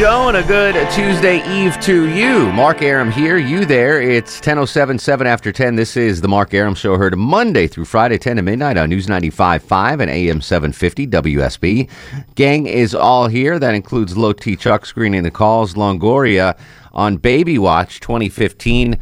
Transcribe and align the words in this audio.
Show 0.00 0.28
and 0.28 0.36
a 0.38 0.42
good 0.42 0.74
Tuesday 0.92 1.46
Eve 1.46 1.78
to 1.80 2.08
you. 2.08 2.50
Mark 2.52 2.80
Arum 2.80 3.10
here, 3.10 3.36
you 3.36 3.66
there. 3.66 4.00
It's 4.00 4.40
10.07, 4.40 4.98
7 4.98 5.26
after 5.26 5.52
10. 5.52 5.76
This 5.76 5.94
is 5.94 6.22
the 6.22 6.26
Mark 6.26 6.54
Arum 6.54 6.74
Show, 6.74 6.96
heard 6.96 7.18
Monday 7.18 7.66
through 7.66 7.84
Friday, 7.84 8.16
10 8.16 8.36
to 8.36 8.42
midnight 8.42 8.78
on 8.78 8.88
News 8.88 9.08
95.5 9.08 10.00
and 10.00 10.10
AM 10.10 10.40
750 10.40 11.06
WSB. 11.06 11.90
Gang 12.34 12.64
is 12.64 12.94
all 12.94 13.28
here. 13.28 13.58
That 13.58 13.74
includes 13.74 14.16
Low 14.16 14.32
T 14.32 14.56
Chuck 14.56 14.86
screening 14.86 15.22
the 15.22 15.30
calls, 15.30 15.74
Longoria 15.74 16.56
on 16.94 17.18
Baby 17.18 17.58
Watch 17.58 18.00
2015. 18.00 18.98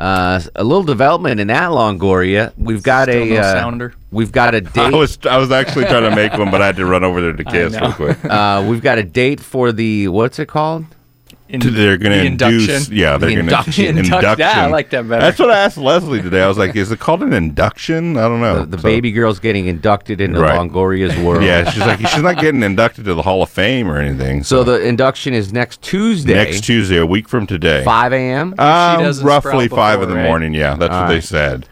Uh, 0.00 0.40
a 0.56 0.64
little 0.64 0.82
development 0.82 1.38
in 1.40 1.48
that 1.48 1.70
Longoria. 1.70 2.52
We've 2.56 2.82
got 2.82 3.08
Still 3.08 3.22
a 3.22 3.28
no 3.28 3.36
uh, 3.36 3.52
sounder. 3.52 3.94
we've 4.10 4.32
got 4.32 4.54
a 4.54 4.60
date. 4.78 4.94
was 4.94 5.18
I 5.26 5.36
was 5.36 5.50
actually 5.52 5.84
trying 5.84 6.08
to 6.08 6.16
make 6.16 6.32
one, 6.32 6.50
but 6.50 6.62
I 6.62 6.66
had 6.66 6.76
to 6.76 6.86
run 6.86 7.04
over 7.04 7.20
there 7.20 7.34
to 7.34 7.44
kiss 7.52 7.78
real 7.78 7.92
quick. 7.92 8.24
uh, 8.24 8.64
we've 8.66 8.80
got 8.82 8.96
a 8.96 9.02
date 9.02 9.40
for 9.40 9.72
the 9.72 10.08
what's 10.08 10.38
it 10.38 10.46
called? 10.48 10.86
In- 11.52 11.60
They're 11.74 11.98
going 11.98 12.12
to 12.12 12.18
the 12.18 12.24
induce. 12.26 12.68
induction. 12.68 12.96
Yeah, 12.96 13.16
they're 13.18 13.28
The 13.30 13.34
going 13.36 13.46
to 13.48 13.52
induction. 13.56 13.98
Induct- 13.98 14.38
yeah, 14.38 14.64
I 14.64 14.66
like 14.66 14.90
that 14.90 15.08
better. 15.08 15.20
That's 15.20 15.38
what 15.38 15.50
I 15.50 15.58
asked 15.58 15.76
Leslie 15.78 16.22
today. 16.22 16.42
I 16.42 16.46
was 16.48 16.56
like, 16.58 16.76
"Is 16.76 16.92
it 16.92 17.00
called 17.00 17.22
an 17.22 17.32
induction?" 17.32 18.16
I 18.16 18.22
don't 18.28 18.40
know. 18.40 18.60
The, 18.60 18.66
the 18.66 18.78
So- 18.78 18.82
baby 18.82 19.10
girl's 19.10 19.40
getting 19.40 19.66
inducted 19.66 20.20
into 20.20 20.40
Right. 20.40 20.58
Longoria's 20.58 21.16
world. 21.18 21.42
Yeah, 21.44 21.68
she's 21.68 21.80
like, 21.80 21.98
she's 22.06 22.22
not 22.22 22.38
getting 22.38 22.62
inducted 22.62 23.04
to 23.06 23.14
the 23.14 23.22
Hall 23.22 23.42
of 23.42 23.50
Fame 23.50 23.90
or 23.90 23.98
anything. 23.98 24.42
So 24.44 24.62
the 24.64 24.80
induction 24.86 25.34
is 25.34 25.52
next 25.52 25.82
Tuesday. 25.82 26.34
next 26.34 26.62
Tuesday, 26.62 26.98
a 26.98 27.06
week 27.06 27.28
from 27.28 27.46
today, 27.46 27.82
5 27.84 28.12
a.m. 28.12 28.54
um, 28.58 29.02
roughly 29.22 29.66
sprout 29.66 29.70
five 29.70 30.02
in 30.02 30.08
the 30.08 30.14
right? 30.14 30.24
morning. 30.26 30.54
Yeah, 30.54 30.74
that's 30.76 30.92
All 30.94 31.02
what 31.02 31.08
they 31.08 31.20
said. 31.20 31.66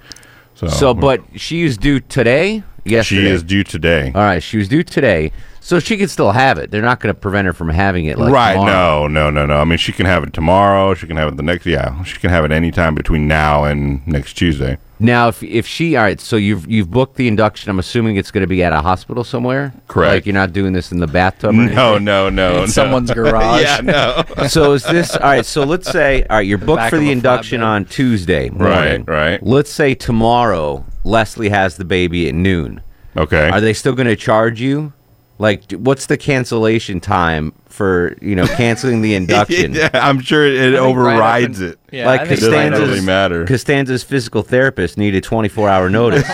So, 0.54 0.66
So, 0.66 0.92
but 0.94 1.22
she 1.36 1.62
is 1.62 1.78
due 1.78 2.00
today. 2.00 2.64
Yesterday. 2.84 3.20
she 3.22 3.26
is 3.28 3.42
due 3.42 3.62
today. 3.64 4.12
All 4.14 4.22
right, 4.22 4.42
she 4.42 4.56
was 4.56 4.66
due 4.66 4.82
today, 4.82 5.30
so 5.68 5.78
she 5.78 5.98
can 5.98 6.08
still 6.08 6.32
have 6.32 6.56
it. 6.56 6.70
They're 6.70 6.80
not 6.80 6.98
going 6.98 7.14
to 7.14 7.20
prevent 7.20 7.44
her 7.44 7.52
from 7.52 7.68
having 7.68 8.06
it. 8.06 8.18
Like 8.18 8.32
right? 8.32 8.54
tomorrow. 8.54 9.06
No, 9.06 9.28
no, 9.28 9.30
no, 9.30 9.44
no. 9.44 9.60
I 9.60 9.64
mean, 9.64 9.76
she 9.76 9.92
can 9.92 10.06
have 10.06 10.22
it 10.24 10.32
tomorrow. 10.32 10.94
She 10.94 11.06
can 11.06 11.18
have 11.18 11.28
it 11.28 11.36
the 11.36 11.42
next. 11.42 11.66
Yeah, 11.66 12.02
she 12.04 12.16
can 12.18 12.30
have 12.30 12.46
it 12.46 12.52
anytime 12.52 12.94
between 12.94 13.28
now 13.28 13.64
and 13.64 14.06
next 14.06 14.32
Tuesday. 14.32 14.78
Now, 14.98 15.28
if 15.28 15.42
if 15.42 15.66
she, 15.66 15.94
all 15.94 16.04
right, 16.04 16.18
so 16.18 16.36
you've 16.36 16.66
you've 16.70 16.90
booked 16.90 17.16
the 17.16 17.28
induction. 17.28 17.68
I'm 17.68 17.78
assuming 17.78 18.16
it's 18.16 18.30
going 18.30 18.40
to 18.40 18.46
be 18.48 18.64
at 18.64 18.72
a 18.72 18.80
hospital 18.80 19.24
somewhere. 19.24 19.74
Correct. 19.88 20.14
Like 20.14 20.26
you're 20.26 20.32
not 20.32 20.54
doing 20.54 20.72
this 20.72 20.90
in 20.90 21.00
the 21.00 21.06
bathtub. 21.06 21.50
Or 21.50 21.52
No, 21.52 21.98
no, 21.98 22.30
no. 22.30 22.52
in 22.54 22.60
no. 22.60 22.66
someone's 22.66 23.10
garage. 23.14 23.60
yeah, 23.60 23.82
no. 23.82 24.24
so 24.48 24.72
is 24.72 24.84
this 24.84 25.16
all 25.16 25.20
right? 25.20 25.44
So 25.44 25.64
let's 25.64 25.90
say 25.90 26.22
all 26.30 26.38
right, 26.38 26.46
you're 26.46 26.56
booked 26.56 26.78
back 26.78 26.90
for 26.90 26.98
the 26.98 27.12
induction 27.12 27.62
on 27.62 27.84
Tuesday. 27.84 28.48
Morning. 28.48 29.04
Right, 29.04 29.32
right. 29.32 29.42
Let's 29.42 29.70
say 29.70 29.94
tomorrow 29.94 30.86
Leslie 31.04 31.50
has 31.50 31.76
the 31.76 31.84
baby 31.84 32.26
at 32.26 32.34
noon. 32.34 32.80
Okay. 33.18 33.50
Are 33.50 33.60
they 33.60 33.74
still 33.74 33.94
going 33.94 34.06
to 34.06 34.16
charge 34.16 34.62
you? 34.62 34.94
Like, 35.40 35.70
what's 35.72 36.06
the 36.06 36.16
cancellation 36.16 37.00
time 37.00 37.52
for 37.66 38.16
you 38.20 38.34
know 38.34 38.46
canceling 38.46 39.02
the 39.02 39.14
induction? 39.20 39.72
yeah, 39.74 39.88
I'm 39.92 40.20
sure 40.20 40.44
it, 40.46 40.54
it 40.54 40.58
I 40.58 40.62
think 40.62 40.72
right 40.74 40.78
up 40.82 40.88
overrides 40.90 41.60
it. 41.60 41.78
Yeah, 41.92 42.06
Like 42.06 42.22
I 42.22 42.26
think 42.26 42.42
It 42.42 42.50
doesn't 42.50 42.72
really 42.88 43.00
matter. 43.00 43.44
Costanza's 43.46 44.02
physical 44.02 44.42
therapist 44.42 44.98
needed 44.98 45.22
24 45.22 45.68
hour 45.68 45.88
notice. 46.00 46.24
Oh, 46.28 46.30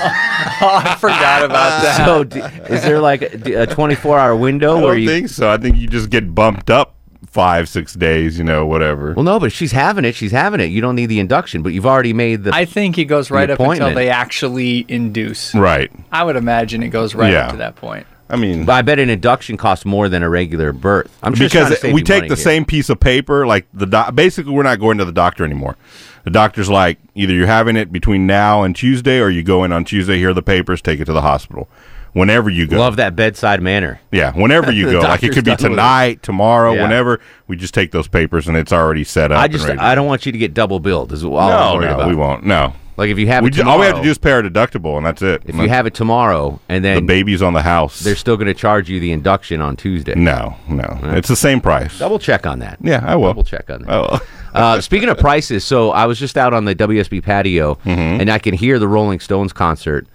I 0.84 0.97
forgot 0.98 1.44
about 1.44 1.82
that. 1.82 2.06
so, 2.06 2.25
d- 2.25 2.41
is 2.75 2.82
there 2.82 2.98
like 3.00 3.22
a 3.22 3.66
24 3.66 4.19
hour 4.19 4.34
window 4.34 4.76
I 4.78 4.82
where 4.82 4.94
don't 4.94 5.03
you? 5.03 5.09
think 5.09 5.28
so. 5.28 5.50
I 5.50 5.59
think 5.59 5.76
you 5.76 5.86
just 5.86 6.09
get 6.09 6.34
bumped 6.34 6.71
up 6.71 6.94
five, 7.26 7.69
six 7.69 7.92
days. 7.94 8.38
You 8.38 8.44
know, 8.44 8.65
whatever. 8.65 9.12
well, 9.12 9.25
no, 9.25 9.38
but 9.38 9.53
she's 9.53 9.72
having 9.72 10.06
it. 10.06 10.15
She's 10.15 10.32
having 10.32 10.60
it. 10.60 10.66
You 10.71 10.81
don't 10.81 10.97
need 10.97 11.06
the 11.06 11.21
induction, 11.21 11.62
but 11.62 11.75
you've 11.75 11.84
already 11.86 12.15
made 12.15 12.44
the. 12.44 12.54
I 12.54 12.65
think 12.65 12.97
it 12.97 13.04
goes 13.04 13.31
right 13.31 13.50
up 13.50 13.59
until 13.60 13.66
appointment. 13.72 13.97
they 13.97 14.09
actually 14.09 14.86
induce. 14.88 15.54
right. 15.54 15.91
I 16.10 16.25
would 16.25 16.36
imagine 16.36 16.82
it 16.82 16.88
goes 16.88 17.15
right 17.15 17.32
Yeah. 17.32 17.47
up 17.47 17.50
to 17.50 17.56
that 17.59 17.76
point. 17.76 18.06
I 18.28 18.36
mean, 18.36 18.64
but 18.64 18.72
I 18.72 18.82
bet 18.82 18.98
an 18.98 19.10
induction 19.10 19.56
costs 19.56 19.84
more 19.84 20.08
than 20.08 20.22
a 20.22 20.30
regular 20.30 20.72
birth. 20.72 21.14
I'm 21.22 21.34
just 21.34 21.52
because 21.54 21.82
we 21.92 22.02
take 22.02 22.22
the 22.22 22.28
here. 22.28 22.36
same 22.36 22.64
piece 22.64 22.88
of 22.88 22.98
paper, 22.98 23.46
like 23.46 23.66
the 23.74 23.86
doc- 23.86 24.14
basically 24.14 24.52
we're 24.52 24.62
not 24.62 24.80
going 24.80 24.98
to 24.98 25.04
the 25.04 25.12
doctor 25.12 25.44
anymore. 25.44 25.76
The 26.24 26.30
doctor's 26.30 26.70
like, 26.70 26.98
either 27.14 27.34
you're 27.34 27.46
having 27.46 27.76
it 27.76 27.92
between 27.92 28.26
now 28.26 28.62
and 28.62 28.74
Tuesday, 28.74 29.20
or 29.20 29.28
you 29.28 29.42
go 29.42 29.62
in 29.62 29.72
on 29.72 29.84
Tuesday. 29.84 30.16
Here 30.18 30.30
are 30.30 30.34
the 30.34 30.42
papers. 30.42 30.80
Take 30.80 31.00
it 31.00 31.04
to 31.04 31.12
the 31.12 31.20
hospital. 31.20 31.68
Whenever 32.14 32.48
you 32.48 32.66
go, 32.66 32.78
Love 32.78 32.96
that 32.96 33.14
bedside 33.16 33.60
manner. 33.60 34.00
yeah. 34.12 34.32
Whenever 34.32 34.70
you 34.72 34.91
go, 34.92 35.00
like 35.00 35.22
it 35.24 35.32
could 35.32 35.44
be 35.44 35.50
done 35.50 35.56
with 35.56 35.64
it. 35.64 35.68
tonight, 35.70 36.22
tomorrow, 36.22 36.72
Yeah. 36.72 36.82
whenever. 36.84 37.20
We 37.48 37.56
just 37.56 37.74
take 37.74 37.91
those 37.91 38.06
papers 38.08 38.46
and 38.48 38.56
it's 38.56 38.72
already 38.72 39.02
set 39.04 39.32
up. 39.32 39.38
I 39.41 39.44
and 39.44 39.52
just 39.52 39.66
ready 39.66 39.80
I 39.80 39.94
don't 39.96 40.06
want 40.06 40.24
you 40.24 40.30
to 40.32 40.38
get 40.38 40.54
double 40.54 40.78
billed. 40.80 41.12
Is 41.12 41.24
all 41.24 41.36
I'm 41.38 41.50
No, 41.50 41.74
worried 41.74 41.88
no, 41.88 41.94
about. 41.96 42.08
we 42.08 42.14
won't. 42.14 42.44
No, 42.46 42.72
Like 42.97 43.10
if 43.10 43.19
you 43.19 43.27
have 43.27 43.43
we 43.43 43.49
it 43.50 43.55
tomorrow, 43.55 43.75
all 43.75 43.81
we 43.81 43.87
have 43.87 43.97
to 43.97 44.03
do 44.03 44.10
is 44.10 44.19
pay 44.19 44.32
our 44.32 44.43
deductible, 44.43 44.97
and 44.97 45.05
that's 45.06 45.21
it. 45.22 45.43
if 45.47 45.55
you 45.56 45.69
have 45.69 45.87
it 45.87 45.94
tomorrow 45.94 46.60
and 46.69 46.84
then 46.84 46.97
the 46.97 47.03
baby's 47.03 47.43
on 47.43 47.53
the 47.53 47.62
house, 47.62 48.00
they're 48.00 48.15
still 48.15 48.37
going 48.37 48.47
to 48.47 48.55
charge 48.55 48.88
you 48.88 49.00
the 49.00 49.10
induction 49.12 49.60
on 49.60 49.77
Tuesday. 49.77 50.15
no, 50.15 50.56
no, 50.69 50.99
it's 51.03 51.28
the 51.28 51.37
same 51.37 51.60
price. 51.60 51.99
Double 51.99 52.19
check 52.19 52.47
on 52.47 52.60
that. 52.60 52.78
Yeah, 52.81 53.03
I 53.04 53.16
will. 53.16 53.28
Double 53.28 53.44
check 53.44 53.69
on 53.71 53.83
that. 53.83 53.91
Oh, 53.93 54.21
Uh, 54.54 54.81
speaking 54.81 55.09
of 55.09 55.19
prices, 55.19 55.65
so 55.65 55.91
I 55.91 56.06
was 56.06 56.16
just 56.16 56.38
out 56.38 56.54
on 56.54 56.65
the 56.65 56.77
WSB 56.77 57.25
patio, 57.25 57.75
Mm-hmm. 57.84 58.21
and 58.21 58.31
I 58.31 58.38
can 58.38 58.54
hear 58.54 58.78
the 58.78 58.87
Rolling 58.87 59.19
Stones 59.19 59.53
concert 59.53 60.06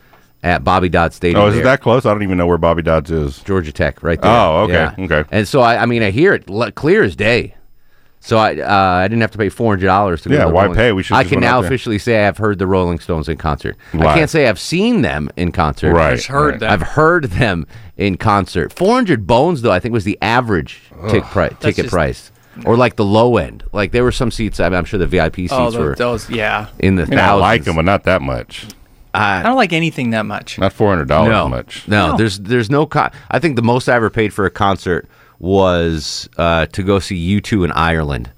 at 0.44 0.64
Bobby 0.64 0.88
Dodd 0.88 1.12
Stadium. 1.12 1.42
oh, 1.42 1.48
is 1.48 1.56
it 1.56 1.58
there. 1.58 1.64
that 1.66 1.82
close? 1.82 2.06
I 2.06 2.14
don't 2.14 2.24
even 2.24 2.38
know 2.38 2.48
where 2.48 2.58
Bobby 2.58 2.82
Dodds 2.82 3.12
is. 3.12 3.40
Georgia 3.40 3.74
Tech, 3.74 4.02
right 4.02 4.22
there. 4.22 4.32
Oh, 4.32 4.62
okay, 4.70 5.04
okay. 5.04 5.26
And 5.30 5.46
so 5.46 5.60
I, 5.60 5.82
I 5.84 5.86
mean, 5.86 6.02
I 6.04 6.12
hear 6.12 6.34
it 6.34 6.46
clear 6.76 7.04
as 7.04 7.18
day. 7.18 7.56
So 8.22 8.38
I, 8.38 8.60
uh, 8.60 8.98
I 9.00 9.08
didn't 9.08 9.22
have 9.22 9.32
to 9.32 9.38
pay 9.38 9.48
four 9.50 9.72
hundred 9.74 9.86
dollars 9.88 10.22
to 10.24 10.30
go. 10.30 10.36
Yeah, 10.36 10.42
to 10.42 10.48
the 10.50 10.54
why 10.54 10.64
Rolling- 10.64 10.76
pay? 10.78 10.92
We 10.92 11.04
should've 11.04 11.26
I 11.26 11.30
can 11.30 11.40
now 11.40 11.60
officially 11.64 11.98
say 11.98 12.28
I've 12.28 12.38
heard 12.38 12.60
the 12.60 12.68
Rolling 12.68 13.00
Stones 13.00 13.30
in 13.30 13.38
concert. 13.38 13.78
I 13.94 14.14
can't 14.14 14.30
say 14.30 14.48
I've 14.48 14.60
seen 14.60 15.02
them 15.04 15.30
in 15.38 15.52
concert. 15.54 15.94
Right. 15.94 16.16
Just 16.16 16.28
heard 16.28 16.52
right. 16.52 16.60
that. 16.60 16.70
I've 16.72 16.82
heard 16.82 17.26
them 17.26 17.66
in 17.98 18.18
concert. 18.18 18.74
Four 18.74 18.94
hundred 18.96 19.26
bones, 19.26 19.62
though, 19.62 19.72
I 19.72 19.80
think 19.80 19.94
was 19.94 20.04
the 20.04 20.18
average 20.22 20.82
tic 21.10 21.24
pri- 21.26 21.50
ticket 21.62 21.86
just- 21.86 21.90
price, 21.94 22.32
or 22.66 22.76
like 22.76 22.98
the 22.98 23.06
low 23.06 23.38
end. 23.38 23.64
Like 23.72 23.94
there 23.94 24.04
were 24.04 24.12
some 24.12 24.32
seats. 24.32 24.60
I 24.60 24.68
mean, 24.68 24.78
I'm 24.78 24.86
sure 24.86 25.00
the 25.00 25.08
VIP 25.08 25.36
seats 25.38 25.54
Oh, 25.54 25.66
were 25.80 25.96
those, 25.96 26.28
those 26.28 26.30
yeah. 26.30 26.68
in 26.78 26.96
the 26.98 27.04
I, 27.04 27.06
mean, 27.06 27.20
I 27.20 27.22
thousands. 27.22 27.42
like 27.42 27.64
them, 27.64 27.76
but 27.78 27.86
not 27.86 28.04
that 28.04 28.22
much. 28.22 28.68
I 29.14 29.42
don't 29.42 29.56
like 29.56 29.74
anything 29.74 30.12
that 30.12 30.26
much. 30.28 30.60
Not 30.60 30.72
four 30.74 30.90
hundred 30.90 31.08
dollars 31.08 31.32
no, 31.32 31.48
much. 31.50 31.88
No, 31.88 32.12
No. 32.12 32.18
there's 32.18 32.38
there's 32.40 32.70
no. 32.70 32.86
Con- 32.86 33.12
I 33.32 33.40
think 33.40 33.56
the 33.56 33.62
most 33.64 33.88
I 33.90 33.96
ever 33.96 34.10
paid 34.10 34.34
for 34.34 34.46
a 34.46 34.52
concert 34.52 35.08
was 35.40 36.30
uh, 36.38 36.66
to 36.68 36.84
go 36.84 37.00
see 37.00 37.16
U 37.16 37.42
two 37.42 37.64
in 37.64 37.72
Ireland. 37.72 38.32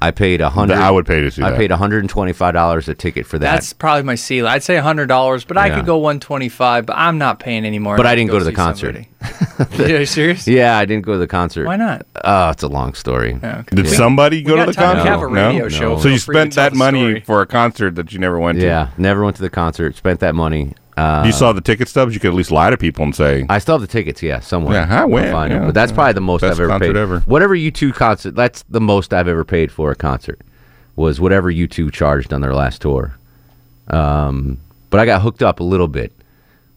I 0.00 0.10
paid 0.10 0.40
a 0.40 0.50
hundred. 0.50 0.78
I 0.78 0.90
would 0.90 1.06
pay 1.06 1.20
to 1.20 1.30
see 1.30 1.42
I 1.42 1.50
that. 1.50 1.56
paid 1.56 1.70
hundred 1.70 2.00
and 2.00 2.10
twenty 2.10 2.32
five 2.32 2.54
dollars 2.54 2.88
a 2.88 2.94
ticket 2.94 3.24
for 3.24 3.38
that. 3.38 3.52
That's 3.54 3.72
probably 3.72 4.02
my 4.02 4.16
ceiling. 4.16 4.50
I'd 4.50 4.64
say 4.64 4.76
hundred 4.78 5.06
dollars, 5.06 5.44
but 5.44 5.56
I 5.56 5.68
Yeah. 5.68 5.76
could 5.76 5.86
go 5.86 5.98
one 5.98 6.18
twenty 6.18 6.48
five. 6.48 6.86
But 6.86 6.96
I'm 6.98 7.18
not 7.18 7.38
paying 7.38 7.64
any 7.64 7.78
more. 7.78 7.96
But 7.96 8.06
I 8.06 8.16
didn't 8.16 8.32
go 8.32 8.40
to 8.40 8.44
the 8.44 8.52
concert. 8.52 8.96
somebody. 8.96 9.84
Are 9.94 9.98
you 10.00 10.06
serious? 10.06 10.48
yeah, 10.48 10.76
I 10.76 10.86
didn't 10.86 11.04
go 11.06 11.12
to 11.12 11.18
the 11.18 11.28
concert. 11.28 11.66
Why 11.66 11.76
not? 11.76 12.04
Oh, 12.24 12.50
it's 12.50 12.64
a 12.64 12.68
long 12.68 12.94
story. 12.94 13.38
Yeah, 13.40 13.58
okay. 13.60 13.76
Did 13.76 13.84
We- 13.84 13.90
somebody 13.92 14.42
go 14.42 14.54
we 14.56 14.60
to 14.62 14.66
the 14.66 14.74
concert? 14.74 15.06
have 15.08 15.22
a 15.22 15.26
radio 15.28 15.68
show. 15.68 16.00
So 16.00 16.08
you 16.08 16.18
spent 16.18 16.56
that 16.56 16.74
money 16.74 16.98
story. 17.02 17.20
for 17.20 17.40
a 17.40 17.46
concert 17.46 17.94
that 17.94 18.12
you 18.12 18.18
never 18.18 18.40
went 18.40 18.58
to. 18.58 18.66
Yeah, 18.66 18.88
never 18.98 19.22
went 19.22 19.36
to 19.36 19.42
the 19.42 19.50
concert. 19.50 19.94
Spent 19.96 20.18
that 20.18 20.34
money. 20.34 20.74
Uh, 20.96 21.22
You 21.24 21.32
saw 21.32 21.52
the 21.52 21.60
ticket 21.60 21.88
stubs. 21.88 22.12
You 22.14 22.20
could 22.20 22.28
at 22.28 22.34
least 22.34 22.50
lie 22.50 22.70
to 22.70 22.76
people 22.76 23.02
and 23.04 23.14
say, 23.14 23.46
I 23.48 23.58
still 23.58 23.74
have 23.76 23.80
the 23.80 23.86
tickets, 23.86 24.22
yeah, 24.22 24.40
somewhere. 24.40 24.74
Yeah, 24.74 24.94
I 24.94 25.00
I'll 25.02 25.08
went, 25.08 25.32
find 25.32 25.52
yeah, 25.52 25.64
but 25.66 25.74
that's 25.74 25.90
yeah. 25.90 25.96
probably 25.96 26.12
the 26.12 26.20
most 26.20 26.40
Best 26.42 26.52
I've 26.54 26.60
ever 26.60 26.68
concert 26.68 26.86
paid. 26.92 26.96
ever. 26.96 27.20
Whatever 27.20 27.54
U 27.54 27.70
two 27.70 27.92
concert, 27.92 28.34
that's 28.34 28.62
the 28.68 28.80
most 28.80 29.14
I've 29.14 29.28
ever 29.28 29.44
paid 29.44 29.72
for 29.72 29.90
a 29.90 29.94
concert. 29.96 30.40
Was 30.96 31.18
whatever 31.20 31.50
U 31.50 31.66
two 31.66 31.90
charged 31.90 32.32
on 32.34 32.42
their 32.42 32.54
last 32.54 32.82
tour. 32.82 33.16
Um, 33.88 34.58
but 34.90 35.00
I 35.00 35.06
got 35.06 35.22
hooked 35.22 35.42
up 35.42 35.60
a 35.60 35.64
little 35.64 35.88
bit. 35.88 36.12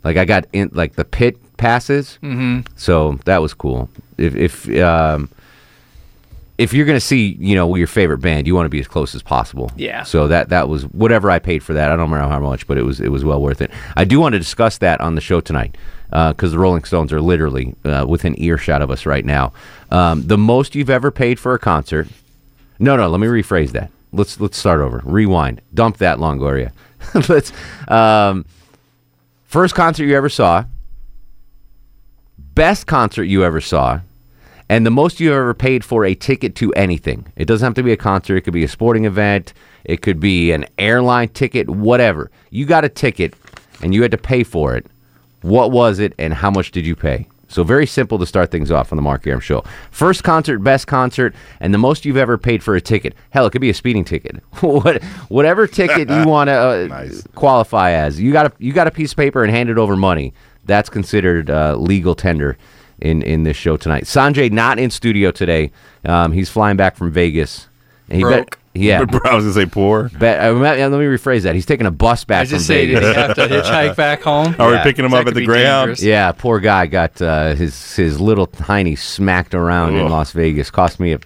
Like 0.03 0.17
I 0.17 0.25
got 0.25 0.45
in 0.53 0.69
like 0.73 0.93
the 0.95 1.03
pit 1.03 1.37
passes, 1.57 2.17
mm-hmm. 2.21 2.61
so 2.75 3.19
that 3.25 3.41
was 3.41 3.53
cool. 3.53 3.89
If 4.17 4.35
if 4.35 4.79
um, 4.81 5.29
if 6.57 6.73
you're 6.73 6.85
gonna 6.85 6.99
see, 6.99 7.35
you 7.39 7.55
know, 7.55 7.75
your 7.75 7.87
favorite 7.87 8.19
band, 8.19 8.47
you 8.47 8.55
want 8.55 8.65
to 8.65 8.69
be 8.69 8.79
as 8.79 8.87
close 8.87 9.13
as 9.13 9.21
possible. 9.21 9.71
Yeah. 9.75 10.03
So 10.03 10.27
that 10.27 10.49
that 10.49 10.69
was 10.69 10.83
whatever 10.85 11.29
I 11.29 11.39
paid 11.39 11.63
for 11.63 11.73
that. 11.73 11.91
I 11.91 11.95
don't 11.95 12.09
remember 12.09 12.29
how 12.31 12.39
much, 12.39 12.65
but 12.67 12.77
it 12.77 12.83
was 12.83 12.99
it 13.01 13.09
was 13.09 13.25
well 13.25 13.41
worth 13.41 13.61
it. 13.61 13.71
I 13.95 14.05
do 14.05 14.19
want 14.19 14.33
to 14.33 14.39
discuss 14.39 14.77
that 14.79 15.01
on 15.01 15.15
the 15.15 15.21
show 15.21 15.41
tonight 15.41 15.75
because 16.09 16.51
the 16.51 16.59
Rolling 16.59 16.83
Stones 16.85 17.11
are 17.11 17.19
literally 17.21 17.75
uh, 17.83 18.05
within 18.07 18.39
earshot 18.39 18.81
of 18.81 18.89
us 18.89 19.05
right 19.05 19.25
now. 19.25 19.51
Um, 19.91 20.25
the 20.27 20.37
most 20.37 20.75
you've 20.75 20.89
ever 20.89 21.11
paid 21.11 21.39
for 21.39 21.53
a 21.53 21.59
concert? 21.59 22.07
No, 22.79 22.95
no. 22.95 23.09
Let 23.09 23.19
me 23.19 23.27
rephrase 23.27 23.71
that. 23.71 23.91
let's 24.13 24.39
let's 24.39 24.57
start 24.57 24.79
over. 24.81 25.01
Rewind. 25.03 25.61
Dump 25.73 25.97
that 25.97 26.19
Longoria. 26.19 26.71
let's 27.29 27.51
um, 27.89 28.45
first 29.43 29.75
concert 29.75 30.05
you 30.05 30.15
ever 30.15 30.29
saw, 30.29 30.63
best 32.37 32.87
concert 32.87 33.23
you 33.25 33.43
ever 33.43 33.61
saw, 33.61 33.99
and 34.69 34.85
the 34.85 34.91
most 34.91 35.19
you 35.19 35.33
ever 35.33 35.53
paid 35.53 35.83
for 35.85 36.05
a 36.05 36.15
ticket 36.15 36.55
to 36.55 36.73
anything. 36.73 37.27
It 37.35 37.45
doesn't 37.45 37.65
have 37.65 37.75
to 37.75 37.83
be 37.83 37.91
a 37.91 37.97
concert. 37.97 38.37
It 38.37 38.41
could 38.41 38.53
be 38.53 38.63
a 38.63 38.67
sporting 38.67 39.05
event. 39.05 39.53
It 39.83 40.01
could 40.01 40.19
be 40.19 40.51
an 40.51 40.65
airline 40.77 41.29
ticket. 41.29 41.69
Whatever. 41.69 42.31
You 42.49 42.65
got 42.65 42.83
a 42.85 42.89
ticket, 42.89 43.35
and 43.81 43.93
you 43.93 44.01
had 44.01 44.11
to 44.11 44.17
pay 44.17 44.43
for 44.43 44.75
it. 44.75 44.87
What 45.41 45.71
was 45.71 45.99
it, 45.99 46.13
and 46.17 46.33
how 46.33 46.49
much 46.49 46.71
did 46.71 46.85
you 46.85 46.95
pay? 46.95 47.27
So 47.47 47.63
very 47.63 47.85
simple 47.85 48.17
to 48.17 48.25
start 48.25 48.49
things 48.49 48.71
off 48.71 48.91
on 48.91 48.95
the 48.95 49.03
Mark 49.03 49.27
Arum 49.27 49.39
Show. 49.39 49.63
First 49.91 50.23
concert, 50.23 50.59
best 50.59 50.87
concert, 50.87 51.35
and 51.59 51.71
the 51.71 51.77
most 51.77 52.03
you've 52.03 52.17
ever 52.17 52.37
paid 52.39 52.63
for 52.63 52.75
a 52.75 52.81
ticket. 52.81 53.13
Hell, 53.29 53.45
it 53.45 53.51
could 53.51 53.61
be 53.61 53.69
a 53.69 53.73
speeding 53.73 54.03
ticket. 54.03 54.37
what, 54.61 55.03
whatever 55.29 55.67
ticket 55.67 56.09
you 56.09 56.23
want 56.25 56.47
to 56.47 56.53
uh, 56.53 56.87
Nice. 56.89 57.21
qualify 57.35 57.91
as. 57.91 58.19
You 58.19 58.31
got 58.33 58.47
a 58.47 58.51
you 58.57 58.73
got 58.73 58.87
a 58.87 58.91
piece 58.91 59.11
of 59.11 59.17
paper 59.17 59.43
and 59.43 59.51
handed 59.53 59.77
over 59.77 59.95
money. 59.95 60.33
That's 60.65 60.89
considered 60.89 61.51
uh, 61.51 61.75
legal 61.75 62.15
tender 62.15 62.57
in 63.01 63.21
in 63.21 63.43
this 63.43 63.57
show 63.57 63.77
tonight. 63.77 64.03
Sanjay 64.03 64.51
not 64.51 64.79
in 64.79 64.89
studio 64.89 65.31
today. 65.31 65.71
Um, 66.05 66.31
he's 66.31 66.49
flying 66.49 66.77
back 66.77 66.95
from 66.95 67.11
Vegas. 67.11 67.67
And 68.09 68.17
he 68.19 68.23
bet- 68.23 68.31
Broke. 68.33 68.59
yeah. 68.75 68.99
I 69.25 69.35
was 69.35 69.45
gonna 69.45 69.53
say 69.53 69.65
poor. 69.65 70.09
Bet, 70.09 70.39
uh, 70.39 70.53
let 70.53 70.77
me 70.91 71.05
rephrase 71.05 71.41
that. 71.41 71.55
He's 71.55 71.65
taking 71.65 71.87
a 71.87 71.91
bus 71.91 72.23
back 72.23 72.41
I 72.43 72.45
from 72.45 72.57
just 72.57 72.67
say, 72.67 72.85
did 72.85 73.01
he 73.01 73.13
have 73.13 73.33
to 73.35 73.47
hitchhike 73.47 73.95
back 73.95 74.21
home? 74.21 74.55
Are 74.59 74.71
Yeah. 74.71 74.83
we 74.83 74.91
picking 74.91 75.05
him 75.05 75.13
up 75.15 75.25
at 75.25 75.33
the 75.33 75.39
be 75.39 75.45
Greyhound? 75.47 75.87
dangerous. 75.87 76.03
Yeah, 76.03 76.31
poor 76.31 76.59
guy 76.59 76.85
got 76.85 77.19
uh, 77.21 77.55
his 77.55 77.95
his 77.95 78.21
little 78.21 78.45
tiny 78.45 78.95
smacked 78.95 79.55
around 79.55 79.95
in 79.95 80.07
Las 80.09 80.31
Vegas. 80.33 80.69
Cost 80.69 80.99
me 80.99 81.13
a 81.13 81.19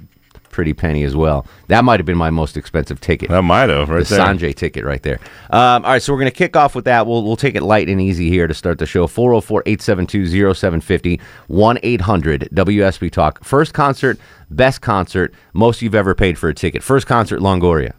pretty 0.59 0.73
penny 0.73 1.05
as 1.05 1.15
well. 1.15 1.45
That 1.69 1.85
might 1.85 2.01
have 2.01 2.05
been 2.05 2.17
my 2.17 2.31
most 2.31 2.57
expensive 2.57 2.99
ticket. 2.99 3.29
That 3.29 3.43
might 3.43 3.69
have 3.69 3.89
right 3.89 4.05
the 4.05 4.13
there. 4.13 4.25
Sanjay 4.25 4.53
ticket 4.53 4.83
right 4.83 5.01
there. 5.01 5.17
Um, 5.51 5.85
all 5.85 5.91
right, 5.93 6.01
so 6.01 6.11
we're 6.11 6.19
going 6.19 6.29
to 6.29 6.37
kick 6.37 6.57
off 6.57 6.75
with 6.75 6.83
that. 6.83 7.07
We'll, 7.07 7.23
we'll 7.23 7.37
take 7.37 7.55
it 7.55 7.63
light 7.63 7.87
and 7.87 8.01
easy 8.01 8.27
here 8.29 8.45
to 8.45 8.53
start 8.53 8.77
the 8.77 8.85
show. 8.85 9.07
404 9.07 9.63
872 9.65 10.53
0750 10.53 11.21
1 11.47 11.79
800 11.81 12.49
WSB 12.53 13.09
Talk. 13.09 13.41
First 13.41 13.73
concert, 13.73 14.19
best 14.49 14.81
concert, 14.81 15.33
most 15.53 15.81
you've 15.81 15.95
ever 15.95 16.13
paid 16.13 16.37
for 16.37 16.49
a 16.49 16.53
ticket. 16.53 16.83
First 16.83 17.07
concert, 17.07 17.39
Longoria. 17.39 17.93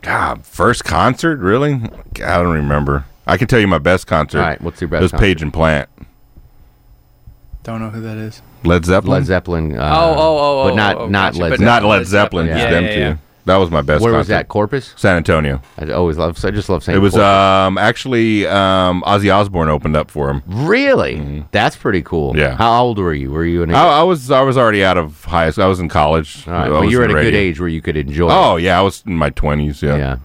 God, 0.00 0.46
first 0.46 0.84
concert, 0.84 1.38
really? 1.38 1.74
God, 2.14 2.40
I 2.40 2.42
don't 2.42 2.54
remember. 2.54 3.04
I 3.26 3.36
can 3.36 3.46
tell 3.46 3.60
you 3.60 3.68
my 3.68 3.76
best 3.76 4.06
concert. 4.06 4.38
All 4.38 4.46
right, 4.46 4.60
what's 4.62 4.80
your 4.80 4.88
best 4.88 5.00
It 5.00 5.02
was 5.02 5.10
concert? 5.10 5.22
Page 5.22 5.42
and 5.42 5.52
Plant. 5.52 5.90
Don't 7.62 7.80
know 7.82 7.90
who 7.90 8.00
that 8.00 8.16
is. 8.16 8.40
Led 8.66 8.84
Zeppelin. 8.84 9.12
Led 9.20 9.26
Zeppelin. 9.26 9.76
Uh, 9.78 9.92
Oh, 9.96 10.14
oh, 10.16 10.38
oh, 10.60 10.64
but 10.64 10.72
oh, 10.72 10.76
not 10.76 10.96
oh, 10.96 11.08
not 11.08 11.32
gotcha, 11.32 11.42
Led 11.42 11.48
but 11.50 11.58
Zeppelin. 11.58 11.66
Not 11.66 11.82
Led 11.88 11.96
Led 11.98 12.06
Zeppelin, 12.06 12.46
Zeppelin. 12.46 12.46
just 12.46 12.58
Yeah, 12.64 12.70
them 12.80 12.84
yeah, 12.84 12.90
yeah. 13.08 13.12
two. 13.14 13.18
That 13.46 13.56
was 13.58 13.70
my 13.70 13.82
best. 13.82 14.02
Where 14.02 14.14
was 14.14 14.28
that? 14.28 14.48
Corpus. 14.48 14.94
San 14.96 15.18
Antonio. 15.18 15.60
I 15.76 15.90
always 15.90 16.16
love. 16.16 16.42
I 16.42 16.50
just 16.50 16.70
love 16.70 16.82
saying 16.82 16.96
It 16.96 17.00
was 17.02 17.12
Corpus. 17.12 17.26
um 17.26 17.76
actually 17.76 18.46
um 18.46 19.02
Ozzy 19.06 19.30
Osbourne 19.34 19.68
opened 19.68 19.96
up 19.96 20.10
for 20.10 20.30
him. 20.30 20.42
really. 20.46 21.44
That's 21.50 21.76
pretty 21.76 22.00
cool. 22.02 22.30
Mm-hmm. 22.30 22.38
Yeah. 22.40 22.56
How 22.56 22.82
old 22.82 22.98
were 22.98 23.12
you? 23.12 23.30
Were 23.30 23.44
you 23.44 23.62
in? 23.62 23.70
A, 23.70 23.74
I, 23.76 24.00
I 24.00 24.02
was 24.02 24.30
I 24.30 24.40
was 24.40 24.56
already 24.56 24.82
out 24.82 24.96
of 24.96 25.24
high 25.24 25.50
school. 25.50 25.64
I 25.64 25.66
was 25.66 25.78
in 25.78 25.90
college. 25.90 26.48
all 26.48 26.54
right, 26.54 26.70
well, 26.70 26.84
you 26.84 26.96
were 26.98 27.04
at 27.04 27.10
in 27.10 27.16
a 27.18 27.22
good 27.22 27.34
age 27.34 27.60
where 27.60 27.68
you 27.68 27.82
could 27.82 27.98
enjoy. 27.98 28.28
Oh 28.30 28.56
yeah, 28.56 28.78
I 28.78 28.82
was 28.82 29.02
in 29.06 29.16
my 29.16 29.28
twenties. 29.28 29.82
Yeah. 29.82 29.96
yeah. 29.96 30.16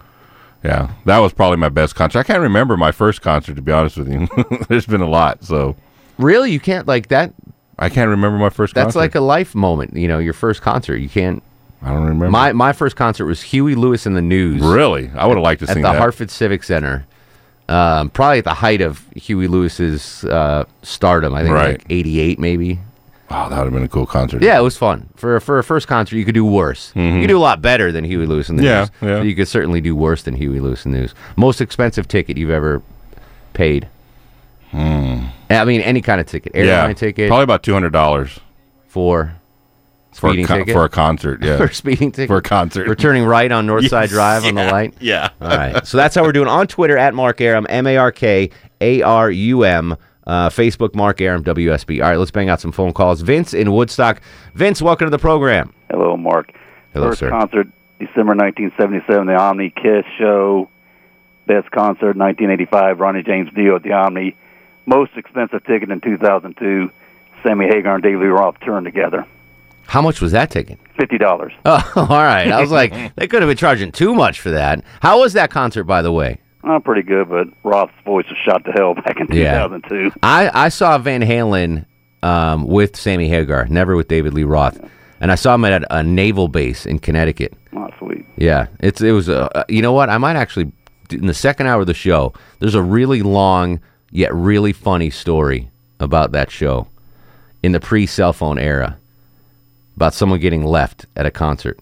yeah, 0.63 0.91
That 1.05 1.17
was 1.19 1.33
probably 1.33 1.57
my 1.57 1.69
best 1.69 1.95
concert. 1.95 2.19
I 2.19 2.23
can't 2.23 2.39
remember 2.41 2.77
my 2.77 2.93
first 2.93 3.21
concert 3.21 3.55
to 3.55 3.61
be 3.61 3.71
honest 3.73 3.97
with 3.97 4.09
you. 4.09 4.29
There's 4.69 4.85
been 4.85 5.01
a 5.01 5.09
lot, 5.09 5.43
so 5.43 5.75
Really, 6.17 6.51
you 6.53 6.59
can't 6.61 6.87
like 6.87 7.09
that. 7.09 7.33
I 7.79 7.89
can't 7.89 8.09
remember 8.09 8.37
my 8.37 8.49
first. 8.49 8.75
That's 8.75 8.87
concert. 8.87 8.99
like 8.99 9.15
a 9.15 9.21
life 9.21 9.55
moment. 9.55 9.95
You 9.95 10.07
know, 10.07 10.19
your 10.19 10.33
first 10.33 10.61
concert. 10.61 10.97
You 10.97 11.09
can't. 11.09 11.41
I 11.81 11.87
don't 11.89 12.01
remember. 12.03 12.29
My 12.29 12.51
my 12.53 12.73
first 12.73 12.95
concert 12.95 13.25
was 13.25 13.41
Huey 13.41 13.73
Lewis 13.75 14.05
and 14.05 14.15
the 14.15 14.21
News 14.21 14.61
really, 14.61 15.09
I 15.15 15.25
would 15.25 15.37
have 15.37 15.43
liked 15.43 15.61
to 15.61 15.69
at 15.69 15.75
see 15.75 15.81
the 15.81 15.91
that. 15.91 15.97
Hartford 15.97 16.29
Civic 16.29 16.63
Center. 16.63 17.05
Um, 17.69 18.09
probably 18.09 18.39
at 18.39 18.43
the 18.45 18.55
height 18.55 18.81
of 18.81 19.05
Huey 19.15 19.47
Lewis's 19.47 20.23
uh, 20.25 20.65
stardom. 20.81 21.33
I 21.35 21.43
think 21.43 21.53
Right. 21.53 21.69
like 21.79 21.85
'88, 21.89 22.39
maybe. 22.39 22.79
wow, 23.29 23.47
that 23.47 23.57
would 23.59 23.65
have 23.65 23.73
been 23.73 23.83
a 23.83 23.87
cool 23.87 24.07
concert. 24.07 24.41
Yeah, 24.41 24.57
it 24.57 24.63
was 24.63 24.75
fun 24.75 25.07
for 25.15 25.39
for 25.39 25.59
a 25.59 25.63
first 25.63 25.87
concert. 25.87 26.17
You 26.17 26.25
could 26.25 26.33
do 26.33 26.43
worse. 26.43 26.91
You 26.95 27.21
could 27.21 27.27
do 27.27 27.37
a 27.37 27.39
lot 27.39 27.61
better 27.61 27.91
than 27.91 28.03
Huey 28.03 28.25
Lewis 28.25 28.49
and 28.49 28.57
the 28.59 28.63
Mm-hmm. 28.63 28.69
Yeah, 28.69 28.79
News. 28.79 28.89
yeah. 29.13 29.17
But 29.19 29.27
you 29.27 29.35
could 29.35 29.47
certainly 29.47 29.81
do 29.81 29.95
worse 29.95 30.23
than 30.23 30.33
Huey 30.35 30.59
Lewis 30.59 30.83
and 30.83 30.93
the 30.95 30.99
News. 30.99 31.13
Most 31.37 31.61
expensive 31.61 32.07
ticket 32.07 32.37
you've 32.37 32.49
ever 32.49 32.81
paid. 33.53 33.87
I 34.73 35.65
mean, 35.65 35.81
any 35.81 36.01
kind 36.01 36.21
of 36.21 36.27
ticket, 36.27 36.51
airline 36.55 36.85
Hmm. 36.85 36.89
yeah, 36.89 36.93
ticket 36.93 37.27
probably 37.29 37.43
about 37.43 37.63
two 37.63 37.73
hundred 37.73 37.91
dollars 37.93 38.39
for 38.87 39.33
for 40.13 40.27
a 40.27 40.29
speeding 40.31 40.45
con- 40.45 40.59
ticket 40.59 40.73
for 40.73 40.83
a 40.85 40.89
concert. 40.89 41.41
Yeah, 41.43 41.57
for 41.57 41.65
a 41.65 41.73
speeding 41.73 42.11
ticket 42.11 42.27
for 42.29 42.37
a 42.37 42.41
concert. 42.41 42.87
We're 42.87 42.95
turning 42.95 43.23
right 43.25 43.51
on 43.51 43.65
Northside 43.67 44.09
Drive 44.09 44.45
on 44.45 44.55
the 44.55 44.65
light. 44.65 44.93
Yeah. 44.99 45.29
All 45.41 45.47
right. 45.49 45.85
So 45.87 45.97
that's 45.97 46.15
how 46.15 46.23
we're 46.23 46.31
doing 46.31 46.47
on 46.47 46.67
Twitter 46.67 46.97
at 46.97 47.13
Mark 47.13 47.41
Arum, 47.41 47.65
M 47.69 47.87
A 47.87 47.97
R 47.97 48.11
K 48.11 48.49
A 48.81 49.01
R 49.01 49.31
U 49.31 49.63
M. 49.63 49.95
Uh, 50.27 50.47
Facebook, 50.47 50.93
Mark 50.93 51.21
Arum, 51.21 51.43
WSB. 51.43 52.03
All 52.03 52.09
right, 52.11 52.17
let's 52.19 52.29
bang 52.29 52.49
out 52.49 52.61
some 52.61 52.71
phone 52.71 52.93
calls. 52.93 53.21
Vince 53.21 53.55
in 53.55 53.71
Woodstock. 53.71 54.21
Vince, 54.53 54.79
welcome 54.79 55.07
to 55.07 55.09
the 55.09 55.17
program. 55.17 55.73
Hello, 55.89 56.15
Mark. 56.15 56.51
Hello, 56.93 57.07
First 57.07 57.21
sir. 57.21 57.29
concert, 57.31 57.65
December 57.99 58.35
1977, 58.35 59.25
the 59.25 59.33
Omni 59.35 59.71
Kiss 59.71 60.05
show. 60.19 60.69
Best 61.47 61.71
concert, 61.71 62.15
1985, 62.15 62.99
Ronnie 62.99 63.23
James 63.23 63.49
Dio 63.55 63.75
at 63.77 63.81
the 63.81 63.91
Omni. 63.93 64.35
Most 64.89 65.11
expensive 65.15 65.63
ticket 65.65 65.91
in 65.91 66.01
2002, 66.01 66.89
Sammy 67.43 67.67
Hagar 67.67 67.93
and 67.95 68.03
David 68.03 68.21
Lee 68.21 68.27
Roth 68.27 68.55
touring 68.61 68.83
together. 68.85 69.23
How 69.85 70.01
much 70.01 70.19
was 70.19 70.31
that 70.31 70.49
ticket? 70.49 70.79
$50. 70.97 71.51
Oh, 71.65 71.91
all 71.95 72.07
right. 72.07 72.51
I 72.51 72.59
was 72.59 72.71
like, 72.71 72.91
they 73.15 73.27
could 73.27 73.41
have 73.43 73.49
been 73.49 73.57
charging 73.57 73.91
too 73.91 74.13
much 74.15 74.39
for 74.41 74.49
that. 74.51 74.83
How 75.01 75.19
was 75.19 75.33
that 75.33 75.51
concert, 75.51 75.83
by 75.83 76.01
the 76.01 76.11
way? 76.11 76.39
Oh, 76.63 76.79
pretty 76.79 77.03
good, 77.03 77.29
but 77.29 77.47
Roth's 77.63 77.93
voice 78.03 78.25
was 78.27 78.37
shot 78.43 78.65
to 78.65 78.71
hell 78.71 78.93
back 79.05 79.17
in 79.19 79.27
Yeah. 79.31 79.63
2002. 79.67 80.11
I, 80.23 80.65
I 80.65 80.69
saw 80.69 80.97
Van 80.97 81.21
Halen 81.21 81.85
um, 82.23 82.65
with 82.65 82.95
Sammy 82.97 83.29
Hagar, 83.29 83.65
never 83.67 83.95
with 83.95 84.07
David 84.07 84.33
Lee 84.33 84.43
Roth. 84.43 84.79
And 85.21 85.31
I 85.31 85.35
saw 85.35 85.53
him 85.55 85.65
at 85.65 85.83
a 85.91 86.01
naval 86.01 86.47
base 86.47 86.85
in 86.85 86.97
Connecticut. 86.99 87.53
Oh, 87.75 87.89
sweet. 87.99 88.25
Yeah, 88.37 88.67
it's 88.79 89.01
it 89.01 89.11
was 89.11 89.27
a. 89.27 89.65
You 89.67 89.81
know 89.81 89.91
what? 89.91 90.09
I 90.09 90.17
might 90.17 90.37
actually 90.37 90.71
in 91.11 91.27
the 91.27 91.33
second 91.33 91.67
hour 91.67 91.81
of 91.81 91.87
the 91.87 91.93
show. 91.93 92.33
There's 92.59 92.75
a 92.75 92.81
really 92.81 93.21
long 93.21 93.81
yet 94.11 94.33
really 94.33 94.73
funny 94.73 95.09
story 95.09 95.69
about 95.99 96.31
that 96.31 96.51
show 96.51 96.87
in 97.61 97.71
the 97.71 97.79
pre-cell 97.79 98.33
phone 98.33 98.57
era 98.57 98.97
about 99.95 100.13
someone 100.13 100.39
getting 100.39 100.63
left 100.63 101.05
at 101.15 101.25
a 101.25 101.31
concert. 101.31 101.77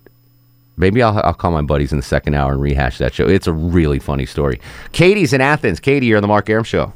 Maybe 0.76 1.02
I'll 1.02 1.20
I'll 1.24 1.34
call 1.34 1.52
my 1.52 1.62
buddies 1.62 1.92
in 1.92 1.98
the 1.98 2.04
second 2.04 2.36
hour 2.36 2.52
and 2.52 2.62
rehash 2.62 3.00
that 3.00 3.14
show. 3.14 3.28
It's 3.28 3.48
a 3.48 3.54
really 3.54 4.00
funny 4.00 4.26
story. 4.26 4.60
Katie's 4.92 5.34
in 5.34 5.42
Athens. 5.42 5.80
Katie, 5.80 6.06
you're 6.06 6.18
on 6.18 6.22
the 6.22 6.28
Mark 6.28 6.50
Arum 6.50 6.64
show. 6.64 6.94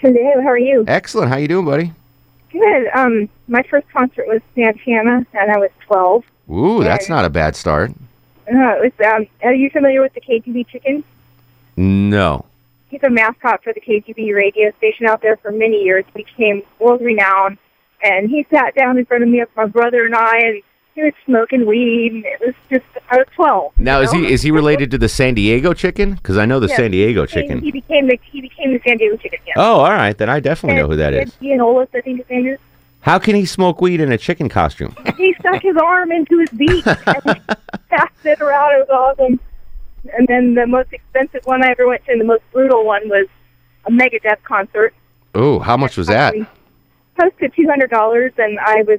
Hello, 0.00 0.42
how 0.42 0.48
are 0.48 0.58
you? 0.58 0.84
Excellent. 0.86 1.30
How 1.30 1.36
you 1.36 1.48
doing, 1.48 1.66
buddy? 1.66 1.92
Good. 2.50 2.88
Um, 2.94 3.28
my 3.46 3.62
first 3.64 3.88
concert 3.90 4.26
was 4.26 4.40
Santana, 4.54 5.26
and 5.34 5.50
I 5.50 5.58
was 5.58 5.70
12. 5.86 6.24
Ooh, 6.50 6.82
that's 6.82 7.08
not 7.08 7.24
a 7.24 7.30
bad 7.30 7.56
start. 7.56 7.90
Uh, 7.90 8.76
it 8.82 8.94
was, 8.98 9.06
um, 9.06 9.26
are 9.42 9.52
you 9.52 9.68
familiar 9.68 10.00
with 10.00 10.14
the 10.14 10.20
KGB 10.20 10.66
chicken? 10.68 11.04
No. 11.76 12.46
He's 12.88 13.00
a 13.02 13.10
mascot 13.10 13.62
for 13.62 13.72
the 13.72 13.80
KGB 13.80 14.34
radio 14.34 14.72
station 14.78 15.06
out 15.06 15.20
there 15.22 15.36
for 15.38 15.50
many 15.52 15.82
years. 15.82 16.04
He 16.14 16.24
became 16.24 16.62
world 16.78 17.00
renowned, 17.02 17.58
and 18.02 18.30
he 18.30 18.46
sat 18.50 18.74
down 18.74 18.96
in 18.98 19.04
front 19.04 19.22
of 19.22 19.28
me 19.28 19.40
with 19.40 19.50
my 19.56 19.66
brother 19.66 20.06
and 20.06 20.14
I, 20.14 20.38
and 20.38 20.62
he 20.94 21.02
was 21.02 21.12
smoking 21.26 21.66
weed, 21.66 22.12
and 22.12 22.24
it 22.24 22.40
was 22.40 22.54
just, 22.70 22.84
I 23.10 23.18
was 23.18 23.26
12. 23.36 23.72
Now 23.78 24.00
is 24.00 24.12
know? 24.12 24.20
he 24.20 24.32
is 24.32 24.42
he 24.42 24.50
related 24.50 24.90
to 24.92 24.98
the 24.98 25.08
San 25.08 25.34
Diego 25.34 25.74
chicken? 25.74 26.14
Because 26.14 26.38
I 26.38 26.46
know 26.46 26.58
the 26.60 26.66
Yes, 26.68 26.76
San 26.76 26.90
Diego 26.90 27.22
he 27.22 27.26
became- 27.26 27.42
chicken. 27.42 27.62
He 27.62 27.70
became 27.72 28.06
the 28.08 28.18
he 28.32 28.40
became 28.40 28.72
the 28.72 28.80
San 28.86 28.96
Diego 28.96 29.16
chicken. 29.16 29.38
Yes. 29.46 29.56
Oh, 29.58 29.80
all 29.80 29.90
right. 29.92 30.16
Then 30.16 30.28
I 30.30 30.40
definitely 30.40 30.80
know 30.80 30.88
who 30.88 30.96
that 30.96 31.12
is. 31.14 31.36
Ian 31.42 31.60
Ollis, 31.60 31.88
I 31.94 32.00
think 32.00 32.18
his 32.18 32.28
name 32.30 32.46
is. 32.48 32.58
How 33.00 33.18
can 33.18 33.36
he 33.36 33.44
smoke 33.46 33.80
weed 33.80 34.00
in 34.00 34.10
a 34.10 34.18
chicken 34.18 34.48
costume? 34.48 34.94
he 35.16 35.32
stuck 35.38 35.62
his 35.62 35.76
arm 35.76 36.10
into 36.10 36.38
his 36.40 36.50
beak 36.50 36.84
and 36.86 36.96
passed 37.90 38.24
it 38.24 38.40
around. 38.40 38.72
It 38.80 38.88
was 38.88 39.14
awesome. 39.18 39.38
And 40.16 40.26
then 40.28 40.54
the 40.54 40.66
most 40.66 40.92
expensive 40.92 41.40
one 41.44 41.64
I 41.64 41.70
ever 41.70 41.86
went 41.86 42.04
to, 42.06 42.12
and 42.12 42.20
the 42.20 42.24
most 42.24 42.42
brutal 42.52 42.84
one, 42.84 43.08
was 43.08 43.26
a 43.86 43.90
Megadeth 43.90 44.42
concert. 44.44 44.94
Oh, 45.34 45.58
how 45.58 45.76
much 45.76 45.96
was 45.96 46.06
that? 46.08 46.34
Close 47.18 47.32
to 47.40 47.48
two 47.48 47.66
hundred 47.68 47.90
dollars, 47.90 48.32
and 48.38 48.58
I 48.60 48.82
was 48.82 48.98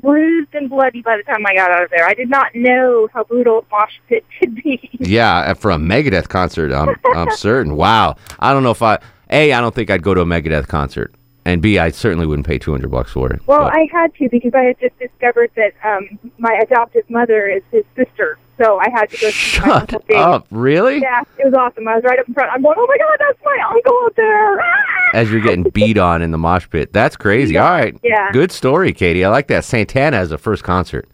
bruised 0.00 0.54
and 0.54 0.68
bloody 0.68 1.00
by 1.02 1.16
the 1.16 1.22
time 1.22 1.46
I 1.46 1.54
got 1.54 1.70
out 1.70 1.84
of 1.84 1.90
there. 1.90 2.06
I 2.06 2.14
did 2.14 2.28
not 2.28 2.54
know 2.54 3.08
how 3.14 3.24
brutal 3.24 3.60
a 3.60 3.74
mosh 3.74 3.92
pit 4.08 4.24
could 4.38 4.54
be. 4.56 4.90
Yeah, 5.04 5.52
for 5.54 5.70
a 5.70 5.76
Megadeth 5.76 6.28
concert, 6.28 6.72
I'm 6.72 6.94
I'm 7.14 7.30
certain. 7.36 7.76
Wow. 7.76 8.16
I 8.38 8.52
don't 8.52 8.62
know 8.62 8.70
if 8.70 8.82
I 8.82 8.98
a 9.30 9.52
I 9.52 9.60
don't 9.60 9.74
think 9.74 9.90
I'd 9.90 10.02
go 10.02 10.14
to 10.14 10.20
a 10.22 10.24
Megadeth 10.26 10.66
concert, 10.68 11.14
and 11.44 11.60
b 11.62 11.78
I 11.78 11.90
certainly 11.90 12.26
wouldn't 12.26 12.46
pay 12.46 12.58
two 12.58 12.72
hundred 12.72 12.90
bucks 12.90 13.12
for 13.12 13.30
it. 13.32 13.40
Well, 13.46 13.60
But- 13.64 13.74
I 13.74 13.88
had 13.92 14.14
to 14.16 14.28
because 14.30 14.52
I 14.54 14.62
had 14.64 14.78
just 14.80 14.98
discovered 14.98 15.50
that 15.56 15.72
um, 15.84 16.18
my 16.38 16.58
adoptive 16.62 17.08
mother 17.08 17.46
is 17.48 17.62
his 17.70 17.84
sister, 17.96 18.38
so 18.58 18.78
I 18.78 18.88
had 18.90 19.10
to 19.10 19.16
go 19.18 19.30
see 19.30 19.60
my 19.60 19.66
shut 19.66 19.68
uncle 19.82 20.04
Dave. 20.08 20.18
up, 20.18 20.46
really? 20.50 21.00
Yeah, 21.00 21.22
it 21.38 21.44
was 21.46 21.54
awesome. 21.54 21.86
I 21.88 21.96
was 21.96 22.04
right 22.04 22.18
up 22.18 22.28
in 22.28 22.34
front. 22.34 22.52
I'm 22.52 22.62
going, 22.62 22.76
oh 22.78 22.86
my 22.86 22.98
god, 22.98 23.16
that's 23.18 23.38
my 23.44 23.58
uncle 23.74 23.98
up 24.06 24.14
there. 24.16 24.60
As 25.14 25.30
you're 25.30 25.40
getting 25.40 25.62
beat 25.70 25.96
on 25.98 26.22
in 26.22 26.30
the 26.32 26.38
mosh 26.38 26.68
pit, 26.70 26.92
that's 26.92 27.16
crazy. 27.16 27.56
All 27.56 27.70
right, 27.70 27.96
Yeah. 28.02 28.32
good 28.32 28.50
story, 28.52 28.92
Katie. 28.92 29.24
I 29.24 29.28
like 29.28 29.46
that. 29.48 29.64
Santana 29.64 30.16
as 30.16 30.32
a 30.32 30.38
first 30.38 30.64
concert. 30.64 31.08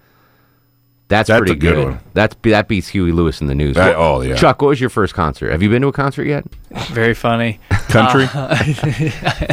That's, 1.09 1.27
That's 1.27 1.39
pretty 1.41 1.53
a 1.55 1.57
good 1.57 1.75
good. 1.75 1.85
one. 1.87 2.01
That's 2.15 2.37
that 2.43 2.69
beats 2.69 2.87
Huey 2.89 3.11
Lewis 3.11 3.41
in 3.41 3.49
the 3.49 3.55
news. 3.55 3.75
That- 3.75 3.97
oh, 3.97 4.21
yeah. 4.21 4.37
Chuck, 4.37 4.63
what 4.63 4.69
was 4.69 4.81
your 4.81 4.91
first 4.91 5.13
concert? 5.13 5.51
Have 5.51 5.61
you 5.61 5.69
been 5.69 5.83
to 5.83 5.89
a 5.89 5.93
concert 5.93 6.25
yet? 6.25 6.45
Very 6.93 7.15
funny. 7.15 7.59
Country. 7.89 8.29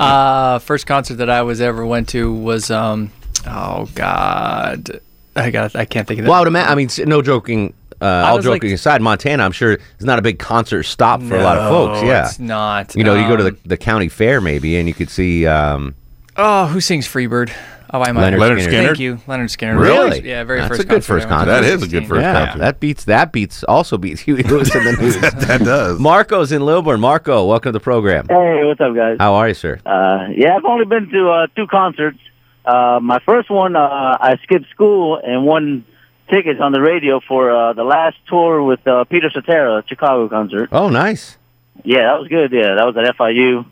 Uh, 0.00 0.58
first 0.60 0.86
concert 0.86 1.16
that 1.16 1.30
I 1.30 1.42
was 1.42 1.60
ever 1.60 1.84
went 1.86 2.08
to 2.10 2.32
was 2.32 2.70
um, 2.70 3.10
oh 3.46 3.88
god, 3.94 5.00
I 5.44 5.50
got 5.50 5.76
I 5.76 5.84
can't 5.84 6.06
think 6.08 6.20
of 6.20 6.24
that. 6.24 6.30
Well, 6.30 6.38
I 6.38 6.40
would 6.40 6.48
imagine. 6.48 6.72
I 6.72 6.74
mean, 6.74 6.88
no 7.06 7.22
joking. 7.22 7.74
Uh, 8.00 8.04
all 8.26 8.36
was 8.36 8.44
like- 8.46 8.60
joking 8.60 8.72
aside, 8.74 9.00
Montana, 9.00 9.42
I'm 9.42 9.52
sure 9.52 9.72
is 9.98 10.04
not 10.04 10.18
a 10.18 10.22
big 10.22 10.38
concert 10.38 10.82
stop 10.82 11.22
for 11.22 11.36
a 11.36 11.42
lot 11.42 11.56
of 11.58 11.68
folks. 11.70 12.02
Yeah, 12.06 12.26
it's 12.26 12.38
not. 12.38 12.94
You 12.94 13.04
know, 13.04 13.14
you 13.14 13.26
go 13.26 13.36
to 13.36 13.42
the, 13.44 13.50
Um, 13.50 13.58
the 13.64 13.76
county 13.78 14.08
fair 14.08 14.40
maybe, 14.40 14.76
and 14.76 14.86
you 14.88 14.94
could 14.94 15.08
see. 15.10 15.46
Um, 15.46 15.94
Oh, 16.38 16.66
who 16.66 16.82
sings 16.82 17.08
Freebird? 17.08 17.50
Oh, 17.94 18.02
I 18.02 18.12
might. 18.12 18.34
Lynyrd 18.34 18.38
Lynyrd 18.40 18.58
Skynyrd. 18.58 18.66
Skynyrd? 18.66 18.86
Thank 18.88 18.98
you, 18.98 19.14
Lynyrd 19.26 19.56
Skynyrd. 19.56 19.78
Really? 19.80 20.28
Yeah, 20.28 20.44
very 20.44 20.58
That's 20.58 20.68
first. 20.70 20.80
a 20.80 20.84
good 20.84 20.94
concert 20.96 21.06
first 21.06 21.26
I 21.28 21.30
went 21.30 21.46
to. 21.46 21.52
concert. 21.54 21.62
That 21.62 21.64
is 21.74 21.82
a 21.82 21.88
good 21.88 22.06
first 22.08 22.20
yeah, 22.20 22.44
concert. 22.46 22.58
that 22.58 22.80
beats 22.80 23.04
that 23.04 23.32
beats 23.32 23.64
also 23.64 23.96
beats 23.96 24.20
Huey 24.20 24.42
Lewis 24.42 24.74
in 24.74 24.84
the 24.84 24.92
news. 25.00 25.18
that 25.20 25.60
does. 25.64 25.98
Marco's 25.98 26.52
in 26.52 26.60
Lilburn. 26.66 27.00
Marco, 27.00 27.46
welcome 27.46 27.68
to 27.70 27.72
the 27.72 27.80
program. 27.80 28.26
Hey, 28.28 28.64
what's 28.64 28.80
up, 28.82 28.94
guys? 28.94 29.16
How 29.18 29.32
are 29.34 29.48
you, 29.48 29.54
sir? 29.54 29.78
Uh, 29.86 30.26
yeah, 30.36 30.56
I've 30.56 30.64
only 30.66 30.84
been 30.84 31.08
to 31.10 31.30
uh, 31.30 31.46
two 31.56 31.66
concerts. 31.68 32.18
Uh, 32.66 32.98
my 33.00 33.20
first 33.20 33.48
one, 33.48 33.76
uh, 33.76 34.18
I 34.20 34.36
skipped 34.42 34.68
school 34.70 35.20
and 35.22 35.44
won 35.44 35.84
tickets 36.28 36.60
on 36.60 36.72
the 36.72 36.80
radio 36.80 37.20
for 37.20 37.50
uh, 37.50 37.72
the 37.72 37.84
last 37.84 38.16
tour 38.28 38.62
with 38.62 38.86
uh, 38.86 39.04
Peter 39.04 39.30
Cetera, 39.32 39.84
Chicago 39.86 40.28
concert. 40.28 40.68
Oh, 40.72 40.88
nice. 40.88 41.38
Yeah, 41.84 42.02
that 42.02 42.18
was 42.18 42.28
good. 42.28 42.52
Yeah, 42.52 42.74
that 42.74 42.84
was 42.84 42.96
at 42.96 43.16
FIU. 43.16 43.64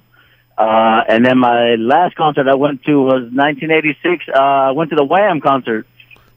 Uh, 0.57 1.03
and 1.09 1.25
then 1.27 1.39
my 1.39 1.75
last 1.75 2.15
concert 2.15 2.47
I 2.47 2.55
went 2.55 2.85
to 2.85 3.01
was 3.01 3.23
1986. 3.33 4.27
Uh, 4.29 4.39
I 4.39 4.71
went 4.71 4.91
to 4.91 4.97
the 4.97 5.05
Wham 5.05 5.41
concert. 5.41 5.87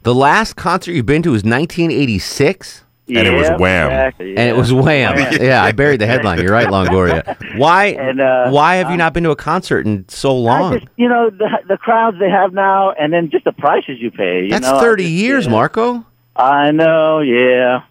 The 0.02 0.14
last 0.14 0.56
concert 0.56 0.92
you've 0.92 1.06
been 1.06 1.22
to 1.22 1.30
was 1.30 1.44
1986, 1.44 2.84
And 3.08 3.26
it 3.26 3.32
was 3.32 3.48
Wham. 3.58 3.86
exactly, 3.86 4.36
and 4.36 4.48
it 4.48 4.56
was 4.56 4.72
Wham. 4.72 5.16
yeah, 5.40 5.62
I 5.62 5.72
buried 5.72 6.00
the 6.00 6.06
headline. 6.12 6.40
You're 6.42 6.52
right, 6.52 6.68
Longoria. 6.68 7.56
Why? 7.58 7.86
And, 7.86 8.20
uh, 8.20 8.50
why 8.50 8.76
have 8.76 8.90
you 8.90 8.96
not 8.96 9.14
been 9.14 9.24
to 9.24 9.30
a 9.30 9.36
concert 9.36 9.86
in 9.86 10.08
so 10.08 10.36
long? 10.36 10.80
just, 10.80 10.86
you 10.96 11.08
know, 11.08 11.30
the 11.30 11.48
the 11.68 11.76
crowds 11.78 12.18
they 12.18 12.30
have 12.30 12.52
now, 12.52 12.92
and 12.92 13.12
then 13.12 13.30
just 13.30 13.44
the 13.44 13.52
prices 13.52 13.98
you 14.00 14.10
pay. 14.10 14.44
You 14.44 14.50
That's 14.50 14.66
know, 14.66 14.80
30 14.80 15.02
just- 15.04 15.12
years, 15.14 15.44
yeah. 15.46 15.50
Marco. 15.52 16.04
I 16.36 16.70
know, 16.70 17.20
yeah. 17.20 17.82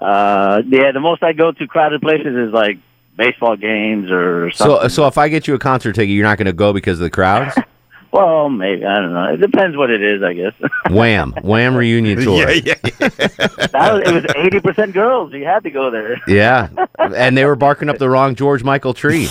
Uh, 0.00 0.62
yeah, 0.66 0.92
the 0.92 1.00
most 1.00 1.22
I 1.22 1.32
go 1.32 1.52
to 1.52 1.66
crowded 1.66 2.02
places 2.02 2.36
is 2.36 2.52
like 2.52 2.78
baseball 3.16 3.56
games 3.56 4.10
or 4.10 4.50
something. 4.52 4.82
So, 4.82 4.88
so 4.88 5.06
if 5.06 5.16
I 5.18 5.28
get 5.28 5.48
you 5.48 5.54
a 5.54 5.58
concert 5.58 5.94
ticket, 5.94 6.10
you're 6.10 6.22
not 6.22 6.36
going 6.38 6.46
to 6.46 6.52
go 6.52 6.72
because 6.72 7.00
of 7.00 7.04
the 7.04 7.10
crowds. 7.10 7.56
well, 8.16 8.48
maybe 8.48 8.84
I 8.84 9.00
don't 9.00 9.12
know. 9.12 9.34
It 9.34 9.36
depends 9.38 9.76
what 9.76 9.90
it 9.90 10.02
is, 10.02 10.22
I 10.22 10.32
guess. 10.32 10.52
Wham, 10.90 11.32
Wham 11.42 11.76
reunion 11.76 12.18
tour. 12.22 12.50
Yeah, 12.50 12.62
yeah, 12.64 12.74
yeah. 12.84 13.08
that 13.08 13.92
was, 13.92 14.02
it 14.08 14.14
was 14.14 14.24
eighty 14.36 14.60
percent 14.60 14.94
girls. 14.94 15.32
You 15.32 15.44
had 15.44 15.62
to 15.64 15.70
go 15.70 15.90
there. 15.90 16.20
Yeah, 16.26 16.68
and 16.98 17.36
they 17.36 17.44
were 17.44 17.56
barking 17.56 17.88
up 17.88 17.98
the 17.98 18.08
wrong 18.08 18.34
George 18.34 18.64
Michael 18.64 18.94
tree. 18.94 19.28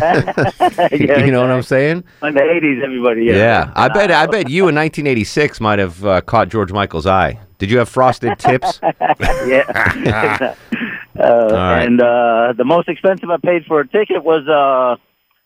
yeah, 0.00 0.90
you 0.90 1.30
know 1.30 1.42
what 1.42 1.50
I'm 1.50 1.62
saying? 1.62 2.04
In 2.22 2.34
the 2.34 2.42
eighties, 2.42 2.82
everybody. 2.82 3.24
Yeah. 3.24 3.34
Yeah, 3.34 3.72
I 3.76 3.88
bet. 3.88 4.10
I 4.10 4.26
bet 4.26 4.48
you 4.48 4.68
in 4.68 4.74
1986 4.74 5.60
might 5.60 5.78
have 5.78 6.04
uh, 6.04 6.20
caught 6.22 6.48
George 6.48 6.72
Michael's 6.72 7.06
eye. 7.06 7.38
Did 7.58 7.70
you 7.70 7.78
have 7.78 7.88
frosted 7.88 8.38
tips? 8.38 8.80
yeah. 8.82 9.64
uh, 10.40 10.54
right. 11.20 11.82
And 11.84 12.00
uh, 12.00 12.54
the 12.56 12.64
most 12.64 12.88
expensive 12.88 13.30
I 13.30 13.36
paid 13.36 13.66
for 13.66 13.80
a 13.80 13.86
ticket 13.86 14.24
was 14.24 14.48
uh, 14.48 14.96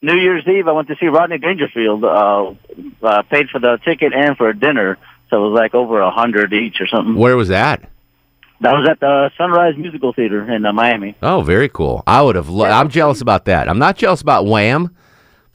New 0.07 0.15
Year's 0.15 0.47
Eve. 0.47 0.69
I 0.69 0.73
went 0.73 0.87
to 0.89 0.97
see 1.01 1.07
Rodney 1.07 1.39
Dangerfield. 1.39 2.05
Uh, 2.05 2.55
uh, 3.03 3.23
paid 3.23 3.51
for 3.51 3.59
the 3.59 3.79
ticket 3.85 4.13
and 4.15 4.37
for 4.37 4.49
a 4.49 4.57
dinner, 4.57 4.99
so 5.29 5.45
it 5.45 5.49
was 5.51 5.57
like 5.59 5.75
over 5.75 6.01
a 6.01 6.11
hundred 6.11 6.53
each 6.53 6.81
or 6.81 6.87
something. 6.87 7.17
Where 7.17 7.37
was 7.37 7.49
that? 7.49 7.91
That 8.61 8.73
was 8.73 8.89
at 8.89 9.01
the 9.01 9.31
Sunrise 9.37 9.77
Musical 9.77 10.13
Theater 10.13 10.51
in 10.51 10.65
uh, 10.65 10.73
Miami. 10.73 11.17
Oh, 11.23 11.43
very 11.43 11.69
cool. 11.69 12.05
I 12.07 12.23
would 12.23 12.37
have. 12.37 12.49
Lo- 12.49 12.65
I'm 12.65 12.89
jealous 12.89 13.21
about 13.21 13.47
that. 13.47 13.69
I'm 13.69 13.81
not 13.81 13.97
jealous 13.97 14.21
about 14.23 14.47
Wham, 14.47 14.95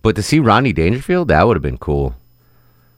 but 0.01 0.15
to 0.17 0.21
see 0.21 0.39
Rodney 0.39 0.73
Dangerfield, 0.73 1.29
that 1.29 1.47
would 1.47 1.55
have 1.55 1.63
been 1.63 1.77
cool. 1.79 2.13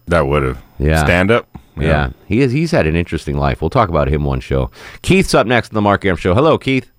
That 0.07 0.27
would 0.27 0.43
have. 0.43 0.61
Yeah. 0.79 1.03
Stand 1.03 1.31
up. 1.31 1.47
Yeah, 1.77 2.11
he 2.27 2.41
is. 2.41 2.51
He's 2.51 2.71
had 2.71 2.85
an 2.85 2.95
interesting 2.95 3.37
life. 3.37 3.61
We'll 3.61 3.69
talk 3.69 3.89
about 3.89 4.07
him 4.07 4.23
one 4.23 4.39
show. 4.39 4.69
Keith's 5.01 5.33
up 5.33 5.47
next 5.47 5.69
on 5.69 5.75
the 5.75 5.81
Mark 5.81 6.03
Arum 6.05 6.17
Show. 6.17 6.35
Hello, 6.35 6.57
Keith. 6.57 6.91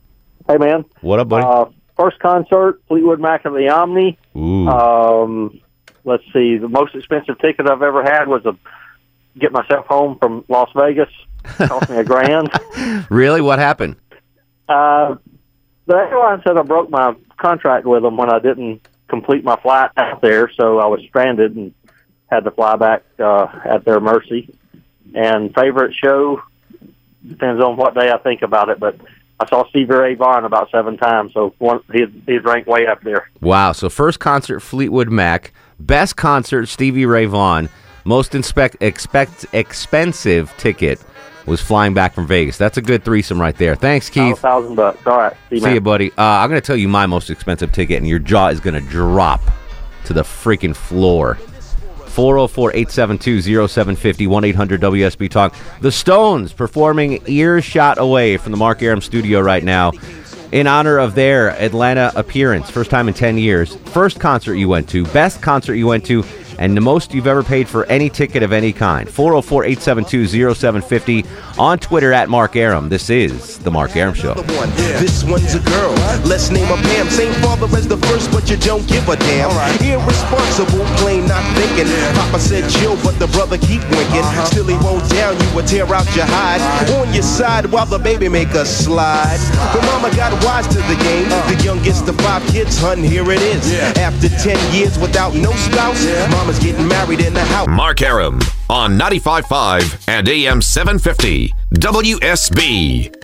Hey, 0.49 0.56
man. 0.58 0.84
What 1.00 1.20
up, 1.20 1.28
buddy? 1.28 1.44
Uh, 1.46 1.66
first 1.96 2.18
concert, 2.18 2.80
Fleetwood 2.88 3.20
Mac 3.20 3.46
at 3.46 3.52
the 3.52 3.68
Omni. 3.68 4.18
Ooh. 4.36 4.68
Um, 4.68 5.60
let's 6.04 6.24
see. 6.32 6.56
The 6.56 6.68
most 6.68 6.94
expensive 6.94 7.38
ticket 7.38 7.68
I've 7.68 7.82
ever 7.82 8.02
had 8.02 8.28
was 8.28 8.44
a 8.46 8.56
get 9.38 9.52
myself 9.52 9.86
home 9.86 10.18
from 10.18 10.44
Las 10.48 10.70
Vegas. 10.76 11.10
Cost 11.44 11.90
me 11.90 11.96
a 11.96 12.04
grand. 12.04 12.48
really? 13.10 13.40
What 13.40 13.58
happened? 13.58 13.96
Uh, 14.68 15.16
the 15.86 15.96
airline 15.96 16.40
said 16.46 16.56
I 16.56 16.62
broke 16.62 16.88
my 16.90 17.14
contract 17.36 17.86
with 17.86 18.02
them 18.02 18.16
when 18.16 18.32
I 18.32 18.38
didn't 18.38 18.86
complete 19.08 19.44
my 19.44 19.56
flight 19.56 19.90
out 19.96 20.22
there, 20.22 20.50
so 20.50 20.78
I 20.78 20.86
was 20.86 21.00
stranded 21.08 21.56
and 21.56 21.74
had 22.30 22.44
to 22.44 22.50
fly 22.50 22.76
back 22.76 23.02
uh, 23.18 23.46
at 23.64 23.84
their 23.84 24.00
mercy. 24.00 24.54
And 25.14 25.54
favorite 25.54 25.94
show 25.94 26.42
depends 27.26 27.62
on 27.62 27.76
what 27.76 27.94
day 27.94 28.10
I 28.10 28.18
think 28.18 28.42
about 28.42 28.68
it, 28.70 28.80
but 28.80 28.96
I 29.41 29.49
saw 29.49 29.67
Stevie 29.69 29.93
Ray 29.93 30.14
Vaughan 30.14 30.45
about 30.45 30.71
seven 30.71 30.97
times, 30.97 31.33
so 31.35 31.55
one, 31.59 31.81
he'd, 31.93 32.23
he'd 32.26 32.45
rank 32.45 32.67
way 32.67 32.87
up 32.87 33.03
there. 33.03 33.29
Wow. 33.41 33.73
So 33.73 33.88
first 33.88 34.21
concert, 34.21 34.61
Fleetwood 34.61 35.11
Mac. 35.11 35.53
Best 35.81 36.17
concert, 36.17 36.67
Stevie 36.67 37.05
Ray 37.07 37.26
Vaughan. 37.26 37.69
Most 38.05 38.35
inspect, 38.35 38.76
expect, 38.81 39.47
expensive 39.53 40.55
ticket 40.57 41.03
was 41.47 41.61
flying 41.61 41.95
back 41.95 42.14
from 42.14 42.26
Vegas. 42.26 42.57
That's 42.57 42.79
a 42.79 42.83
good 42.83 43.05
threesome 43.05 43.41
right 43.41 43.57
there. 43.57 43.75
Thanks, 43.75 44.09
A 44.09 44.12
Keith. 44.12 44.38
thousand 44.38 44.76
bucks. 44.76 45.07
All 45.07 45.17
right. 45.19 45.33
See 45.50 45.57
you, 45.57 45.61
See 45.62 45.75
you, 45.75 45.81
buddy. 45.81 46.11
Uh, 46.12 46.23
I'm 46.23 46.49
going 46.49 46.61
to 46.61 46.67
tell 46.67 46.76
you 46.76 46.88
my 46.88 47.07
most 47.07 47.29
expensive 47.29 47.73
ticket, 47.73 47.99
and 47.99 48.07
your 48.09 48.19
jaw 48.19 48.49
is 48.49 48.61
going 48.61 48.75
to 48.75 48.88
drop 48.88 49.41
to 50.05 50.12
the 50.12 50.23
freaking 50.23 50.75
floor. 50.76 51.38
404 52.14 52.71
872 52.71 53.42
0750 53.42 54.26
1 54.28 54.44
800 54.44 54.80
WSB 54.80 55.28
Talk. 55.28 55.54
The 55.80 55.90
Stones 55.90 56.52
performing 56.52 57.21
earshot 57.26 57.99
away 57.99 58.37
from 58.37 58.52
the 58.52 58.56
Mark 58.56 58.83
Arum 58.83 59.00
studio 59.00 59.40
right 59.40 59.64
now 59.64 59.90
in 60.52 60.68
honor 60.68 60.99
of 60.99 61.16
their 61.16 61.50
Atlanta 61.61 62.12
appearance. 62.14 62.71
First 62.71 62.88
time 62.88 63.09
in 63.09 63.14
10 63.14 63.38
years. 63.38 63.75
First 63.87 64.21
concert 64.21 64.54
you 64.54 64.68
went 64.68 64.88
to, 64.90 65.04
best 65.06 65.42
concert 65.42 65.75
you 65.75 65.88
went 65.88 66.06
to, 66.06 66.23
and 66.58 66.76
the 66.76 66.80
most 66.80 67.14
you've 67.14 67.26
ever 67.26 67.42
paid 67.42 67.68
for 67.68 67.84
any 67.87 68.08
ticket 68.11 68.42
of 68.42 68.52
any 68.52 68.73
kind. 68.73 69.08
404 69.08 69.64
872 69.64 70.54
0750 70.54 71.25
on 71.58 71.78
Twitter 71.78 72.12
at 72.12 72.28
Mark 72.28 72.56
Arum. 72.56 72.88
This 72.88 73.11
is 73.11 73.58
The 73.58 73.70
Mark 73.70 73.96
Arum 73.96 74.14
Show. 74.14 74.34
one. 74.34 74.70
This 75.00 75.25
one's 75.25 75.54
a 75.54 75.61
girl. 75.61 75.92
Let's 76.25 76.50
name 76.50 76.66
her 76.66 76.76
Pam. 76.76 77.08
Same 77.11 77.32
father 77.42 77.66
as 77.76 77.87
the 77.88 77.96
first, 78.08 78.30
but 78.32 78.49
you 78.50 78.56
don't 78.56 78.87
give 78.88 79.08
a 79.08 79.16
damn. 79.16 79.50
Irresponsible, 79.82 80.84
plain 80.99 81.26
not 81.26 81.44
thinking. 81.56 81.87
Papa 82.14 82.38
said 82.38 82.68
chill, 82.70 82.96
but 83.02 83.18
the 83.18 83.26
brother 83.28 83.58
keep 83.58 83.82
winking. 83.90 84.25
Uh-huh. 84.25 84.44
Still 84.46 84.66
he 84.66 84.76
won't 84.84 85.08
down 85.11 85.38
you 85.40 85.58
or 85.58 85.62
tear 85.62 85.84
out 85.92 86.06
your 86.16 86.26
hide. 86.26 86.61
On 86.94 87.12
your 87.12 87.23
side 87.23 87.66
while 87.66 87.87
the 87.87 87.99
baby 87.99 88.28
make 88.28 88.50
a 88.54 88.64
slide. 88.64 89.38
But 89.73 89.82
mama 89.87 90.14
got 90.16 90.32
wise 90.44 90.66
to 90.68 90.78
the 90.90 90.96
game. 91.02 91.26
Uh. 91.30 91.42
The 91.54 91.62
youngest 91.64 92.08
of 92.08 92.16
five 92.16 92.42
kids, 92.49 92.78
hun, 92.80 92.99
here 92.99 93.30
it 93.30 93.42
is. 93.42 93.73
After 93.99 94.28
10 94.28 94.75
years 94.75 94.99
without 94.99 95.34
no 95.34 95.52
spouse, 95.52 96.04
mama's 96.44 96.62
getting 96.62 96.86
married 96.86 97.20
in 97.20 97.32
the 97.32 97.42
house. 97.42 97.66
Mark 97.68 98.02
Arum 98.02 98.38
on 98.68 98.98
95.5 98.98 100.04
and 100.08 100.28
AM 100.28 100.60
750 100.60 101.54
WSB. 101.76 103.14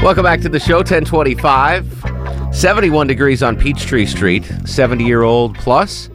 Welcome 0.00 0.22
back 0.22 0.40
to 0.42 0.48
the 0.48 0.60
show, 0.60 0.76
1025. 0.76 2.54
71 2.54 3.08
degrees 3.08 3.42
on 3.42 3.56
Peachtree 3.56 4.06
Street, 4.06 4.44
70 4.64 5.02
year 5.02 5.22
old 5.22 5.56
plus. 5.56 6.08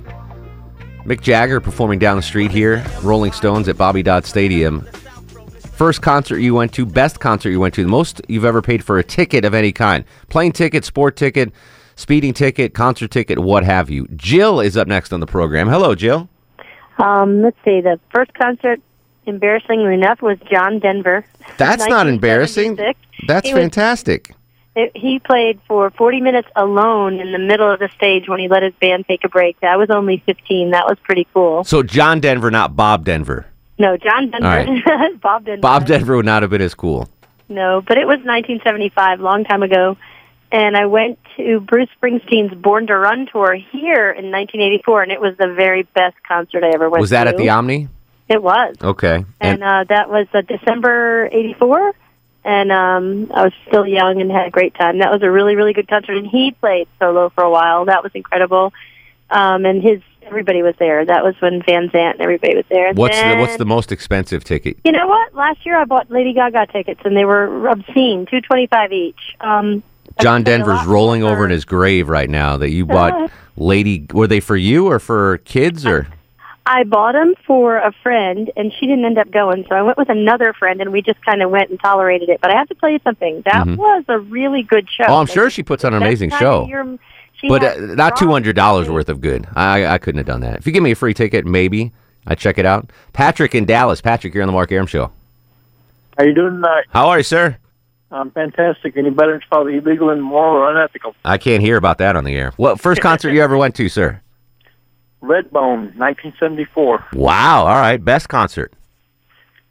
Mick 1.03 1.19
Jagger 1.19 1.59
performing 1.59 1.99
down 1.99 2.15
the 2.15 2.23
street 2.23 2.51
here, 2.51 2.85
Rolling 3.03 3.33
Stones 3.33 3.67
at 3.67 3.77
Bobby 3.77 4.03
Dodd 4.03 4.25
Stadium. 4.25 4.87
First 5.73 6.01
concert 6.01 6.37
you 6.39 6.55
went 6.55 6.71
to, 6.75 6.85
best 6.85 7.19
concert 7.19 7.49
you 7.49 7.59
went 7.59 7.73
to, 7.73 7.83
the 7.83 7.89
most 7.89 8.21
you've 8.29 8.45
ever 8.45 8.61
paid 8.61 8.85
for 8.85 8.97
a 8.99 9.03
ticket 9.03 9.43
of 9.43 9.53
any 9.53 9.73
kind. 9.73 10.05
Plane 10.29 10.53
ticket, 10.53 10.85
sport 10.85 11.17
ticket, 11.17 11.51
speeding 11.97 12.33
ticket, 12.33 12.73
concert 12.73 13.11
ticket, 13.11 13.39
what 13.39 13.65
have 13.65 13.89
you. 13.89 14.07
Jill 14.15 14.61
is 14.61 14.77
up 14.77 14.87
next 14.87 15.11
on 15.11 15.19
the 15.19 15.27
program. 15.27 15.67
Hello, 15.67 15.93
Jill. 15.95 16.29
Um, 16.99 17.41
let's 17.41 17.57
see. 17.65 17.81
The 17.81 17.99
first 18.13 18.33
concert, 18.33 18.79
embarrassingly 19.25 19.93
enough, 19.93 20.21
was 20.21 20.37
John 20.49 20.79
Denver. 20.79 21.25
That's 21.57 21.85
not 21.87 22.07
embarrassing. 22.07 22.75
That's 23.27 23.47
He 23.47 23.53
was- 23.53 23.61
fantastic. 23.61 24.33
It, 24.79 24.91
he 24.95 25.17
played 25.17 25.59
for 25.67 25.89
40 25.89 26.21
minutes 26.21 26.47
alone 26.55 27.19
in 27.19 27.31
the 27.31 27.39
middle 27.39 27.67
of 27.71 27.79
the 27.79 27.89
stage 27.97 28.29
when 28.29 28.39
he 28.39 28.47
let 28.47 28.61
his 28.61 28.73
band 28.79 29.05
take 29.07 29.23
a 29.23 29.27
break. 29.27 29.57
I 29.63 29.75
was 29.75 29.89
only 29.89 30.21
15. 30.27 30.69
That 30.69 30.85
was 30.85 30.99
pretty 31.03 31.27
cool. 31.33 31.63
So, 31.63 31.81
John 31.81 32.19
Denver, 32.19 32.51
not 32.51 32.75
Bob 32.75 33.03
Denver. 33.03 33.47
No, 33.79 33.97
John 33.97 34.29
Denver. 34.29 34.81
All 34.87 35.13
Bob 35.21 35.45
Denver. 35.45 35.61
Bob 35.61 35.87
Denver 35.87 36.15
would 36.15 36.27
not 36.27 36.43
have 36.43 36.51
been 36.51 36.61
as 36.61 36.75
cool. 36.75 37.09
No, 37.49 37.81
but 37.87 37.97
it 37.97 38.05
was 38.05 38.17
1975, 38.17 39.19
long 39.19 39.43
time 39.45 39.63
ago. 39.63 39.97
And 40.51 40.77
I 40.77 40.85
went 40.85 41.19
to 41.35 41.59
Bruce 41.59 41.89
Springsteen's 42.01 42.55
Born 42.55 42.87
to 42.87 42.97
Run 42.97 43.27
tour 43.31 43.53
here 43.53 44.11
in 44.11 44.31
1984, 44.31 45.03
and 45.03 45.11
it 45.11 45.19
was 45.19 45.35
the 45.37 45.53
very 45.53 45.83
best 45.83 46.15
concert 46.25 46.63
I 46.63 46.69
ever 46.69 46.89
went 46.89 46.99
to. 46.99 47.01
Was 47.01 47.09
that 47.09 47.27
at 47.27 47.37
the 47.37 47.49
Omni? 47.49 47.89
It 48.29 48.41
was. 48.41 48.75
Okay. 48.81 49.25
and 49.41 49.63
uh, 49.63 49.85
that 49.89 50.09
was 50.09 50.27
uh, 50.33 50.41
December 50.41 51.29
'84, 51.31 51.93
and 52.43 52.71
um, 52.71 53.31
I 53.33 53.43
was 53.43 53.53
still 53.67 53.85
young 53.85 54.21
and 54.21 54.31
had 54.31 54.47
a 54.47 54.51
great 54.51 54.73
time. 54.75 54.99
That 54.99 55.11
was 55.11 55.21
a 55.21 55.31
really, 55.31 55.55
really 55.55 55.73
good 55.73 55.87
concert, 55.87 56.17
and 56.17 56.27
he 56.27 56.51
played 56.51 56.87
solo 56.99 57.29
for 57.29 57.43
a 57.43 57.49
while. 57.49 57.85
That 57.85 58.03
was 58.03 58.11
incredible, 58.15 58.73
um, 59.29 59.65
and 59.65 59.81
his 59.81 60.01
everybody 60.23 60.61
was 60.61 60.75
there. 60.77 61.05
That 61.05 61.23
was 61.23 61.35
when 61.39 61.61
Van 61.63 61.89
Zandt 61.89 62.15
and 62.15 62.21
everybody 62.21 62.55
was 62.55 62.65
there. 62.69 62.87
And 62.89 62.97
what's 62.97 63.19
the 63.19 63.35
what's 63.35 63.57
the 63.57 63.65
most 63.65 63.91
expensive 63.91 64.43
ticket? 64.43 64.77
You 64.83 64.91
know 64.91 65.07
what? 65.07 65.33
Last 65.33 65.65
year 65.65 65.79
I 65.79 65.85
bought 65.85 66.11
Lady 66.11 66.33
Gaga 66.33 66.67
tickets, 66.67 67.01
and 67.05 67.15
they 67.15 67.25
were 67.25 67.67
obscene, 67.67 68.25
two 68.25 68.41
twenty-five 68.41 68.91
each. 68.91 69.35
Um, 69.39 69.83
John 70.21 70.43
Denver's 70.43 70.85
rolling 70.85 71.23
over 71.23 71.45
in 71.45 71.51
his 71.51 71.65
grave 71.65 72.09
right 72.09 72.29
now 72.29 72.57
that 72.57 72.69
you 72.69 72.85
bought 72.85 73.31
Lady 73.57 74.05
were 74.13 74.27
they 74.27 74.39
for 74.39 74.55
you 74.55 74.87
or 74.87 74.99
for 74.99 75.39
kids 75.39 75.85
or 75.85 76.07
I 76.69 76.83
bought 76.83 77.13
them 77.13 77.33
for 77.45 77.77
a 77.77 77.93
friend, 78.03 78.51
and 78.57 78.73
she 78.77 78.87
didn't 78.87 79.05
end 79.05 79.17
up 79.17 79.31
going. 79.31 79.65
So 79.69 79.75
I 79.75 79.81
went 79.83 79.97
with 79.97 80.09
another 80.09 80.51
friend, 80.51 80.81
and 80.81 80.91
we 80.91 81.01
just 81.01 81.23
kind 81.23 81.41
of 81.41 81.49
went 81.49 81.69
and 81.69 81.79
tolerated 81.79 82.27
it. 82.27 82.41
But 82.41 82.51
I 82.51 82.57
have 82.57 82.67
to 82.67 82.75
tell 82.75 82.89
you 82.89 82.99
something. 83.05 83.41
That 83.45 83.65
Mhm. 83.65 83.77
was 83.77 84.03
a 84.09 84.19
really 84.19 84.63
good 84.63 84.85
show. 84.89 85.05
Oh, 85.07 85.15
I'm 85.21 85.27
sure 85.27 85.49
she 85.49 85.63
puts 85.63 85.85
on 85.85 85.93
an 85.93 86.01
amazing 86.03 86.29
show. 86.31 86.67
of 86.69 86.99
But 87.47 87.63
uh, 87.63 87.75
not 87.95 88.17
two 88.17 88.31
hundred 88.31 88.57
dollars 88.57 88.89
worth 88.89 89.07
of 89.07 89.21
good. 89.21 89.47
I 89.55 89.85
I 89.85 89.97
couldn't 89.97 90.17
have 90.17 90.27
done 90.27 90.41
that. 90.41 90.57
If 90.57 90.67
you 90.67 90.73
give 90.73 90.83
me 90.83 90.91
a 90.91 90.95
free 90.95 91.13
ticket, 91.13 91.45
maybe 91.45 91.93
I 92.25 92.35
check 92.35 92.57
it 92.57 92.65
out. 92.65 92.89
Patrick 93.13 93.55
in 93.55 93.63
Dallas. 93.63 94.01
Patrick, 94.01 94.33
you're 94.33 94.43
on 94.43 94.47
the 94.47 94.53
Mark 94.53 94.69
Arum 94.69 94.87
show. 94.87 95.11
How 96.17 96.25
you 96.25 96.33
doing 96.33 96.55
tonight? 96.55 96.83
How 96.89 97.07
are 97.07 97.19
you, 97.19 97.23
sir? 97.23 97.55
I'm 98.11 98.31
fantastic. 98.31 98.95
Any 98.95 99.09
better? 99.09 99.35
It's 99.35 99.45
probably 99.45 99.77
illegal 99.77 100.09
and 100.09 100.23
moral 100.23 100.55
or 100.55 100.71
unethical. 100.71 101.13
I 101.25 101.37
can't 101.37 101.61
hear 101.61 101.75
about 101.77 101.97
that 101.97 102.15
on 102.15 102.23
the 102.23 102.35
air. 102.35 102.53
What 102.57 102.79
first 102.79 103.01
concert 103.01 103.31
you 103.31 103.41
ever 103.41 103.57
went 103.57 103.75
to, 103.75 103.89
sir? 103.89 104.21
Redbone, 105.21 105.95
1974. 105.97 107.07
Wow. 107.13 107.61
All 107.65 107.75
right. 107.75 107.97
Best 108.03 108.29
concert. 108.29 108.71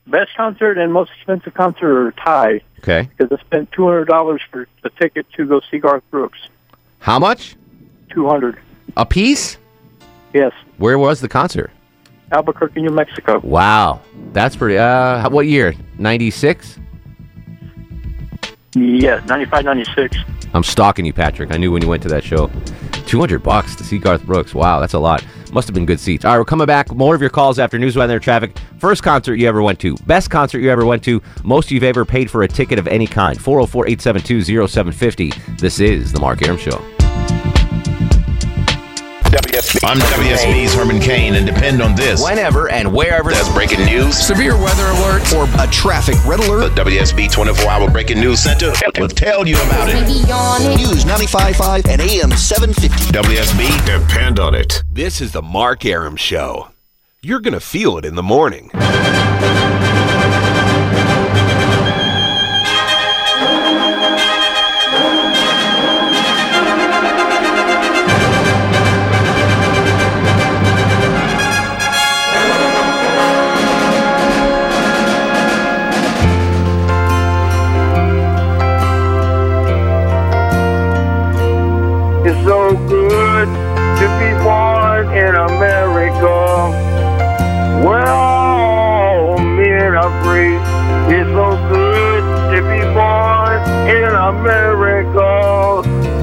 Best 0.07 0.31
concert 0.37 0.76
and 0.78 0.93
most 0.93 1.11
expensive 1.16 1.55
concert 1.55 2.07
are 2.07 2.12
tied 2.12 2.62
Okay. 2.81 3.09
because 3.16 3.37
I 3.37 3.43
spent 3.43 3.71
$200 3.73 4.38
for 4.50 4.69
the 4.83 4.90
ticket 4.90 5.26
to 5.37 5.47
go 5.47 5.61
see 5.71 5.78
Garth 5.78 6.05
Brooks. 6.11 6.38
How 7.00 7.19
much? 7.19 7.57
200 8.11 8.59
A 8.97 9.07
piece? 9.07 9.57
Yes. 10.33 10.52
Where 10.76 10.99
was 10.99 11.21
the 11.21 11.28
concert? 11.28 11.71
Albuquerque, 12.33 12.83
New 12.83 12.90
Mexico. 12.90 13.40
Wow. 13.40 14.00
That's 14.33 14.57
pretty. 14.57 14.78
Uh, 14.78 15.28
what 15.31 15.47
year? 15.47 15.75
Ninety 15.99 16.31
six. 16.31 16.78
Yes, 18.76 19.26
95, 19.26 19.64
96. 19.64 20.16
I'm 20.52 20.62
stalking 20.62 21.06
you, 21.06 21.12
Patrick. 21.14 21.50
I 21.50 21.56
knew 21.56 21.73
when 21.73 21.80
you 21.80 21.88
went 21.88 22.02
to 22.02 22.09
that 22.11 22.23
show. 22.23 22.50
200 23.06 23.38
bucks 23.42 23.75
to 23.76 23.85
see 23.85 23.99
Garth 23.99 24.25
Brooks. 24.25 24.54
Wow, 24.54 24.80
that's 24.80 24.92
a 24.92 24.99
lot. 24.99 25.25
Must 25.52 25.66
have 25.66 25.75
been 25.75 25.87
good 25.87 26.00
seats. 26.00 26.25
All 26.25 26.33
right, 26.33 26.38
we're 26.38 26.45
coming 26.45 26.66
back. 26.66 26.92
More 26.92 27.14
of 27.14 27.21
your 27.21 27.30
calls 27.30 27.59
after 27.59 27.78
news, 27.78 27.97
weather, 27.97 28.18
traffic. 28.18 28.59
First 28.78 29.02
concert 29.02 29.37
you 29.37 29.49
ever 29.49 29.62
went 29.62 29.78
to. 29.80 29.97
Best 30.06 30.28
concert 30.28 30.59
you 30.59 30.71
ever 30.71 30.85
went 30.85 31.02
to. 31.04 31.23
Most 31.42 31.71
you've 31.71 31.85
ever 31.85 32.04
paid 32.04 32.30
for 32.30 32.42
a 32.42 32.49
ticket 32.49 32.78
of 32.78 32.87
any 32.87 33.06
kind. 33.06 33.40
404 33.40 33.87
872 33.87 34.66
0750. 34.68 35.33
This 35.56 35.80
is 35.80 36.12
The 36.12 36.21
Mark 36.21 36.42
Arum 36.42 36.59
Show. 36.59 36.96
I'm 39.82 39.99
WSB's 39.99 40.75
Herman 40.75 41.00
Cain, 41.00 41.35
and 41.35 41.44
depend 41.44 41.82
on 41.82 41.94
this. 41.96 42.23
Whenever 42.23 42.70
and 42.70 42.92
wherever 42.92 43.30
There's 43.30 43.52
breaking 43.52 43.85
news, 43.85 44.16
severe 44.16 44.56
weather 44.56 44.87
alert 44.87 45.32
or 45.35 45.49
a 45.61 45.66
traffic 45.70 46.14
red 46.25 46.40
alert. 46.40 46.75
the 46.75 46.82
WSB 46.82 47.30
24 47.32 47.68
Hour 47.68 47.90
Breaking 47.90 48.20
News 48.20 48.40
Center 48.40 48.73
will 48.99 49.08
tell 49.08 49.46
you 49.46 49.56
about 49.56 49.88
it. 49.88 50.06
News 50.78 51.04
95.5 51.04 51.88
and 51.88 52.00
AM 52.00 52.30
750. 52.30 53.12
WSB, 53.12 53.87
depend 53.87 54.38
on 54.38 54.54
it. 54.54 54.85
This 54.90 55.20
is 55.20 55.32
the 55.32 55.42
Mark 55.42 55.85
Arum 55.85 56.16
Show. 56.16 56.70
You're 57.23 57.40
going 57.40 57.54
to 57.54 57.61
feel 57.61 57.99
it 57.99 58.04
in 58.04 58.14
the 58.14 58.23
morning. 58.23 58.70
America. 94.29 95.21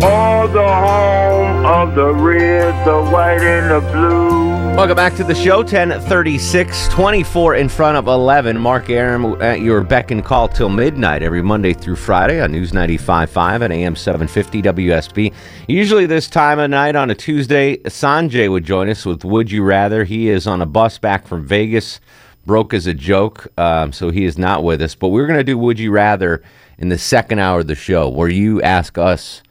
All 0.06 0.48
the 0.50 0.68
home 0.68 1.66
of 1.66 1.96
the 1.96 2.14
red, 2.14 2.86
the 2.86 3.02
white, 3.10 3.40
and 3.40 3.72
the 3.72 3.92
blue. 3.92 4.50
Welcome 4.76 4.98
back 4.98 5.16
to 5.16 5.24
the 5.24 5.34
show. 5.34 5.60
1036, 5.60 6.90
24 6.90 7.56
in 7.56 7.70
front 7.70 7.96
of 7.96 8.08
11. 8.08 8.60
Mark 8.60 8.90
Arum 8.90 9.42
at 9.42 9.62
your 9.62 9.82
beck 9.82 10.12
and 10.12 10.26
call 10.26 10.50
till 10.50 10.68
midnight 10.68 11.24
every 11.24 11.42
Monday 11.42 11.72
through 11.72 11.96
Friday 11.96 12.42
on 12.42 12.52
News 12.52 12.74
95.5 12.74 13.62
at 13.62 13.72
AM 13.72 13.96
750 13.96 14.62
WSB. 14.62 15.34
Usually 15.70 16.06
this 16.06 16.28
time 16.28 16.60
of 16.60 16.70
night 16.70 16.98
on 16.98 17.10
a 17.10 17.16
Tuesday, 17.16 17.78
Sanjay 17.78 18.52
would 18.52 18.66
join 18.66 18.90
us 18.90 19.06
with 19.06 19.24
Would 19.24 19.50
You 19.50 19.64
Rather. 19.64 20.04
He 20.04 20.28
is 20.28 20.46
on 20.46 20.62
a 20.62 20.66
bus 20.66 20.98
back 20.98 21.26
from 21.26 21.46
Vegas, 21.46 22.02
broke 22.46 22.74
as 22.74 22.86
a 22.86 22.94
joke, 22.94 23.48
um, 23.58 23.94
so 23.94 24.10
he 24.10 24.26
is 24.26 24.38
not 24.38 24.62
with 24.62 24.82
us. 24.82 24.94
But 24.94 25.10
we're 25.10 25.28
going 25.28 25.40
to 25.40 25.46
do 25.46 25.58
Would 25.58 25.80
You 25.80 25.92
Rather 25.92 26.44
in 26.84 26.90
the 26.90 26.98
second 26.98 27.40
hour 27.40 27.62
of 27.62 27.68
the 27.68 27.76
show 27.76 28.10
where 28.10 28.28
you 28.28 28.62
ask 28.62 28.98
us 28.98 29.42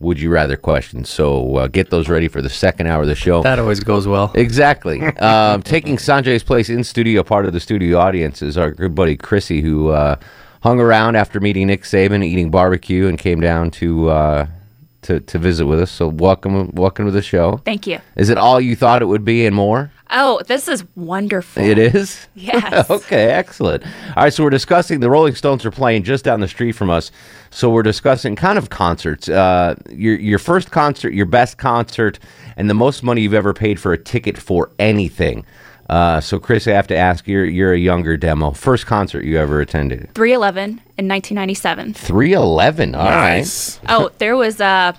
would 0.00 0.18
you 0.18 0.30
rather 0.30 0.56
questions. 0.56 1.10
So 1.10 1.56
uh, 1.56 1.66
get 1.66 1.90
those 1.90 2.08
ready 2.08 2.28
for 2.28 2.40
the 2.40 2.48
second 2.48 2.86
hour 2.86 3.02
of 3.02 3.08
the 3.08 3.14
show. 3.14 3.42
That 3.42 3.58
always 3.58 3.80
goes 3.80 4.08
well. 4.08 4.32
Exactly. 4.34 5.02
um, 5.18 5.60
taking 5.62 5.98
Sanjay's 5.98 6.42
place 6.42 6.70
in 6.70 6.82
studio, 6.82 7.22
part 7.22 7.44
of 7.44 7.52
the 7.52 7.60
studio 7.60 7.98
audience, 7.98 8.40
is 8.40 8.56
our 8.56 8.70
good 8.70 8.94
buddy 8.94 9.18
Chrissy, 9.18 9.60
who 9.60 9.90
uh, 9.90 10.16
hung 10.62 10.80
around 10.80 11.16
after 11.16 11.40
meeting 11.40 11.66
Nick 11.66 11.82
Saban, 11.82 12.24
eating 12.24 12.50
barbecue, 12.50 13.06
and 13.06 13.18
came 13.18 13.40
down 13.40 13.70
to 13.72 14.08
uh, 14.08 14.46
to 15.02 15.20
to 15.20 15.38
visit 15.38 15.66
with 15.66 15.80
us. 15.80 15.90
So 15.90 16.08
welcome, 16.08 16.70
welcome 16.72 17.04
to 17.04 17.12
the 17.12 17.20
show. 17.20 17.60
Thank 17.66 17.86
you. 17.86 18.00
Is 18.16 18.30
it 18.30 18.38
all 18.38 18.62
you 18.62 18.76
thought 18.76 19.02
it 19.02 19.06
would 19.06 19.26
be 19.26 19.44
and 19.44 19.54
more? 19.54 19.90
Oh, 20.10 20.40
this 20.46 20.68
is 20.68 20.84
wonderful. 20.96 21.62
It 21.62 21.78
is? 21.78 22.26
Yes. 22.34 22.88
okay, 22.88 23.30
excellent. 23.30 23.84
All 24.16 24.22
right, 24.24 24.32
so 24.32 24.42
we're 24.44 24.50
discussing 24.50 25.00
the 25.00 25.10
Rolling 25.10 25.34
Stones 25.34 25.66
are 25.66 25.70
playing 25.70 26.04
just 26.04 26.24
down 26.24 26.40
the 26.40 26.48
street 26.48 26.72
from 26.72 26.88
us. 26.88 27.10
So 27.50 27.68
we're 27.68 27.82
discussing 27.82 28.36
kind 28.36 28.56
of 28.58 28.70
concerts. 28.70 29.28
Uh, 29.28 29.74
your 29.90 30.14
your 30.16 30.38
first 30.38 30.70
concert, 30.70 31.12
your 31.12 31.26
best 31.26 31.58
concert, 31.58 32.18
and 32.56 32.70
the 32.70 32.74
most 32.74 33.02
money 33.02 33.22
you've 33.22 33.34
ever 33.34 33.52
paid 33.52 33.80
for 33.80 33.92
a 33.92 33.98
ticket 33.98 34.38
for 34.38 34.70
anything. 34.78 35.44
Uh, 35.90 36.20
so 36.20 36.38
Chris, 36.38 36.66
I 36.68 36.72
have 36.72 36.86
to 36.88 36.96
ask, 36.96 37.26
you're 37.26 37.44
you're 37.44 37.72
a 37.72 37.78
younger 37.78 38.16
demo. 38.16 38.52
First 38.52 38.86
concert 38.86 39.24
you 39.24 39.38
ever 39.38 39.60
attended? 39.60 40.12
311 40.14 40.62
in 40.70 41.08
1997. 41.08 41.94
Three 41.94 42.34
eleven. 42.34 42.94
All 42.94 43.06
right. 43.06 43.80
Oh, 43.88 44.10
there 44.18 44.36
was 44.36 44.60
a 44.60 44.94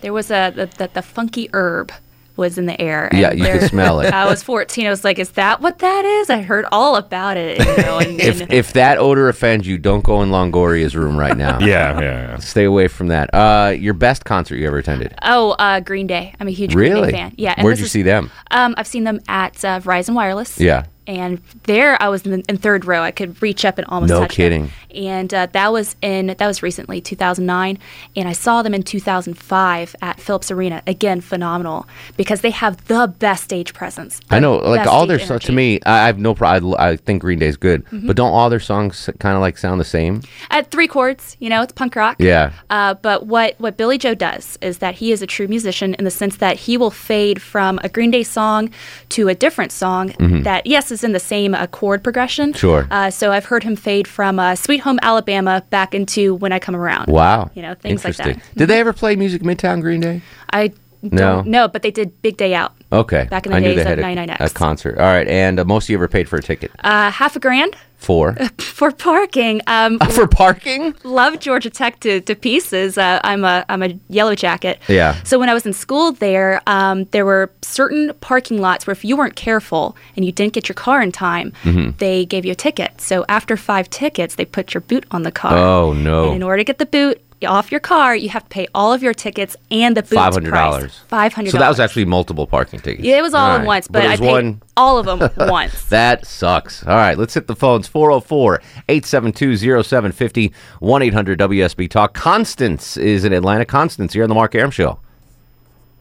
there 0.00 0.12
was 0.12 0.30
a 0.30 0.50
the, 0.54 0.66
the, 0.66 0.90
the 0.94 1.02
funky 1.02 1.48
herb 1.52 1.92
was 2.36 2.58
in 2.58 2.66
the 2.66 2.80
air. 2.80 3.08
Yeah, 3.12 3.32
you 3.32 3.44
could 3.44 3.68
smell 3.68 4.00
it. 4.00 4.12
I 4.14 4.26
was 4.26 4.42
14. 4.42 4.86
I 4.86 4.90
was 4.90 5.04
like, 5.04 5.18
"Is 5.18 5.30
that 5.32 5.60
what 5.60 5.78
that 5.78 6.04
is?" 6.04 6.30
I 6.30 6.42
heard 6.42 6.64
all 6.72 6.96
about 6.96 7.36
it. 7.36 7.58
You 7.58 7.82
know, 7.84 7.98
and, 7.98 8.20
If 8.20 8.40
and- 8.40 8.52
if 8.52 8.72
that 8.74 8.98
odor 8.98 9.28
offends 9.28 9.66
you, 9.66 9.78
don't 9.78 10.02
go 10.04 10.22
in 10.22 10.30
Longoria's 10.30 10.96
room 10.96 11.16
right 11.16 11.36
now. 11.36 11.58
Yeah, 11.64 12.00
yeah, 12.00 12.36
Stay 12.38 12.64
away 12.64 12.88
from 12.88 13.08
that. 13.08 13.30
Uh, 13.32 13.70
your 13.70 13.94
best 13.94 14.24
concert 14.24 14.56
you 14.56 14.66
ever 14.66 14.78
attended? 14.78 15.14
oh, 15.22 15.52
uh, 15.52 15.80
Green 15.80 16.06
Day. 16.06 16.34
I'm 16.40 16.48
a 16.48 16.50
huge 16.50 16.72
Green 16.74 16.94
Day 16.94 17.10
fan. 17.10 17.34
Yeah. 17.36 17.54
and 17.56 17.64
Where'd 17.64 17.78
you 17.78 17.84
is- 17.86 17.92
see 17.92 18.02
them? 18.02 18.30
Um, 18.50 18.74
I've 18.76 18.86
seen 18.86 19.04
them 19.04 19.20
at 19.28 19.64
uh, 19.64 19.80
Verizon 19.80 20.14
Wireless. 20.14 20.58
Yeah. 20.60 20.86
And 21.06 21.40
there, 21.64 22.00
I 22.02 22.08
was 22.08 22.24
in, 22.24 22.42
in 22.48 22.56
third 22.56 22.86
row. 22.86 23.02
I 23.02 23.10
could 23.10 23.40
reach 23.42 23.64
up 23.64 23.76
and 23.78 23.86
almost 23.88 24.10
No 24.10 24.20
touch 24.20 24.30
them. 24.30 24.36
kidding. 24.36 24.70
And 24.94 25.34
uh, 25.34 25.46
that 25.52 25.72
was 25.72 25.96
in 26.02 26.28
that 26.28 26.40
was 26.40 26.62
recently 26.62 27.00
2009, 27.00 27.78
and 28.16 28.28
I 28.28 28.32
saw 28.32 28.62
them 28.62 28.72
in 28.74 28.82
2005 29.28 29.96
at 30.00 30.20
Phillips 30.20 30.50
Arena. 30.50 30.82
Again, 30.86 31.20
phenomenal 31.20 31.86
because 32.16 32.40
they 32.42 32.50
have 32.50 32.84
the 32.86 33.12
best 33.18 33.44
stage 33.44 33.74
presence. 33.74 34.20
I 34.30 34.38
know, 34.38 34.56
like 34.58 34.86
all 34.86 35.06
their 35.06 35.18
songs. 35.18 35.42
To 35.44 35.52
me, 35.52 35.80
I 35.84 36.06
have 36.06 36.18
no 36.18 36.34
problem. 36.34 36.74
I, 36.78 36.90
I 36.90 36.96
think 36.96 37.22
Green 37.22 37.38
Day's 37.40 37.56
good, 37.56 37.84
Mhm. 37.86 38.06
but 38.06 38.14
don't 38.16 38.32
all 38.32 38.48
their 38.50 38.60
songs 38.60 39.10
kind 39.18 39.34
of 39.34 39.40
like 39.40 39.58
sound 39.58 39.80
the 39.80 39.84
same? 39.84 40.22
At 40.50 40.70
three 40.70 40.86
chords, 40.86 41.36
you 41.40 41.48
know, 41.50 41.62
it's 41.62 41.72
punk 41.72 41.96
rock. 41.96 42.16
Yeah. 42.20 42.52
Uh, 42.70 42.94
but 42.94 43.26
what 43.26 43.56
what 43.58 43.76
Billie 43.76 43.98
Joe 43.98 44.14
does 44.14 44.58
is 44.62 44.78
that 44.78 44.94
he 44.96 45.10
is 45.10 45.22
a 45.22 45.26
true 45.26 45.48
musician 45.48 45.94
in 45.94 46.04
the 46.04 46.10
sense 46.10 46.36
that 46.36 46.56
he 46.56 46.76
will 46.76 46.92
fade 46.92 47.42
from 47.42 47.80
a 47.82 47.88
Green 47.88 48.12
Day 48.12 48.22
song 48.22 48.70
to 49.10 49.28
a 49.28 49.34
different 49.34 49.72
song 49.72 50.10
Mhm. 50.10 50.44
that 50.44 50.66
yes 50.66 50.92
is 50.94 51.04
in 51.04 51.12
the 51.12 51.20
same 51.20 51.54
uh, 51.54 51.66
chord 51.66 52.02
progression. 52.02 52.54
Sure. 52.54 52.86
Uh, 52.90 53.10
so 53.10 53.30
I've 53.32 53.44
heard 53.44 53.62
him 53.62 53.76
fade 53.76 54.08
from 54.08 54.38
uh, 54.38 54.54
"Sweet 54.54 54.78
Home 54.78 54.98
Alabama" 55.02 55.62
back 55.68 55.94
into 55.94 56.34
"When 56.36 56.52
I 56.52 56.58
Come 56.58 56.74
Around." 56.76 57.08
Wow. 57.08 57.50
You 57.54 57.60
know 57.62 57.74
things 57.74 58.04
like 58.04 58.16
that. 58.16 58.38
Did 58.56 58.66
they 58.68 58.80
ever 58.80 58.92
play 58.94 59.16
Music 59.16 59.42
Midtown 59.42 59.80
Green 59.82 60.00
Day? 60.00 60.22
I 60.52 60.72
No. 61.02 61.36
don't 61.36 61.48
know, 61.48 61.68
but 61.68 61.82
they 61.82 61.90
did 61.90 62.22
"Big 62.22 62.36
Day 62.38 62.54
Out." 62.54 62.72
Okay. 62.90 63.26
Back 63.28 63.44
in 63.46 63.52
the 63.52 63.58
I 63.58 63.60
days 63.60 63.74
they 63.76 63.82
of 63.82 63.86
had 63.88 63.98
a, 63.98 64.02
99X. 64.02 64.40
a 64.40 64.54
concert. 64.54 64.98
All 64.98 65.04
right, 65.12 65.26
and 65.28 65.58
uh, 65.60 65.64
most 65.64 65.84
of 65.86 65.90
you 65.90 65.96
ever 65.98 66.08
paid 66.08 66.28
for 66.28 66.36
a 66.36 66.42
ticket 66.42 66.70
Uh, 66.84 67.10
half 67.10 67.34
a 67.36 67.40
grand 67.40 67.76
for 68.04 68.34
for 68.58 68.90
parking. 68.92 69.60
Um, 69.66 69.98
for 70.10 70.26
parking? 70.26 70.94
love 71.04 71.40
Georgia 71.40 71.70
Tech 71.70 72.00
to, 72.00 72.20
to 72.20 72.34
pieces. 72.34 72.98
Uh, 72.98 73.20
I'm 73.24 73.44
a 73.44 73.64
I'm 73.68 73.82
a 73.82 73.98
yellow 74.08 74.34
jacket. 74.34 74.78
Yeah. 74.88 75.20
So 75.24 75.38
when 75.38 75.48
I 75.48 75.54
was 75.54 75.64
in 75.66 75.72
school 75.72 76.12
there, 76.12 76.60
um, 76.66 77.04
there 77.12 77.24
were 77.24 77.50
certain 77.62 78.12
parking 78.20 78.60
lots 78.60 78.86
where 78.86 78.92
if 78.92 79.04
you 79.04 79.16
weren't 79.16 79.36
careful 79.36 79.96
and 80.16 80.24
you 80.24 80.32
didn't 80.32 80.52
get 80.52 80.68
your 80.68 80.74
car 80.74 81.00
in 81.02 81.10
time, 81.12 81.52
Mhm. 81.64 81.96
they 81.98 82.24
gave 82.26 82.44
you 82.44 82.52
a 82.52 82.54
ticket. 82.54 83.00
So 83.00 83.24
after 83.28 83.56
five 83.56 83.88
tickets, 83.90 84.34
they 84.34 84.44
put 84.44 84.74
your 84.74 84.82
boot 84.82 85.04
on 85.10 85.22
the 85.22 85.32
car. 85.32 85.56
Oh 85.56 85.92
no. 85.92 86.26
And 86.26 86.36
in 86.36 86.42
order 86.42 86.58
to 86.58 86.64
get 86.64 86.78
the 86.78 86.86
boot 86.86 87.20
off 87.42 87.70
your 87.70 87.80
car, 87.80 88.16
you 88.16 88.28
have 88.30 88.44
to 88.44 88.48
pay 88.48 88.66
all 88.74 88.92
of 88.92 89.02
your 89.02 89.14
tickets 89.14 89.56
and 89.70 89.96
the 89.96 90.02
boot 90.02 90.14
Five 90.14 90.32
hundred 90.32 90.52
dollars. 90.52 91.00
Five 91.08 91.32
hundred. 91.32 91.50
So 91.50 91.58
that 91.58 91.68
was 91.68 91.80
actually 91.80 92.04
multiple 92.04 92.46
parking 92.46 92.80
tickets. 92.80 93.04
Yeah, 93.04 93.18
it 93.18 93.22
was 93.22 93.34
all, 93.34 93.54
in 93.54 93.60
right. 93.60 93.66
once, 93.66 93.88
but, 93.88 94.04
it 94.04 94.10
I 94.10 94.16
paid 94.16 94.30
one. 94.30 94.62
all 94.76 94.98
of 94.98 95.06
them 95.06 95.30
once. 95.48 95.84
That 95.86 96.26
sucks. 96.26 96.86
All 96.86 96.96
right, 96.96 97.18
let's 97.18 97.34
hit 97.34 97.46
the 97.46 97.56
phones 97.56 97.86
404 97.88 98.62
872 98.88 99.56
0750 99.82 100.52
1 100.80 101.02
800 101.02 101.38
WSB 101.38 101.90
Talk. 101.90 102.14
Constance 102.14 102.96
is 102.96 103.24
in 103.24 103.32
Atlanta. 103.32 103.64
Constance, 103.64 104.14
you're 104.14 104.24
on 104.24 104.28
the 104.28 104.34
Mark 104.34 104.54
Arum 104.54 104.70
Show. 104.70 104.98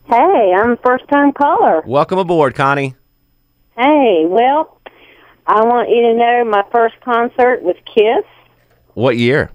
Hey, 0.06 0.54
I'm 0.56 0.72
a 0.72 0.78
first 0.78 1.08
time 1.08 1.32
caller. 1.32 1.82
Welcome 1.86 2.20
aboard, 2.20 2.56
Connie. 2.56 2.96
Hey, 3.78 4.26
well, 4.28 4.80
I 5.48 5.64
want 5.66 5.90
you 5.90 6.02
to 6.04 6.14
know 6.14 6.46
my 6.46 6.64
first 6.72 6.96
concert 7.02 7.64
was 7.64 7.76
Kiss. 7.86 8.24
What 8.94 9.18
year? 9.18 9.50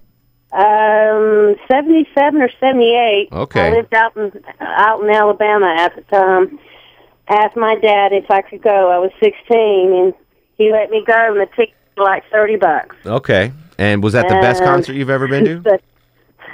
Um, 0.51 1.55
77 1.71 2.41
or 2.41 2.49
78. 2.59 3.29
Okay. 3.31 3.67
I 3.67 3.71
lived 3.71 3.93
out 3.93 4.17
in, 4.17 4.31
out 4.59 5.03
in 5.03 5.09
Alabama 5.09 5.73
at 5.77 5.95
the 5.95 6.01
time. 6.03 6.59
Asked 7.27 7.55
my 7.55 7.75
dad 7.75 8.11
if 8.13 8.29
I 8.31 8.41
could 8.41 8.61
go. 8.63 8.89
I 8.89 8.97
was 8.97 9.11
16 9.21 9.33
and 9.93 10.13
he 10.57 10.71
let 10.71 10.89
me 10.89 11.03
go 11.05 11.13
and 11.31 11.39
the 11.39 11.45
ticket 11.55 11.75
was 11.95 12.05
like 12.05 12.23
30 12.31 12.55
bucks. 12.55 12.95
Okay. 13.05 13.51
And 13.77 14.01
was 14.03 14.13
that 14.13 14.27
the 14.27 14.35
best 14.35 14.61
And- 14.61 14.67
concert 14.69 14.93
you've 14.93 15.11
ever 15.11 15.27
been 15.27 15.45
to? 15.45 15.59
But 15.59 15.83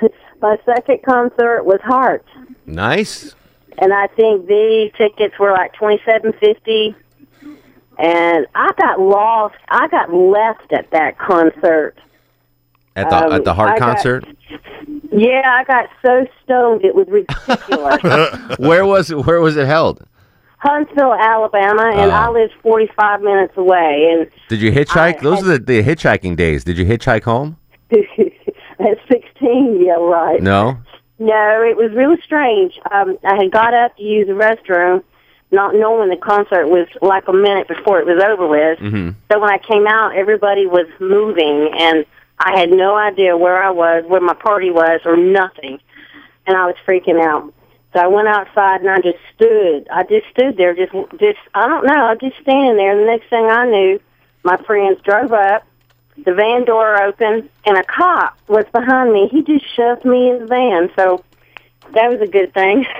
my 0.41 0.58
second 0.65 0.99
concert 1.03 1.63
was 1.63 1.79
Heart. 1.81 2.25
Nice. 2.65 3.34
and 3.77 3.93
I 3.93 4.08
think 4.08 4.47
the 4.47 4.91
tickets 4.97 5.39
were 5.39 5.51
like 5.51 5.73
twenty 5.73 6.01
seven 6.05 6.34
fifty. 6.39 6.95
And 7.97 8.45
I 8.55 8.71
got 8.77 8.99
lost. 8.99 9.55
I 9.69 9.88
got 9.88 10.13
left 10.13 10.73
at 10.73 10.91
that 10.91 11.17
concert. 11.17 11.95
At 12.95 13.10
the 13.10 13.25
Um, 13.25 13.31
at 13.34 13.43
the 13.43 13.53
Heart 13.53 13.71
I 13.71 13.79
got- 13.79 13.93
concert? 13.95 14.25
Yeah, 15.12 15.41
I 15.45 15.63
got 15.63 15.89
so 16.05 16.25
stoned 16.43 16.84
it 16.84 16.93
was 16.95 17.08
ridiculous. 17.08 18.58
where 18.60 18.86
was 18.86 19.12
it, 19.12 19.25
where 19.25 19.39
was 19.39 19.55
it 19.55 19.65
held? 19.65 20.05
Huntsville, 20.60 21.13
Alabama, 21.13 21.91
and 21.93 22.12
Oh. 22.12 22.15
I 22.15 22.29
lived 22.29 22.53
forty 22.62 22.89
five 22.97 23.21
minutes 23.21 23.53
away. 23.55 24.10
And 24.12 24.27
Did 24.49 24.62
you 24.62 24.71
hitchhike? 24.71 25.21
Those 25.21 25.41
are 25.43 25.58
the, 25.58 25.60
the 25.60 25.84
hitchhiking 25.84 26.36
days. 26.36 26.63
Did 26.63 26.77
you 26.77 26.86
hitchhike 26.86 27.23
home? 27.23 27.58
at 27.91 28.97
sixteen, 29.12 29.81
yeah, 29.86 29.93
right. 29.93 30.41
No. 30.41 30.77
No, 31.19 31.62
it 31.63 31.77
was 31.77 31.91
really 31.93 32.19
strange. 32.25 32.77
Um, 32.91 33.17
I 33.23 33.36
had 33.36 33.51
got 33.51 33.73
up 33.73 33.95
to 33.97 34.03
use 34.03 34.27
the 34.27 34.34
restroom, 34.34 35.01
not 35.51 35.73
knowing 35.75 36.10
the 36.10 36.17
concert 36.17 36.67
was 36.67 36.88
like 37.01 37.27
a 37.29 37.34
minute 37.34 37.67
before 37.69 37.99
it 37.99 38.05
was 38.05 38.21
over 38.21 38.47
with. 38.47 38.79
Mm-hmm. 38.79 39.12
So 39.31 39.39
when 39.39 39.49
I 39.49 39.60
came 39.60 39.88
out, 39.88 40.15
everybody 40.15 40.65
was 40.65 40.88
moving, 40.99 41.69
and 41.77 42.05
I 42.39 42.60
had 42.60 42.69
no 42.69 42.95
idea 42.95 43.38
where 43.38 43.62
I 43.62 43.71
was, 43.71 44.04
where 44.08 44.21
my 44.21 44.34
party 44.34 44.71
was, 44.71 45.02
or 45.06 45.15
nothing. 45.17 45.80
And 46.48 46.58
I 46.58 46.65
was 46.65 46.76
freaking 46.86 47.21
out. 47.21 47.54
So 47.93 48.02
I 48.02 48.08
went 48.08 48.28
outside 48.28 48.82
and 48.82 48.89
I 48.89 49.00
just 49.00 49.19
stood. 49.34 49.88
I 49.89 50.04
just 50.04 50.28
stood 50.30 50.58
there, 50.58 50.76
just, 50.76 50.91
just 51.17 51.39
I 51.54 51.67
don't 51.67 51.86
know, 51.86 51.93
I 51.93 52.12
was 52.12 52.19
just 52.19 52.38
standing 52.41 52.76
there. 52.76 52.91
And 52.91 53.02
the 53.02 53.06
next 53.06 53.30
thing 53.30 53.45
I 53.45 53.65
knew, 53.65 54.00
my 54.43 54.58
friends 54.58 55.02
drove 55.02 55.32
up. 55.32 55.65
The 56.24 56.34
van 56.34 56.63
door 56.63 57.02
opened, 57.02 57.50
and 57.65 57.78
a 57.78 57.84
cop 57.84 58.38
was 58.48 58.65
behind 58.71 59.12
me. 59.12 59.28
He 59.28 59.43
just 59.43 59.65
shoved 59.76 60.06
me 60.06 60.30
in 60.30 60.39
the 60.39 60.45
van. 60.45 60.89
So 60.95 61.24
that 61.93 62.10
was 62.10 62.21
a 62.21 62.28
good 62.28 62.54
thing. 62.54 62.86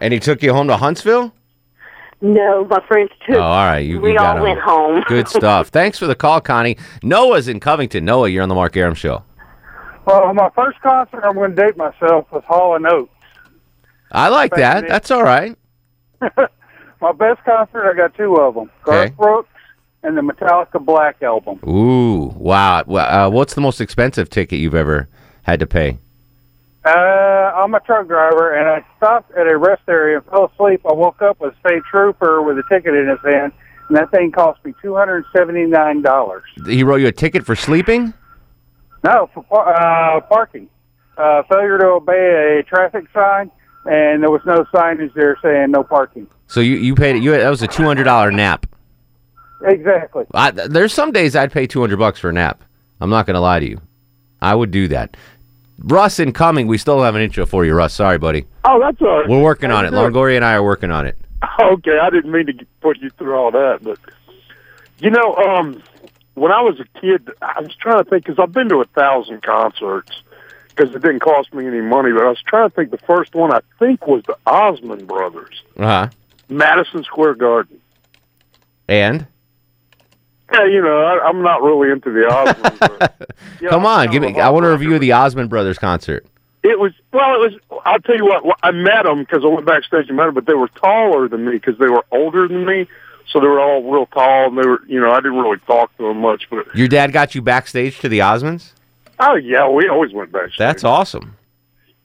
And 0.00 0.12
he 0.12 0.20
took 0.20 0.42
you 0.42 0.52
home 0.52 0.68
to 0.68 0.76
Huntsville? 0.76 1.32
No, 2.20 2.64
my 2.64 2.80
friends 2.88 3.10
too. 3.26 3.36
Oh, 3.36 3.40
all 3.40 3.66
right. 3.66 3.78
You, 3.78 4.00
we 4.00 4.10
you 4.12 4.18
got 4.18 4.26
all 4.26 4.32
home. 4.38 4.42
went 4.42 4.60
home. 4.60 5.04
Good 5.06 5.28
stuff. 5.28 5.68
Thanks 5.68 5.98
for 5.98 6.06
the 6.06 6.14
call, 6.16 6.40
Connie. 6.40 6.76
Noah's 7.02 7.46
in 7.48 7.60
Covington. 7.60 8.04
Noah, 8.04 8.28
you're 8.28 8.42
on 8.42 8.48
the 8.48 8.54
Mark 8.56 8.76
Arum 8.76 8.94
Show. 8.94 9.22
Well, 10.04 10.32
my 10.34 10.50
first 10.56 10.80
concert, 10.80 11.22
I'm 11.24 11.34
going 11.34 11.54
to 11.54 11.56
date 11.66 11.76
myself, 11.76 12.26
was 12.32 12.42
Hall 12.46 12.74
and 12.76 12.86
Oates. 12.86 13.12
I 14.10 14.28
like 14.28 14.54
that. 14.54 14.88
That's 14.88 15.10
all 15.10 15.22
right. 15.22 15.54
My 17.00 17.12
best 17.12 17.44
concert, 17.44 17.88
I 17.88 17.94
got 17.94 18.14
two 18.16 18.34
of 18.36 18.54
them. 18.54 18.70
Garth 18.82 19.06
Okay. 19.08 19.14
Brooks 19.16 19.50
and 20.02 20.16
the 20.16 20.22
Metallica 20.22 20.84
Black 20.84 21.22
album. 21.22 21.60
Ooh, 21.68 22.32
wow. 22.36 22.80
Uh, 22.80 23.28
what's 23.30 23.54
the 23.54 23.60
most 23.60 23.80
expensive 23.80 24.30
ticket 24.30 24.58
you've 24.58 24.74
ever 24.74 25.08
had 25.42 25.60
to 25.60 25.66
pay? 25.66 25.98
Uh, 26.88 27.52
I'm 27.54 27.74
a 27.74 27.80
truck 27.80 28.06
driver, 28.08 28.54
and 28.54 28.66
I 28.66 28.86
stopped 28.96 29.30
at 29.32 29.46
a 29.46 29.58
rest 29.58 29.82
area 29.88 30.18
and 30.18 30.26
fell 30.26 30.50
asleep. 30.54 30.80
I 30.88 30.94
woke 30.94 31.20
up 31.20 31.38
with 31.38 31.52
a 31.52 31.60
state 31.68 31.82
trooper 31.90 32.42
with 32.42 32.56
a 32.58 32.62
ticket 32.70 32.94
in 32.94 33.08
his 33.08 33.18
hand, 33.22 33.52
and 33.88 33.96
that 33.98 34.10
thing 34.10 34.32
cost 34.32 34.64
me 34.64 34.72
$279. 34.82 36.40
He 36.66 36.82
wrote 36.82 36.96
you 36.96 37.08
a 37.08 37.12
ticket 37.12 37.44
for 37.44 37.54
sleeping? 37.54 38.14
No, 39.04 39.28
for 39.34 39.42
par- 39.44 39.74
uh, 40.16 40.20
parking. 40.22 40.70
Uh, 41.18 41.42
failure 41.50 41.78
to 41.78 41.86
obey 41.86 42.60
a 42.60 42.62
traffic 42.62 43.04
sign, 43.12 43.50
and 43.84 44.22
there 44.22 44.30
was 44.30 44.40
no 44.46 44.64
signage 44.72 45.12
there 45.14 45.36
saying 45.42 45.70
no 45.72 45.82
parking. 45.82 46.26
So 46.46 46.60
you, 46.60 46.76
you 46.76 46.94
paid 46.94 47.16
it. 47.16 47.22
You 47.22 47.32
that 47.32 47.50
was 47.50 47.60
a 47.60 47.66
two 47.66 47.82
hundred 47.82 48.04
dollar 48.04 48.30
nap. 48.30 48.64
Exactly. 49.64 50.24
I, 50.32 50.52
there's 50.52 50.94
some 50.94 51.10
days 51.12 51.34
I'd 51.36 51.52
pay 51.52 51.66
two 51.66 51.80
hundred 51.80 51.98
bucks 51.98 52.20
for 52.20 52.30
a 52.30 52.32
nap. 52.32 52.62
I'm 53.00 53.10
not 53.10 53.26
gonna 53.26 53.40
lie 53.40 53.58
to 53.60 53.68
you. 53.68 53.80
I 54.40 54.54
would 54.54 54.70
do 54.70 54.86
that. 54.88 55.16
Russ 55.78 56.18
incoming. 56.18 56.66
We 56.66 56.78
still 56.78 57.02
have 57.02 57.14
an 57.14 57.22
intro 57.22 57.46
for 57.46 57.64
you, 57.64 57.74
Russ. 57.74 57.94
Sorry, 57.94 58.18
buddy. 58.18 58.46
Oh, 58.64 58.80
that's 58.80 59.00
all 59.00 59.20
right. 59.20 59.28
We're 59.28 59.42
working 59.42 59.70
on 59.70 59.84
it. 59.86 59.92
How 59.92 60.02
you 60.04 60.10
doing? 60.10 60.14
Longoria 60.14 60.36
and 60.36 60.44
I 60.44 60.54
are 60.54 60.62
working 60.62 60.90
on 60.90 61.06
it. 61.06 61.16
Okay, 61.60 61.98
I 62.00 62.10
didn't 62.10 62.32
mean 62.32 62.46
to 62.46 62.66
put 62.80 62.98
you 62.98 63.10
through 63.10 63.34
all 63.34 63.50
that, 63.52 63.78
but 63.82 63.98
you 64.98 65.10
know, 65.10 65.34
um, 65.36 65.80
when 66.34 66.50
I 66.50 66.60
was 66.62 66.80
a 66.80 67.00
kid, 67.00 67.30
I 67.40 67.60
was 67.60 67.74
trying 67.76 68.02
to 68.02 68.10
think 68.10 68.24
because 68.24 68.38
I've 68.40 68.52
been 68.52 68.68
to 68.70 68.80
a 68.80 68.84
thousand 68.86 69.42
concerts 69.42 70.10
because 70.70 70.92
it 70.94 71.02
didn't 71.02 71.20
cost 71.20 71.54
me 71.54 71.66
any 71.66 71.80
money. 71.80 72.10
But 72.12 72.24
I 72.24 72.28
was 72.28 72.42
trying 72.44 72.68
to 72.68 72.74
think. 72.74 72.90
The 72.90 72.98
first 72.98 73.34
one 73.36 73.52
I 73.52 73.60
think 73.78 74.06
was 74.08 74.22
the 74.26 74.36
Osmond 74.46 75.06
Brothers, 75.06 75.62
Uh 75.76 75.84
huh. 75.84 76.08
Madison 76.48 77.04
Square 77.04 77.34
Garden. 77.36 77.78
And 78.88 79.26
Yeah, 80.52 80.64
you 80.64 80.80
know, 80.82 81.02
I, 81.02 81.28
I'm 81.28 81.42
not 81.42 81.62
really 81.62 81.90
into 81.90 82.10
the 82.10 82.26
Osmond. 82.26 82.78
but, 82.80 83.36
yeah, 83.60 83.70
come 83.70 83.84
on, 83.84 84.10
give 84.10 84.22
me. 84.22 84.38
I 84.40 84.48
want 84.50 84.64
to 84.64 84.70
review 84.70 84.98
the 84.98 85.12
Osmond 85.12 85.50
Brothers 85.50 85.78
concert. 85.78 86.26
It 86.62 86.78
was 86.78 86.92
well. 87.12 87.34
It 87.34 87.52
was. 87.70 87.80
I'll 87.84 88.00
tell 88.00 88.16
you 88.16 88.24
what. 88.24 88.58
I 88.62 88.70
met 88.70 89.04
them 89.04 89.20
because 89.20 89.44
I 89.44 89.48
went 89.48 89.66
backstage 89.66 90.08
and 90.08 90.16
met 90.16 90.26
them, 90.26 90.34
but 90.34 90.46
they 90.46 90.54
were 90.54 90.68
taller 90.68 91.28
than 91.28 91.44
me 91.44 91.52
because 91.52 91.78
they 91.78 91.88
were 91.88 92.04
older 92.10 92.48
than 92.48 92.64
me. 92.64 92.86
So 93.30 93.40
they 93.40 93.46
were 93.46 93.60
all 93.60 93.82
real 93.82 94.06
tall, 94.06 94.48
and 94.48 94.58
they 94.58 94.66
were. 94.66 94.80
You 94.86 95.00
know, 95.00 95.10
I 95.12 95.16
didn't 95.16 95.36
really 95.36 95.58
talk 95.66 95.96
to 95.98 96.08
them 96.08 96.20
much, 96.20 96.48
but 96.50 96.74
Your 96.74 96.88
dad 96.88 97.12
got 97.12 97.34
you 97.34 97.42
backstage 97.42 97.98
to 98.00 98.08
the 98.08 98.20
Osmonds. 98.20 98.72
oh 99.20 99.34
yeah, 99.36 99.68
we 99.68 99.88
always 99.88 100.12
went 100.12 100.32
backstage. 100.32 100.58
That's 100.58 100.82
awesome. 100.84 101.36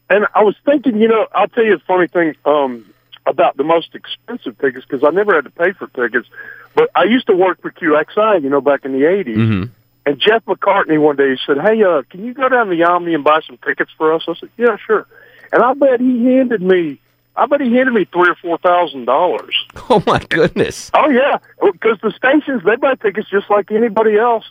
And 0.10 0.28
I 0.36 0.44
was 0.44 0.56
thinking, 0.66 1.00
you 1.00 1.08
know, 1.08 1.26
I'll 1.34 1.48
tell 1.48 1.64
you 1.64 1.76
a 1.76 1.80
funny 1.80 2.08
thing 2.08 2.36
um, 2.46 2.86
about 3.26 3.58
the 3.58 3.64
most 3.64 3.96
expensive 3.96 4.58
tickets 4.60 4.86
because 4.88 5.04
I 5.04 5.10
never 5.12 5.34
had 5.34 5.46
to 5.46 5.50
pay 5.50 5.72
for 5.72 5.88
tickets. 5.88 6.28
But 6.76 6.90
I 6.96 7.04
used 7.04 7.28
to 7.28 7.36
work 7.36 7.62
for 7.62 7.72
QXI, 7.72 8.42
you 8.42 8.50
know, 8.50 8.62
back 8.62 8.86
in 8.86 8.94
the 8.94 9.06
80s. 9.06 9.36
Mm-hmm. 9.36 9.64
And 10.06 10.20
Jeff 10.20 10.44
McCartney 10.46 11.00
one 11.00 11.16
day 11.16 11.38
said, 11.46 11.58
"Hey, 11.62 11.82
uh, 11.84 12.02
can 12.10 12.26
you 12.26 12.34
go 12.34 12.50
down 12.50 12.68
to 12.68 12.76
the 12.76 12.84
Omni 12.84 13.14
and 13.14 13.24
buy 13.24 13.40
some 13.48 13.58
tickets 13.58 13.92
for 13.98 14.14
us?" 14.14 14.24
I 14.28 14.34
said, 14.36 14.50
"Yeah, 14.58 14.76
sure." 14.86 15.08
And 15.54 15.64
I 15.64 15.74
bet 15.76 16.02
he 16.02 16.26
handed 16.26 16.62
me, 16.62 17.00
I 17.36 17.46
bet 17.48 17.62
he 17.62 17.74
handed 17.74 17.94
me 17.94 18.06
three 18.06 18.30
or 18.30 18.36
four 18.36 18.58
thousand 18.58 19.06
dollars. 19.06 19.56
Oh 19.90 20.02
my 20.08 20.20
goodness. 20.30 20.90
Oh 20.94 21.10
yeah, 21.10 21.38
because 21.62 22.00
the 22.02 22.12
stations 22.12 22.64
they 22.64 22.78
buy 22.78 22.96
tickets 22.96 23.30
just 23.30 23.50
like 23.50 23.70
anybody 23.72 24.18
else. 24.18 24.46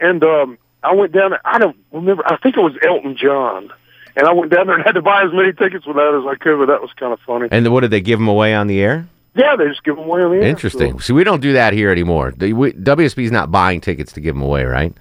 And 0.00 0.22
um, 0.24 0.58
I 0.82 0.94
went 0.94 1.12
down 1.12 1.30
there. 1.30 1.40
I 1.44 1.58
don't 1.58 1.76
remember. 1.92 2.22
I 2.24 2.36
think 2.38 2.56
it 2.56 2.60
was 2.60 2.74
Elton 2.82 3.16
John. 3.16 3.70
And 4.16 4.26
I 4.26 4.32
went 4.32 4.52
down 4.52 4.68
there 4.68 4.76
and 4.76 4.84
had 4.84 4.94
to 4.94 5.02
buy 5.02 5.24
as 5.24 5.32
many 5.34 5.52
tickets 5.52 5.84
with 5.86 5.96
that 5.96 6.14
as 6.14 6.26
I 6.26 6.36
could. 6.42 6.58
But 6.58 6.66
that 6.66 6.80
was 6.80 6.90
kind 6.96 7.12
of 7.12 7.20
funny. 7.26 7.48
And 7.50 7.70
what 7.72 7.80
did 7.80 7.90
they 7.90 8.00
give 8.00 8.18
them 8.18 8.28
away 8.28 8.54
on 8.54 8.68
the 8.68 8.80
air? 8.80 9.06
Yeah, 9.36 9.54
they 9.56 9.66
just 9.68 9.84
give 9.84 9.96
them 9.96 10.06
away 10.06 10.22
on 10.22 10.30
the 10.30 10.36
air. 10.38 10.42
Interesting. 10.44 10.98
See, 11.00 11.12
we 11.12 11.24
don't 11.24 11.40
do 11.42 11.52
that 11.52 11.74
here 11.74 11.90
anymore. 11.90 12.32
The- 12.36 12.52
we- 12.54 12.72
WSB's 12.72 13.30
not 13.30 13.50
buying 13.50 13.80
tickets 13.80 14.12
to 14.12 14.20
give 14.20 14.34
them 14.34 14.42
away, 14.42 14.64
right? 14.64 14.92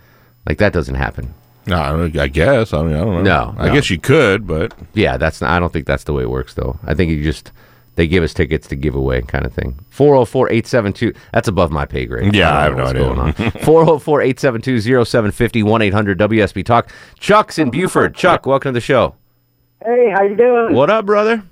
Like 0.48 0.58
that 0.60 0.74
doesn't 0.74 0.96
happen. 0.96 1.34
No, 1.68 2.12
I 2.20 2.28
guess. 2.28 2.74
I 2.74 2.84
mean, 2.84 2.94
I 2.96 3.00
don't 3.00 3.16
know. 3.16 3.22
No, 3.24 3.56
I 3.58 3.68
no. 3.68 3.74
guess 3.74 3.90
you 3.90 3.98
could, 3.98 4.46
but 4.46 4.72
Yeah, 4.94 5.18
that's. 5.18 5.42
Not, 5.42 5.50
I 5.50 5.58
don't 5.60 5.74
think 5.74 5.88
that's 5.88 6.04
the 6.04 6.14
way 6.14 6.22
it 6.24 6.30
works, 6.30 6.54
though. 6.54 6.78
I 6.86 6.94
think 6.94 7.10
you 7.12 7.24
just 7.24 7.52
they 7.96 8.06
give 8.08 8.24
us 8.24 8.34
tickets 8.36 8.68
to 8.68 8.76
give 8.76 8.94
away, 8.94 9.22
kind 9.24 9.46
of 9.46 9.54
thing. 9.54 9.80
404-872. 9.96 11.16
That's 11.34 11.48
above 11.48 11.72
my 11.72 11.86
pay 11.86 12.06
grade. 12.06 12.36
Yeah, 12.36 12.50
don't 12.52 12.58
I 12.58 12.64
have 12.64 12.78
no 12.78 12.84
idea. 12.86 13.02
going 13.02 13.20
on. 13.20 13.34
404-872-0750 13.34 15.64
1-800 15.64 16.16
WSB 16.18 16.64
Talk. 16.66 16.92
Chuck's 17.20 17.58
in 17.58 17.72
Buford. 17.72 18.14
Chuck, 18.16 18.46
welcome 18.46 18.70
to 18.70 18.74
the 18.74 18.82
show. 18.82 19.16
Hey, 19.84 20.12
how 20.16 20.24
you 20.24 20.36
doing? 20.36 20.74
What 20.76 20.90
up, 20.90 21.06
brother? 21.06 21.44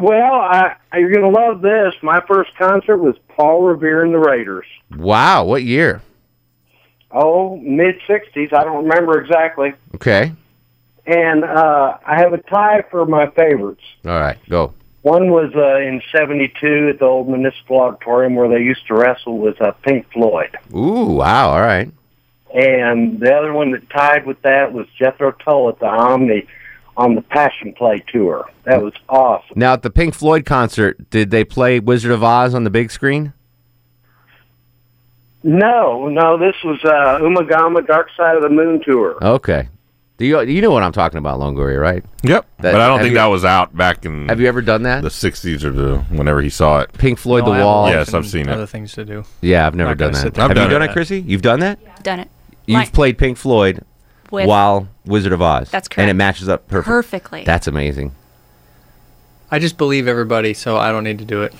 Well, 0.00 0.32
I, 0.34 0.76
you're 0.94 1.12
going 1.12 1.32
to 1.32 1.40
love 1.40 1.60
this. 1.60 1.94
My 2.02 2.22
first 2.26 2.54
concert 2.56 2.98
was 2.98 3.16
Paul 3.28 3.62
Revere 3.62 4.04
and 4.04 4.14
the 4.14 4.18
Raiders. 4.18 4.66
Wow, 4.96 5.44
what 5.44 5.62
year? 5.62 6.02
Oh, 7.10 7.56
mid 7.56 7.96
60s. 8.08 8.52
I 8.52 8.64
don't 8.64 8.84
remember 8.84 9.20
exactly. 9.20 9.74
Okay. 9.94 10.32
And 11.06 11.44
uh, 11.44 11.98
I 12.06 12.16
have 12.16 12.32
a 12.32 12.38
tie 12.38 12.84
for 12.90 13.04
my 13.06 13.26
favorites. 13.30 13.82
All 14.04 14.18
right, 14.18 14.38
go. 14.48 14.72
One 15.02 15.30
was 15.30 15.52
uh, 15.56 15.78
in 15.78 16.00
72 16.12 16.90
at 16.92 17.00
the 17.00 17.04
old 17.04 17.28
Municipal 17.28 17.80
Auditorium 17.80 18.36
where 18.36 18.48
they 18.48 18.62
used 18.62 18.86
to 18.86 18.94
wrestle 18.94 19.38
with 19.38 19.60
uh, 19.60 19.72
Pink 19.82 20.06
Floyd. 20.12 20.56
Ooh, 20.72 21.06
wow, 21.06 21.50
all 21.50 21.60
right. 21.60 21.90
And 22.54 23.18
the 23.18 23.34
other 23.34 23.52
one 23.52 23.72
that 23.72 23.90
tied 23.90 24.26
with 24.26 24.40
that 24.42 24.72
was 24.72 24.86
Jethro 24.96 25.32
Tull 25.32 25.70
at 25.70 25.80
the 25.80 25.86
Omni 25.86 26.46
on 26.96 27.14
the 27.14 27.22
Passion 27.22 27.72
Play 27.72 28.04
tour. 28.12 28.48
That 28.64 28.82
was 28.82 28.92
awesome. 29.08 29.54
Now, 29.58 29.72
at 29.74 29.82
the 29.82 29.90
Pink 29.90 30.14
Floyd 30.14 30.44
concert, 30.44 31.10
did 31.10 31.30
they 31.30 31.44
play 31.44 31.80
Wizard 31.80 32.12
of 32.12 32.22
Oz 32.22 32.54
on 32.54 32.64
the 32.64 32.70
big 32.70 32.90
screen? 32.90 33.32
No, 35.44 36.08
no, 36.08 36.38
this 36.38 36.54
was 36.64 36.78
uh, 36.84 37.18
Ummagumma 37.20 37.84
Dark 37.86 38.08
Side 38.16 38.36
of 38.36 38.42
the 38.42 38.48
Moon 38.48 38.80
tour. 38.84 39.16
Okay. 39.22 39.68
Do 40.18 40.26
you 40.26 40.40
you 40.42 40.60
know 40.62 40.70
what 40.70 40.84
I'm 40.84 40.92
talking 40.92 41.18
about, 41.18 41.40
Longoria, 41.40 41.80
right? 41.80 42.04
Yep. 42.22 42.46
That- 42.58 42.72
but 42.72 42.80
I 42.80 42.86
don't 42.86 43.00
think 43.00 43.10
you- 43.12 43.16
that 43.16 43.26
was 43.26 43.44
out 43.44 43.76
back 43.76 44.04
in. 44.04 44.28
Have 44.28 44.38
you 44.40 44.46
ever 44.46 44.62
done 44.62 44.84
that? 44.84 45.02
The 45.02 45.08
'60s 45.08 45.64
or 45.64 45.72
the 45.72 45.98
whenever 46.10 46.40
he 46.42 46.48
saw 46.50 46.80
it. 46.80 46.92
Pink 46.92 47.18
Floyd, 47.18 47.44
No, 47.44 47.54
The 47.54 47.64
Wall. 47.64 47.88
Yes, 47.88 48.10
I've 48.10 48.22
and 48.22 48.26
seen 48.26 48.42
it. 48.48 48.52
Other 48.52 48.66
things 48.66 48.92
to 48.92 49.04
do. 49.04 49.24
Yeah, 49.40 49.66
I've 49.66 49.74
never 49.74 49.90
Not 49.90 49.98
done 49.98 50.12
that. 50.12 50.36
Have 50.36 50.38
I've 50.38 50.50
you 50.50 50.54
done 50.62 50.70
done 50.70 50.82
it. 50.82 50.90
it, 50.90 50.92
Chrissy? 50.92 51.20
You've 51.22 51.42
done 51.42 51.58
that? 51.60 52.04
Done 52.04 52.20
it. 52.20 52.28
You've 52.66 52.78
My- 52.78 52.84
played 52.86 53.18
Pink 53.18 53.36
Floyd 53.36 53.82
With- 54.32 54.46
while 54.48 54.88
Wizard 55.04 55.32
of 55.32 55.40
Oz. 55.42 55.70
That's 55.70 55.86
correct. 55.88 56.00
And 56.00 56.10
it 56.10 56.14
matches 56.14 56.48
up 56.48 56.66
perfect. 56.68 56.86
Perfectly. 56.86 57.44
That's 57.44 57.66
amazing. 57.66 58.12
I 59.50 59.58
just 59.58 59.76
believe 59.76 60.08
everybody, 60.08 60.54
so 60.54 60.76
I 60.78 60.90
don't 60.90 61.04
need 61.04 61.18
to 61.18 61.24
do 61.24 61.42
it. 61.42 61.54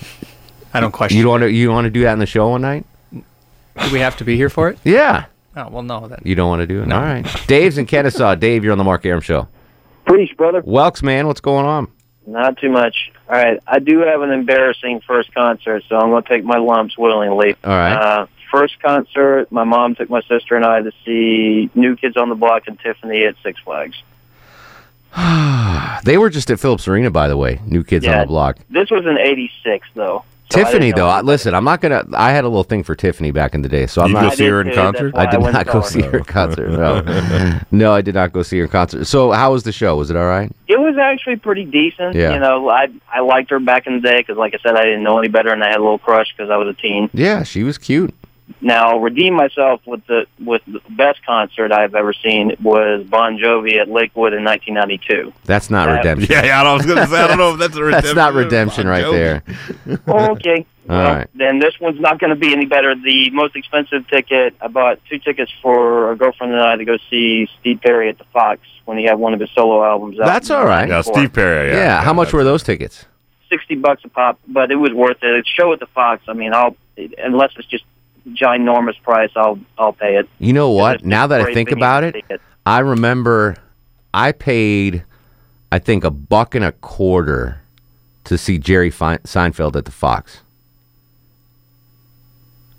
I 0.73 0.79
don't 0.79 0.91
question. 0.91 1.19
You 1.19 1.27
want 1.29 1.43
to 1.43 1.51
you 1.51 1.69
want 1.69 1.85
to 1.85 1.91
do 1.91 2.01
that 2.01 2.13
in 2.13 2.19
the 2.19 2.25
show 2.25 2.49
one 2.49 2.61
night? 2.61 2.85
Do 3.13 3.91
we 3.91 3.99
have 3.99 4.17
to 4.17 4.23
be 4.23 4.35
here 4.35 4.49
for 4.49 4.69
it? 4.69 4.79
Yeah. 4.83 5.25
Oh 5.55 5.69
well, 5.69 5.83
no. 5.83 6.07
Then 6.07 6.19
You 6.23 6.33
don't 6.33 6.49
want 6.49 6.61
to 6.61 6.67
do 6.67 6.81
it? 6.81 6.91
All 6.91 6.99
right. 7.01 7.25
Dave's 7.47 7.77
in 7.77 7.85
Kennesaw. 7.85 8.33
Dave, 8.39 8.63
you're 8.63 8.71
on 8.71 8.79
the 8.79 8.83
Mark 8.83 9.05
Arum 9.05 9.21
show. 9.21 9.47
Preach, 10.05 10.35
brother. 10.35 10.61
Welks, 10.63 11.03
man, 11.03 11.27
what's 11.27 11.39
going 11.41 11.65
on? 11.65 11.87
Not 12.25 12.57
too 12.57 12.69
much. 12.69 13.11
All 13.29 13.35
right, 13.35 13.59
I 13.67 13.79
do 13.79 13.99
have 13.99 14.21
an 14.21 14.31
embarrassing 14.31 15.01
first 15.07 15.33
concert, 15.33 15.83
so 15.87 15.95
I'm 15.97 16.09
going 16.09 16.23
to 16.23 16.29
take 16.29 16.43
my 16.43 16.57
lumps 16.57 16.97
willingly. 16.97 17.55
All 17.63 17.71
right. 17.71 17.93
Uh, 17.93 18.25
first 18.53 18.79
concert, 18.81 19.51
my 19.51 19.63
mom 19.63 19.95
took 19.95 20.09
my 20.09 20.21
sister 20.21 20.55
and 20.55 20.63
I 20.63 20.81
to 20.81 20.91
see 21.03 21.69
New 21.73 21.95
Kids 21.95 22.15
on 22.15 22.29
the 22.29 22.35
Block 22.35 22.67
and 22.67 22.79
Tiffany 22.79 23.25
at 23.25 23.35
Six 23.43 23.59
Flags. 23.61 24.01
They 26.03 26.17
were 26.17 26.29
just 26.29 26.51
at 26.51 26.59
Phillips 26.59 26.85
Arena, 26.87 27.11
by 27.11 27.29
the 27.29 27.37
way. 27.37 27.61
New 27.65 27.83
kids 27.83 28.05
on 28.05 28.19
the 28.19 28.25
block. 28.25 28.57
This 28.69 28.91
was 28.91 29.05
in 29.05 29.17
'86, 29.17 29.87
though. 29.95 30.25
So 30.49 30.59
Tiffany, 30.59 30.87
didn't 30.87 30.97
though, 30.97 31.07
I, 31.07 31.21
listen, 31.21 31.55
I'm 31.55 31.63
not 31.63 31.79
gonna. 31.81 32.03
I 32.13 32.31
had 32.31 32.43
a 32.43 32.47
little 32.49 32.65
thing 32.65 32.83
for 32.83 32.93
Tiffany 32.93 33.31
back 33.31 33.55
in 33.55 33.61
the 33.61 33.69
day, 33.69 33.87
so 33.87 34.01
I'm 34.01 34.09
You 34.09 34.15
not. 34.15 34.29
go 34.31 34.35
see 34.35 34.47
her 34.47 34.59
in 34.59 34.67
I 34.67 34.71
did 34.71 34.75
concert? 34.75 35.15
I 35.15 35.25
did 35.31 35.39
I 35.41 35.51
not 35.51 35.67
go 35.67 35.81
see 35.81 36.01
her. 36.01 36.11
her 36.11 36.17
in 36.17 36.23
concert. 36.25 36.69
No, 36.69 37.59
no, 37.71 37.93
I 37.93 38.01
did 38.01 38.15
not 38.15 38.33
go 38.33 38.43
see 38.43 38.57
her 38.57 38.65
in 38.65 38.69
concert. 38.69 39.05
So, 39.05 39.31
how 39.31 39.53
was 39.53 39.63
the 39.63 39.71
show? 39.71 39.95
Was 39.95 40.09
it 40.09 40.17
all 40.17 40.27
right? 40.27 40.51
It 40.67 40.79
was 40.79 40.97
actually 40.97 41.37
pretty 41.37 41.63
decent. 41.63 42.15
Yeah. 42.15 42.33
You 42.33 42.39
know, 42.39 42.69
I 42.69 42.89
I 43.09 43.21
liked 43.21 43.49
her 43.51 43.59
back 43.59 43.87
in 43.87 43.93
the 43.93 44.01
day 44.01 44.19
because, 44.19 44.35
like 44.35 44.53
I 44.53 44.57
said, 44.61 44.75
I 44.75 44.83
didn't 44.83 45.03
know 45.03 45.17
any 45.17 45.29
better, 45.29 45.51
and 45.53 45.63
I 45.63 45.67
had 45.69 45.77
a 45.77 45.83
little 45.83 45.99
crush 45.99 46.33
because 46.35 46.49
I 46.51 46.57
was 46.57 46.67
a 46.67 46.73
teen. 46.79 47.09
Yeah, 47.13 47.43
she 47.43 47.63
was 47.63 47.77
cute. 47.77 48.13
Now, 48.61 48.97
redeem 48.97 49.33
myself 49.35 49.81
with 49.85 50.05
the 50.07 50.25
with 50.43 50.61
the 50.65 50.81
best 50.89 51.25
concert 51.25 51.71
I've 51.71 51.95
ever 51.95 52.13
seen 52.13 52.55
was 52.61 53.05
Bon 53.05 53.37
Jovi 53.37 53.79
at 53.79 53.89
Lakewood 53.89 54.33
in 54.33 54.43
1992. 54.43 55.33
That's 55.45 55.69
not 55.69 55.87
That- 55.87 55.97
redemption. 55.97 56.31
Yeah, 56.31 56.45
yeah, 56.45 56.61
I 56.63 56.73
was 56.73 56.85
gonna 56.85 57.07
say, 57.07 57.17
I 57.21 57.27
don't 57.27 57.37
know 57.37 57.53
if 57.53 57.59
that's 57.59 57.75
a 57.75 57.83
redemption. 57.83 58.03
That's 58.15 58.15
not 58.15 58.33
redemption. 58.33 58.87
redemption 58.87 58.87
right 58.87 59.43
there. 59.85 59.99
Oh, 60.07 60.31
okay. 60.31 60.65
All 60.89 60.95
well, 60.97 61.15
right. 61.15 61.27
then 61.33 61.59
this 61.59 61.79
one's 61.79 61.99
not 62.01 62.19
going 62.19 62.31
to 62.31 62.35
be 62.35 62.51
any 62.51 62.65
better. 62.65 62.93
The 62.93 63.29
most 63.29 63.55
expensive 63.55 64.05
ticket, 64.09 64.53
I 64.59 64.67
bought 64.67 64.99
two 65.09 65.17
tickets 65.17 65.49
for 65.61 66.11
a 66.11 66.17
girlfriend 66.17 66.51
and 66.51 66.61
I 66.61 66.75
to 66.75 66.83
go 66.83 66.97
see 67.09 67.47
Steve 67.61 67.79
Perry 67.81 68.09
at 68.09 68.17
the 68.17 68.25
Fox 68.33 68.59
when 68.83 68.97
he 68.97 69.05
had 69.05 69.17
one 69.17 69.33
of 69.33 69.39
his 69.39 69.49
solo 69.51 69.81
albums 69.81 70.19
out. 70.19 70.25
That's 70.25 70.49
all 70.49 70.65
right. 70.65 70.89
Yeah, 70.89 70.99
Steve 71.01 71.31
Perry. 71.31 71.69
Yeah. 71.69 71.75
Yeah. 71.77 72.01
how 72.01 72.11
much 72.11 72.33
were 72.33 72.43
those 72.43 72.63
tickets? 72.63 73.05
Sixty 73.49 73.75
bucks 73.75 74.03
a 74.03 74.09
pop, 74.09 74.39
but 74.45 74.71
it 74.71 74.75
was 74.75 74.91
worth 74.91 75.23
it. 75.23 75.39
A 75.39 75.43
show 75.45 75.71
at 75.71 75.79
the 75.79 75.85
Fox. 75.85 76.23
I 76.27 76.33
mean, 76.33 76.53
I'll 76.53 76.75
unless 77.17 77.51
it's 77.55 77.67
just 77.67 77.85
ginormous 78.29 79.01
price, 79.03 79.31
I'll 79.35 79.59
I'll 79.77 79.93
pay 79.93 80.17
it. 80.17 80.29
You 80.39 80.53
know 80.53 80.71
what? 80.71 81.05
Now 81.05 81.27
that 81.27 81.41
I 81.41 81.53
think 81.53 81.71
about 81.71 82.03
it, 82.03 82.15
it. 82.29 82.41
I 82.65 82.79
remember 82.79 83.57
I 84.13 84.31
paid, 84.31 85.03
I 85.71 85.79
think, 85.79 86.03
a 86.03 86.11
buck 86.11 86.55
and 86.55 86.63
a 86.63 86.71
quarter 86.71 87.61
to 88.25 88.37
see 88.37 88.57
Jerry 88.57 88.89
Fein- 88.89 89.19
Seinfeld 89.19 89.75
at 89.75 89.85
the 89.85 89.91
Fox. 89.91 90.41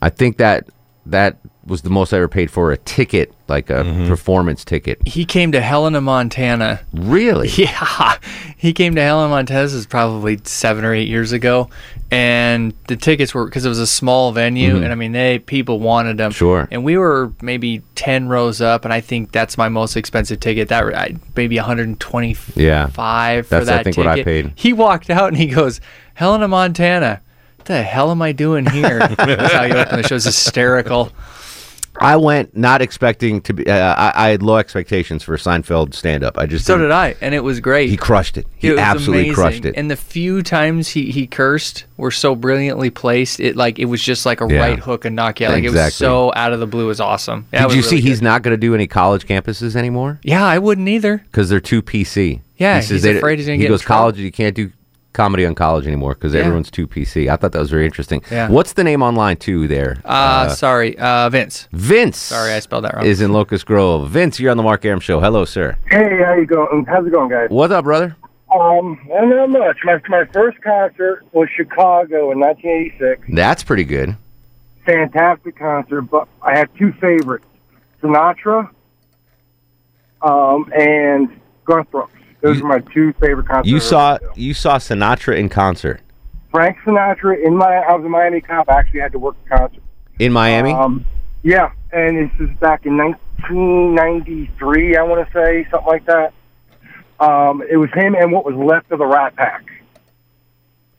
I 0.01 0.11
think 0.11 0.37
that 0.39 0.69
that 1.07 1.39
was 1.67 1.83
the 1.83 1.91
most 1.91 2.13
I 2.13 2.19
ever 2.19 2.29
paid 2.29 2.51
for 2.51 2.73
a 2.73 2.77
ticket, 2.77 3.33
like 3.49 3.71
a 3.71 3.85
Mm-hmm. 3.85 4.09
performance 4.09 4.65
ticket. 4.65 4.99
he 5.07 5.25
came 5.25 5.53
to 5.53 5.61
Helena, 5.61 6.01
Montana. 6.01 6.81
Really? 6.93 7.49
Yeah, 7.57 8.19
he 8.57 8.73
came 8.73 8.95
to 8.95 9.01
Helena, 9.03 9.29
Montana. 9.29 9.63
This 9.63 9.73
is 9.73 9.87
probably 9.87 10.39
seven 10.45 10.85
or 10.85 10.93
eight 10.95 11.09
years 11.09 11.33
ago, 11.33 11.69
and 12.11 12.75
the 12.89 12.97
tickets 12.97 13.35
were 13.35 13.45
because 13.47 13.65
it 13.65 13.69
was 13.69 13.79
a 13.79 13.87
small 13.87 14.33
venue, 14.33 14.75
Mhm. 14.77 14.83
and 14.85 14.93
I 14.93 14.95
mean 14.95 15.13
they 15.13 15.39
people 15.39 15.81
wanted 15.81 16.17
them. 16.19 16.31
Sure. 16.33 16.69
And 16.71 16.85
we 16.85 16.97
were 16.99 17.33
maybe 17.43 17.83
ten 17.95 18.29
rows 18.29 18.61
up, 18.61 18.85
and 18.85 18.93
I 18.93 19.01
think 19.01 19.33
that's 19.33 19.57
my 19.59 19.69
most 19.69 19.97
expensive 19.97 20.41
ticket. 20.41 20.69
That 20.69 20.85
I, 20.95 21.17
maybe 21.37 21.57
125 21.59 22.57
Yeah. 22.57 22.87
for 22.87 22.93
That's, 23.49 23.67
that 23.67 23.81
I 23.81 23.83
think, 23.83 23.97
ticket. 23.97 24.07
what 24.11 24.19
I 24.19 24.23
paid. 24.23 24.53
He 24.55 24.73
walked 24.73 25.11
out 25.11 25.29
and 25.29 25.37
he 25.37 25.47
goes, 25.47 25.81
"Helena, 26.15 26.49
Montana." 26.49 27.21
What 27.57 27.67
the 27.67 27.83
hell 27.83 28.11
am 28.11 28.21
I 28.21 28.33
doing 28.33 28.67
here? 28.67 28.99
That's 29.17 29.53
how 29.55 29.65
he 29.65 29.73
opened 29.73 30.05
the 30.05 30.09
show. 30.09 30.15
It 30.15 30.17
was 30.17 30.25
hysterical. 30.25 31.13
I 32.01 32.17
went 32.17 32.57
not 32.57 32.83
expecting 32.83 33.41
to 33.43 33.53
be. 33.55 33.67
Uh, 33.69 33.95
I, 33.95 34.13
I 34.27 34.29
had 34.31 34.43
low 34.43 34.57
expectations 34.57 35.23
for 35.23 35.37
Seinfeld 35.37 35.95
stand 35.95 36.25
up. 36.25 36.37
I 36.39 36.47
just 36.47 36.65
So 36.65 36.77
didn't- 36.77 36.93
I, 36.93 37.15
and 37.21 37.35
it 37.35 37.41
was 37.45 37.61
great. 37.61 37.89
He 37.91 37.97
crushed 37.97 38.37
it. 38.37 38.47
He 38.57 38.69
It 38.69 38.79
absolutely 38.79 39.25
amazing. 39.29 39.35
crushed 39.35 39.65
it. 39.65 39.75
And 39.77 39.91
the 39.91 39.97
few 39.97 40.43
times 40.43 40.89
he, 40.89 41.11
he 41.13 41.27
cursed 41.27 41.85
were 41.97 42.11
so 42.11 42.35
brilliantly 42.35 42.91
placed. 42.91 43.39
It 43.41 43.55
like 43.57 43.79
it 43.79 43.85
was 43.85 44.03
just 44.03 44.27
like 44.27 44.41
a 44.41 44.47
Yeah. 44.49 44.59
right 44.61 44.79
hook 44.79 45.05
and 45.05 45.15
knockout. 45.15 45.51
Like 45.53 45.63
it 45.65 45.69
was 45.71 45.75
Exactly. 45.75 46.05
so 46.07 46.33
out 46.35 46.53
of 46.53 46.61
the 46.61 46.67
blue. 46.67 46.85
It 46.85 46.89
was 46.89 47.01
awesome. 47.01 47.47
Yeah, 47.53 47.61
Did 47.61 47.67
was 47.67 47.77
you 47.77 47.83
see 47.83 47.97
really 47.97 48.09
he's 48.09 48.23
not 48.23 48.43
going 48.43 48.53
to 48.55 48.61
do 48.61 48.75
any 48.75 48.87
college 48.87 49.27
campuses 49.27 49.77
anymore? 49.77 50.19
Yeah, 50.25 50.45
I 50.45 50.59
wouldn't 50.59 50.89
either. 50.89 51.19
because 51.31 51.49
they're 51.49 51.61
too 51.61 51.81
PC. 51.83 52.41
Yeah, 52.57 52.77
he 52.77 52.83
says 52.83 53.03
he's 53.05 53.17
afraid 53.17 53.39
he's 53.39 53.47
gonna 53.47 53.57
He 53.57 53.63
get 53.63 53.67
in 53.67 53.73
goes 53.73 53.83
college. 53.85 54.19
You 54.19 54.31
can't 54.33 54.55
do 54.55 54.71
comedy 55.15 55.47
on 55.47 55.55
college 55.55 55.87
anymore 55.87 56.13
because 56.15 56.35
Yeah. 56.35 56.41
everyone's 56.41 56.71
too 56.71 56.87
PC. 56.87 57.31
I 57.31 57.37
thought 57.37 57.53
that 57.53 57.59
was 57.59 57.71
very 57.71 57.87
interesting. 57.87 58.21
Yeah. 58.31 58.49
What's 58.51 58.75
the 58.75 58.85
name 58.85 59.03
online 59.03 59.37
too? 59.39 59.67
There, 59.67 59.97
Uh, 60.05 60.49
sorry, 60.51 60.99
uh, 60.99 61.31
Vince. 61.31 61.69
Vince. 61.73 62.19
Sorry, 62.19 62.53
I 62.53 62.59
spelled 62.61 62.85
that 62.85 62.95
wrong. 62.97 63.07
is 63.07 63.23
in 63.23 63.33
Locust 63.33 63.65
Grove. 63.65 64.11
Vince, 64.11 64.39
you're 64.39 64.51
on 64.51 64.59
the 64.59 64.63
Mark 64.63 64.85
Arum 64.85 65.01
show. 65.01 65.21
Hello, 65.21 65.47
sir. 65.47 65.77
Hey, 65.91 66.21
how 66.23 66.35
you 66.35 66.45
going? 66.45 66.85
How's 66.87 67.07
it 67.07 67.11
going, 67.13 67.31
guys? 67.31 67.49
What's 67.49 67.73
up, 67.73 67.85
brother? 67.85 68.15
Um, 68.55 69.01
well, 69.09 69.27
not 69.27 69.51
much. 69.51 69.79
My 69.85 69.99
my 70.09 70.25
first 70.33 70.61
concert 70.63 71.25
was 71.33 71.49
Chicago 71.57 72.31
in 72.31 72.39
1986. 72.39 73.23
That's 73.33 73.65
pretty 73.65 73.85
good. 73.85 74.17
Fantastic 74.87 75.59
concert, 75.59 76.03
but 76.03 76.29
I 76.43 76.59
have 76.59 76.69
two 76.79 76.93
favorites: 77.01 77.47
Sinatra, 78.03 78.69
um, 80.23 80.71
and 80.79 81.29
Garth 81.65 81.91
Brooks. 81.91 82.13
Those 82.45 82.61
are 82.61 82.67
my 82.67 82.81
two 82.93 83.13
favorite 83.15 83.49
concerts. 83.49 83.69
You 83.69 83.81
saw 83.81 84.19
you 84.37 84.53
saw 84.53 84.77
Sinatra 84.77 85.37
in 85.37 85.49
concert 85.49 86.03
Frank 86.55 86.79
Sinatra 86.87 87.45
in 87.45 87.57
my. 87.57 87.67
I 87.67 87.97
was 87.97 88.05
a 88.05 88.09
Miami 88.09 88.41
cop. 88.41 88.69
I 88.69 88.79
actually 88.79 89.01
had 89.01 89.11
to 89.11 89.19
work 89.19 89.35
the 89.43 89.57
concert. 89.57 89.83
in 90.21 90.33
Miami. 90.33 90.73
Um, 90.73 91.05
yeah, 91.43 91.73
and 91.91 92.17
this 92.17 92.31
is 92.39 92.49
back 92.59 92.87
in 92.87 92.97
1993. 92.97 94.97
I 94.97 95.03
want 95.03 95.27
to 95.27 95.33
say 95.33 95.67
something 95.69 95.89
like 95.89 96.07
that. 96.07 96.33
Um, 97.19 97.61
it 97.69 97.77
was 97.77 97.91
him 97.93 98.15
and 98.15 98.31
what 98.31 98.45
was 98.45 98.55
left 98.55 98.93
of 98.93 99.01
the 99.01 99.07
Rat 99.07 99.35
Pack. 99.35 99.65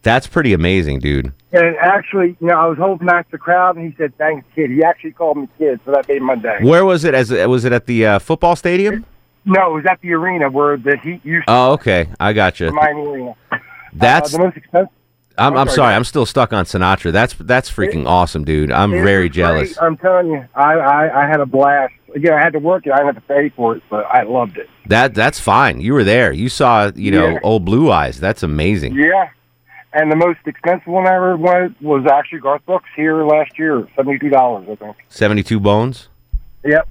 That's 0.02 0.28
pretty 0.28 0.52
amazing, 0.52 1.00
dude. 1.00 1.32
And 1.54 1.78
actually, 1.78 2.36
you 2.42 2.48
know, 2.48 2.56
I 2.56 2.66
was 2.66 2.78
holding 2.78 3.08
back 3.08 3.32
the 3.32 3.38
crowd, 3.38 3.78
and 3.78 3.90
he 3.90 3.96
said, 3.98 4.14
"Thanks, 4.18 4.46
kid." 4.56 4.72
He 4.72 4.84
actually 4.84 5.14
called 5.14 5.38
me 5.38 5.48
kid, 5.58 5.80
so 5.86 5.92
that 5.92 6.06
made 6.10 6.22
my 6.22 6.36
day. 6.36 6.58
Where 6.62 6.84
was 6.84 7.06
it? 7.06 7.14
As 7.14 7.32
was 7.32 7.64
it 7.64 7.72
at 7.72 7.86
the 7.86 8.06
uh, 8.06 8.20
football 8.20 8.58
stadium? 8.58 9.06
No, 9.46 9.72
it 9.72 9.74
was 9.74 9.86
at 9.90 10.02
the 10.02 10.14
arena 10.14 10.50
where 10.50 10.76
the 10.78 10.98
Heat 11.04 11.24
used 11.24 11.48
to 11.48 11.54
Oh, 11.54 11.72
okay. 11.74 12.08
I 12.20 12.34
got 12.34 12.60
you. 12.60 12.72
Miami 12.72 13.06
Arena. 13.08 13.36
That's 13.94 14.34
uh, 14.34 14.38
the 14.38 14.44
most 14.46 14.58
expensive. 14.58 14.90
I'm, 15.38 15.54
I'm 15.54 15.60
I'm 15.60 15.68
sorry. 15.68 15.76
sorry. 15.76 15.94
I'm 15.96 16.04
still 16.06 16.26
stuck 16.26 16.54
on 16.54 16.64
Sinatra. 16.66 17.12
That's 17.12 17.34
that's 17.34 17.70
freaking 17.70 18.08
awesome, 18.08 18.44
dude. 18.46 18.72
I'm 18.72 18.92
very 18.92 19.30
jealous. 19.30 19.74
great. 19.78 19.86
I'm 19.86 19.98
telling 19.98 20.28
you, 20.28 20.46
I, 20.56 20.74
I 20.76 21.24
I 21.26 21.28
had 21.28 21.42
a 21.42 21.46
blast. 21.46 21.94
Again, 22.16 22.34
I 22.34 22.40
had 22.40 22.54
to 22.54 22.60
work 22.60 22.88
it. 22.88 22.94
I 22.94 22.98
didn't 23.00 23.16
have 23.16 23.28
to 23.28 23.34
pay 23.34 23.50
for 23.50 23.76
it, 23.76 23.84
but 23.90 24.06
I 24.06 24.24
loved 24.24 24.58
it. 24.58 24.70
That 24.88 25.14
that's 25.14 25.40
fine. 25.40 25.82
You 25.82 25.94
were 25.94 26.06
there. 26.06 26.32
You 26.32 26.48
saw, 26.48 26.90
you 26.96 27.12
know, 27.12 27.32
Yeah. 27.32 27.40
old 27.44 27.66
Blue 27.66 27.92
Eyes. 27.92 28.18
That's 28.20 28.44
amazing. 28.44 28.96
Yeah. 28.96 29.30
And 29.92 30.10
the 30.12 30.16
most 30.16 30.40
expensive 30.46 30.88
one 30.88 31.06
I 31.08 31.16
ever 31.16 31.36
went 31.38 31.82
was 31.82 32.06
actually 32.06 32.40
Garth 32.40 32.66
Brooks 32.66 32.90
here 32.96 33.26
last 33.26 33.60
year, 33.60 33.86
seventy 33.96 34.18
two 34.20 34.30
dollars, 34.30 34.68
I 34.72 34.76
think. 34.76 34.96
Seventy-two 35.10 35.60
bones. 35.60 36.08
Yep. 36.64 36.88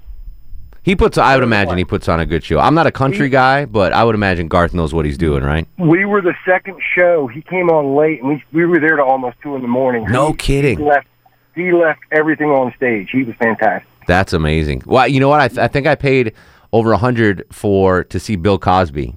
He 0.84 0.94
puts. 0.94 1.16
I 1.16 1.34
would 1.34 1.42
imagine 1.42 1.78
he 1.78 1.84
puts 1.84 2.08
on 2.08 2.20
a 2.20 2.26
good 2.26 2.44
show. 2.44 2.58
I'm 2.58 2.74
not 2.74 2.86
a 2.86 2.92
country 2.92 3.30
guy, 3.30 3.64
but 3.64 3.94
I 3.94 4.04
would 4.04 4.14
imagine 4.14 4.48
Garth 4.48 4.74
knows 4.74 4.92
what 4.92 5.06
he's 5.06 5.16
doing, 5.16 5.42
right? 5.42 5.66
We 5.78 6.04
were 6.04 6.20
the 6.20 6.34
second 6.46 6.76
show. 6.94 7.26
He 7.26 7.40
came 7.40 7.70
on 7.70 7.96
late, 7.96 8.20
and 8.20 8.28
we 8.28 8.44
we 8.52 8.66
were 8.66 8.78
there 8.78 8.96
to 8.96 9.02
almost 9.02 9.38
two 9.42 9.56
in 9.56 9.62
the 9.62 9.68
morning. 9.68 10.04
No 10.10 10.28
He- 10.32 10.36
kidding. 10.36 10.78
He 10.78 10.84
left. 10.84 11.06
He 11.54 11.72
left 11.72 12.00
everything 12.12 12.50
on 12.50 12.74
stage. 12.76 13.08
He 13.12 13.22
was 13.22 13.34
fantastic. 13.36 13.88
That's 14.06 14.32
amazing. 14.34 14.82
Well, 14.84 15.08
you 15.08 15.20
know 15.20 15.28
what? 15.28 15.40
I, 15.40 15.48
th- 15.48 15.58
I 15.58 15.68
think 15.68 15.86
I 15.86 15.94
paid 15.94 16.34
over 16.72 16.92
a 16.92 16.98
hundred 16.98 17.44
for 17.50 18.04
to 18.04 18.20
see 18.20 18.36
Bill 18.36 18.58
Cosby 18.58 19.16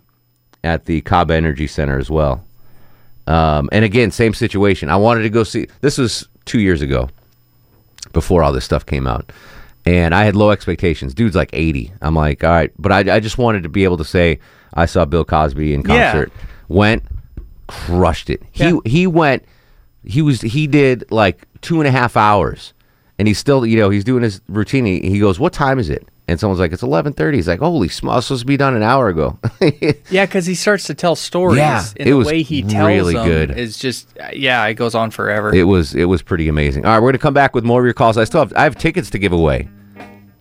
at 0.64 0.86
the 0.86 1.02
Cobb 1.02 1.32
Energy 1.32 1.68
Center 1.68 1.98
as 1.98 2.10
well. 2.10 2.46
Um, 3.26 3.68
and 3.74 3.84
again, 3.84 4.12
same 4.12 4.34
situation. 4.34 4.90
I 4.90 4.96
wanted 4.96 5.24
to 5.24 5.30
go 5.30 5.44
see. 5.44 5.68
This 5.82 5.98
was 5.98 6.28
two 6.46 6.60
years 6.60 6.82
ago, 6.82 7.10
before 8.14 8.42
all 8.44 8.54
this 8.54 8.64
stuff 8.64 8.86
came 8.86 9.06
out, 9.08 9.32
and 9.88 10.14
I 10.14 10.24
had 10.26 10.36
low 10.36 10.52
expectations. 10.52 11.14
Dude's 11.14 11.36
like 11.36 11.50
eighty. 11.54 11.92
I'm 12.02 12.16
like, 12.16 12.44
all 12.44 12.52
right, 12.52 12.72
but 12.78 12.92
I, 12.92 13.16
I 13.16 13.20
just 13.20 13.38
wanted 13.38 13.64
to 13.64 13.70
be 13.70 13.84
able 13.86 13.98
to 13.98 14.06
say 14.06 14.40
I 14.74 14.86
saw 14.86 15.06
Bill 15.06 15.24
Cosby 15.26 15.74
in 15.74 15.82
Yeah. 15.82 16.12
concert. 16.12 16.32
Went, 16.68 17.04
crushed 17.68 18.30
it. 18.30 18.42
He 18.52 18.80
he 18.86 19.08
went. 19.08 19.44
He 20.04 20.22
was 20.22 20.42
he 20.42 20.68
did 20.68 21.10
like 21.12 21.46
two 21.62 21.80
and 21.80 21.88
a 21.88 21.92
half 21.92 22.16
hours, 22.18 22.74
and 23.20 23.28
he's 23.28 23.38
still 23.40 23.66
you 23.66 23.78
know 23.80 23.90
he's 23.90 24.04
doing 24.04 24.24
his 24.24 24.42
routine. 24.48 24.86
He, 24.86 25.00
he 25.02 25.20
goes, 25.20 25.40
"What 25.40 25.54
time 25.54 25.80
is 25.80 25.90
it?" 25.90 26.08
And 26.30 26.38
someone's 26.38 26.60
like, 26.60 26.74
"It's 26.74 26.82
11.30. 26.84 27.36
He's 27.36 27.48
like, 27.48 27.60
"Holy 27.62 27.88
small, 27.88 28.18
it's 28.18 28.28
supposed 28.28 28.42
to 28.42 28.46
be 28.46 28.58
done 28.58 28.76
an 28.76 28.84
hour 28.84 29.08
ago." 29.08 29.40
Yeah, 30.10 30.26
because 30.26 30.46
he 30.46 30.56
starts 30.56 30.86
to 30.86 30.94
tell 30.94 31.16
stories. 31.16 31.58
Yeah, 31.58 31.84
and 31.98 32.08
it 32.08 32.12
the 32.12 32.18
was 32.18 32.28
way 32.28 32.42
he 32.44 32.62
tells 32.64 32.88
really 32.88 33.14
them 33.14 33.26
good. 33.28 33.58
is 33.58 33.78
just 33.78 34.10
yeah, 34.34 34.66
it 34.66 34.76
goes 34.76 34.96
on 34.96 35.12
forever. 35.12 35.54
It 35.54 35.64
was 35.64 35.94
it 35.96 36.06
was 36.06 36.22
pretty 36.22 36.48
amazing. 36.50 36.86
All 36.86 36.92
right, 36.94 37.02
we're 37.02 37.10
gonna 37.12 37.18
come 37.20 37.34
back 37.34 37.54
with 37.56 37.64
more 37.66 37.80
of 37.82 37.86
your 37.86 37.94
calls. 37.94 38.18
I 38.18 38.24
still 38.26 38.40
have 38.42 38.54
I 38.56 38.64
have 38.64 38.76
tickets 38.78 39.10
to 39.12 39.20
give 39.20 39.32
away. 39.34 39.68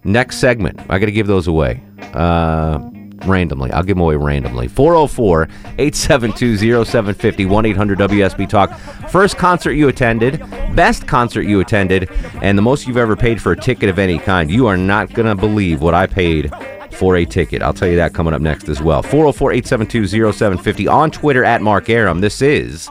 Next 0.06 0.38
segment, 0.38 0.78
I 0.88 1.00
got 1.00 1.06
to 1.06 1.12
give 1.12 1.26
those 1.26 1.48
away 1.48 1.82
uh, 2.14 2.78
randomly. 3.26 3.72
I'll 3.72 3.82
give 3.82 3.96
them 3.96 4.02
away 4.02 4.14
randomly. 4.14 4.68
404 4.68 5.42
872 5.78 6.58
0750 6.84 7.46
1 7.46 7.66
800 7.66 7.98
WSB 7.98 8.48
Talk. 8.48 8.72
First 9.10 9.36
concert 9.36 9.72
you 9.72 9.88
attended, 9.88 10.38
best 10.76 11.08
concert 11.08 11.42
you 11.42 11.58
attended, 11.58 12.08
and 12.40 12.56
the 12.56 12.62
most 12.62 12.86
you've 12.86 12.96
ever 12.96 13.16
paid 13.16 13.42
for 13.42 13.50
a 13.50 13.56
ticket 13.56 13.88
of 13.88 13.98
any 13.98 14.20
kind. 14.20 14.48
You 14.48 14.68
are 14.68 14.76
not 14.76 15.12
going 15.12 15.26
to 15.26 15.34
believe 15.34 15.82
what 15.82 15.94
I 15.94 16.06
paid 16.06 16.52
for 16.92 17.16
a 17.16 17.24
ticket. 17.24 17.60
I'll 17.60 17.74
tell 17.74 17.88
you 17.88 17.96
that 17.96 18.14
coming 18.14 18.32
up 18.32 18.40
next 18.40 18.68
as 18.68 18.80
well. 18.80 19.02
404 19.02 19.52
872 19.54 20.06
0750 20.32 20.86
on 20.86 21.10
Twitter 21.10 21.44
at 21.44 21.62
Mark 21.62 21.90
Arum. 21.90 22.20
This 22.20 22.40
is 22.40 22.88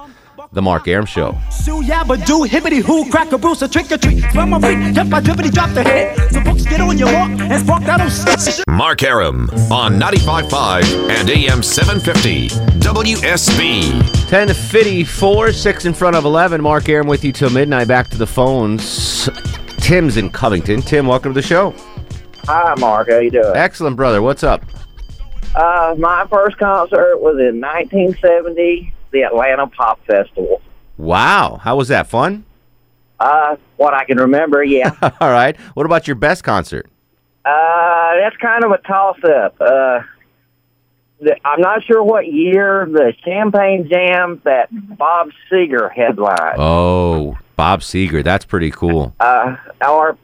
The 0.56 0.62
Mark 0.62 0.88
Arum 0.88 1.06
Show. 1.06 1.38
Sue 1.52 1.82
yabba 1.82 2.26
do 2.26 2.46
hibbity 2.48 2.82
hoo 2.82 3.10
crack 3.12 3.34
a 3.34 3.38
bruise 3.38 3.62
a 3.62 3.68
trick 3.68 3.92
or 3.92 3.98
treat 3.98 4.24
from 4.32 4.54
a 4.54 4.60
freak 4.62 4.96
jump 4.96 5.10
by 5.10 5.20
dribbity 5.20 5.52
drop 5.52 5.70
the 5.72 5.84
hit 5.84 6.16
the 6.32 6.40
books 6.40 6.64
get 6.64 6.80
on 6.80 6.98
your 6.98 7.12
walk 7.12 7.30
and 7.30 7.62
spark 7.62 7.84
that 7.84 8.00
old. 8.00 8.64
Mark 8.70 9.04
Arum 9.04 9.50
on 9.70 10.00
95.5 10.00 11.10
and 11.10 11.30
AM 11.30 11.62
750 11.62 12.48
WSB. 12.80 13.92
1054, 14.32 15.52
6 15.52 15.86
in 15.86 15.94
front 15.94 16.16
of 16.16 16.24
11. 16.24 16.62
Mark 16.62 16.88
Arum 16.88 17.08
with 17.08 17.26
you 17.26 17.34
till 17.34 17.50
midnight. 17.50 17.90
Back 17.90 18.08
to 18.12 18.18
the 18.18 18.26
phones. 18.26 19.30
Tim's 19.80 20.16
in 20.16 20.30
Covington. 20.30 20.82
Tim, 20.82 21.06
welcome 21.06 21.34
to 21.34 21.42
the 21.42 21.46
show. 21.46 21.76
Hi, 22.46 22.74
Mark. 22.80 23.10
How 23.10 23.20
you 23.20 23.30
doing? 23.30 23.58
Excellent, 23.58 23.98
brother. 23.98 24.22
What's 24.22 24.44
up? 24.44 24.64
Uh, 25.54 25.96
my 25.98 26.26
first 26.30 26.58
concert 26.58 27.18
was 27.20 27.36
in 27.40 27.60
1970, 27.60 28.94
the 29.16 29.24
Atlanta 29.24 29.66
Pop 29.68 30.06
Festival. 30.06 30.62
Wow. 30.98 31.58
How 31.64 31.78
was 31.78 31.88
that? 31.88 32.08
Fun? 32.08 32.44
Uh, 33.18 33.56
what 33.78 33.94
I 33.94 34.04
can 34.04 34.18
remember, 34.18 34.62
yeah. 34.62 34.92
All 35.22 35.32
right. 35.32 35.58
What 35.74 35.86
about 35.86 36.06
your 36.06 36.16
best 36.16 36.44
concert? 36.44 36.88
uh, 37.46 38.12
that's 38.20 38.36
kind 38.38 38.64
of 38.64 38.72
a 38.72 38.78
toss-up. 38.80 39.56
Uh, 39.62 40.00
the, 41.22 41.36
I'm 41.46 41.62
not 41.62 41.84
sure 41.86 42.04
what 42.04 42.28
year 42.28 42.86
the 42.92 43.14
Champagne 43.24 43.88
Jam 43.90 44.42
that 44.44 44.68
Bob 44.98 45.30
Seger 45.50 45.92
headlined. 45.92 46.58
Oh, 46.58 47.38
Bob 47.56 47.82
Seger. 47.82 48.24
That's 48.24 48.44
pretty 48.44 48.72
cool. 48.72 49.14
Uh, 49.20 49.56
or 49.88 50.18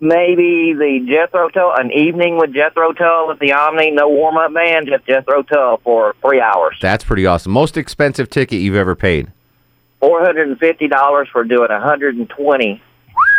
maybe 0.00 0.74
the 0.74 1.06
Jethro 1.08 1.48
Tull, 1.48 1.74
an 1.76 1.90
evening 1.92 2.38
with 2.38 2.52
Jethro 2.52 2.92
Tull 2.92 3.30
at 3.30 3.38
the 3.38 3.52
Omni, 3.52 3.90
no 3.92 4.08
warm-up 4.08 4.52
band, 4.54 4.88
just 4.88 5.06
Jethro 5.06 5.42
Tull 5.42 5.78
for 5.84 6.14
three 6.20 6.40
hours. 6.40 6.76
That's 6.80 7.04
pretty 7.04 7.26
awesome. 7.26 7.52
Most 7.52 7.76
expensive 7.76 8.28
ticket 8.30 8.60
you've 8.60 8.76
ever 8.76 8.94
paid? 8.94 9.32
four 9.98 10.22
hundred 10.24 10.46
and 10.46 10.58
fifty 10.58 10.88
dollars 10.88 11.26
for 11.32 11.42
doing 11.42 11.68
hundred 11.70 12.16
and 12.16 12.28
twenty 12.28 12.82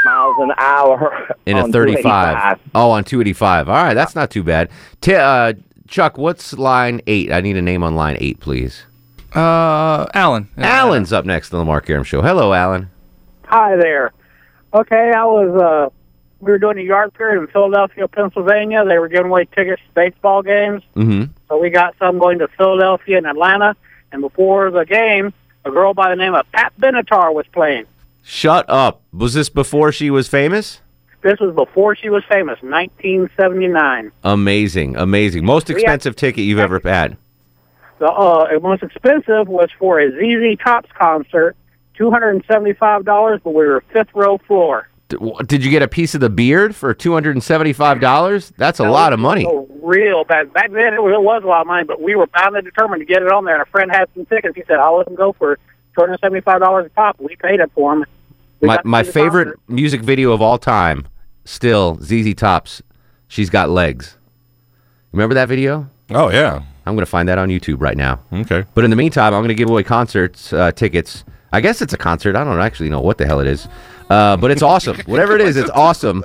miles 0.03 0.35
an 0.39 0.51
hour 0.57 1.35
In 1.45 1.55
a 1.55 1.67
35. 1.67 2.59
Oh, 2.73 2.89
on 2.89 3.03
285. 3.03 3.69
All 3.69 3.75
right. 3.75 3.93
That's 3.93 4.15
not 4.15 4.31
too 4.31 4.41
bad. 4.43 4.69
T- 5.01 5.13
uh, 5.13 5.53
Chuck, 5.87 6.17
what's 6.17 6.53
line 6.53 6.99
eight? 7.05 7.31
I 7.31 7.41
need 7.41 7.57
a 7.57 7.61
name 7.61 7.83
on 7.83 7.95
line 7.95 8.17
eight, 8.19 8.39
please. 8.39 8.85
Uh, 9.35 10.07
Alan. 10.15 10.49
Alan's 10.57 11.13
up 11.13 11.25
next 11.25 11.53
on 11.53 11.59
the 11.59 11.65
Mark 11.65 11.89
Arum 11.89 12.03
Show. 12.03 12.21
Hello, 12.23 12.53
Alan. 12.53 12.89
Hi 13.45 13.75
there. 13.75 14.11
Okay, 14.73 15.11
I 15.15 15.25
was 15.25 15.61
uh 15.61 15.89
we 16.39 16.51
were 16.51 16.59
doing 16.59 16.77
a 16.77 16.81
yard 16.81 17.13
period 17.13 17.41
in 17.41 17.47
Philadelphia, 17.47 18.07
Pennsylvania. 18.07 18.85
They 18.85 18.99
were 18.99 19.07
giving 19.07 19.27
away 19.27 19.45
tickets 19.45 19.81
to 19.87 19.93
baseball 19.93 20.41
games. 20.41 20.83
Mm-hmm. 20.95 21.31
So 21.49 21.57
we 21.57 21.69
got 21.69 21.95
some 21.99 22.19
going 22.19 22.39
to 22.39 22.47
Philadelphia 22.47 23.17
and 23.17 23.25
Atlanta. 23.25 23.75
And 24.11 24.21
before 24.21 24.71
the 24.71 24.85
game, 24.85 25.33
a 25.65 25.71
girl 25.71 25.93
by 25.93 26.09
the 26.09 26.15
name 26.15 26.33
of 26.33 26.49
Pat 26.51 26.73
Benatar 26.79 27.33
was 27.33 27.45
playing. 27.51 27.85
Shut 28.23 28.65
up. 28.69 29.01
Was 29.11 29.33
this 29.33 29.49
before 29.49 29.91
she 29.91 30.09
was 30.09 30.27
famous? 30.27 30.81
This 31.21 31.39
was 31.39 31.55
before 31.55 31.95
she 31.95 32.09
was 32.09 32.23
famous, 32.29 32.61
1979. 32.61 34.11
Amazing, 34.23 34.95
amazing. 34.95 35.45
Most 35.45 35.69
expensive 35.69 36.15
ticket 36.15 36.43
you've 36.43 36.59
ever 36.59 36.79
had. 36.83 37.17
The 37.99 38.07
uh, 38.07 38.59
most 38.61 38.83
expensive 38.83 39.47
was 39.47 39.69
for 39.79 39.99
a 39.99 40.11
ZZ 40.11 40.59
Tops 40.63 40.89
concert, 40.97 41.55
$275, 41.97 43.41
but 43.43 43.49
we 43.49 43.65
were 43.65 43.83
fifth 43.91 44.13
row 44.13 44.37
floor. 44.37 44.87
D- 45.09 45.15
w- 45.17 45.35
Did 45.45 45.63
you 45.63 45.71
get 45.71 45.81
a 45.81 45.87
piece 45.87 46.15
of 46.15 46.21
the 46.21 46.29
beard 46.29 46.75
for 46.75 46.93
two 46.93 47.13
hundred 47.13 47.35
and 47.35 47.43
seventy-five 47.43 47.99
dollars? 48.01 48.51
That's 48.57 48.79
a 48.79 48.89
lot 48.89 49.13
of 49.13 49.19
money. 49.19 49.45
Oh, 49.47 49.67
real 49.81 50.23
bad. 50.25 50.51
Back 50.53 50.71
then, 50.71 50.93
it 50.93 51.01
was, 51.01 51.13
it 51.13 51.21
was 51.21 51.43
a 51.43 51.47
lot 51.47 51.61
of 51.61 51.67
money, 51.67 51.85
but 51.85 52.01
we 52.01 52.15
were 52.15 52.27
bound 52.27 52.55
and 52.55 52.65
determined 52.65 53.01
to 53.01 53.05
get 53.05 53.21
it 53.21 53.31
on 53.31 53.45
there. 53.45 53.53
And 53.55 53.63
a 53.63 53.71
friend 53.71 53.89
had 53.91 54.09
some 54.13 54.25
tickets. 54.25 54.55
He 54.55 54.63
said, 54.67 54.77
"I'll 54.77 54.97
let 54.97 55.05
them 55.05 55.15
go 55.15 55.33
for 55.33 55.55
two 55.55 56.01
hundred 56.01 56.19
seventy-five 56.19 56.59
dollars 56.59 56.87
a 56.87 56.89
pop." 56.89 57.15
We 57.19 57.35
paid 57.37 57.59
it 57.59 57.71
for 57.73 57.93
them. 57.95 58.05
We 58.59 58.67
My 58.67 58.79
my 58.83 59.03
favorite 59.03 59.45
concert. 59.45 59.59
music 59.69 60.01
video 60.01 60.31
of 60.33 60.41
all 60.41 60.57
time, 60.57 61.07
still 61.45 61.97
ZZ 62.01 62.33
Top's. 62.35 62.81
She's 63.29 63.49
got 63.49 63.69
legs. 63.69 64.17
Remember 65.13 65.35
that 65.35 65.47
video? 65.47 65.89
Oh 66.09 66.29
yeah. 66.31 66.63
I'm 66.85 66.95
gonna 66.95 67.05
find 67.05 67.27
that 67.29 67.37
on 67.37 67.49
YouTube 67.49 67.81
right 67.81 67.97
now. 67.97 68.19
Okay. 68.31 68.63
But 68.73 68.83
in 68.83 68.89
the 68.89 68.95
meantime, 68.95 69.33
I'm 69.33 69.41
gonna 69.43 69.53
give 69.53 69.69
away 69.69 69.83
concerts 69.83 70.51
uh, 70.53 70.71
tickets. 70.71 71.23
I 71.51 71.61
guess 71.61 71.81
it's 71.81 71.93
a 71.93 71.97
concert. 71.97 72.35
I 72.35 72.43
don't 72.43 72.59
actually 72.59 72.89
know 72.89 73.01
what 73.01 73.17
the 73.17 73.25
hell 73.25 73.39
it 73.39 73.47
is. 73.47 73.67
Uh, 74.09 74.37
but 74.37 74.51
it's 74.51 74.61
awesome. 74.61 74.97
Whatever 75.05 75.35
it 75.35 75.41
is, 75.41 75.57
it's 75.57 75.69
awesome. 75.71 76.23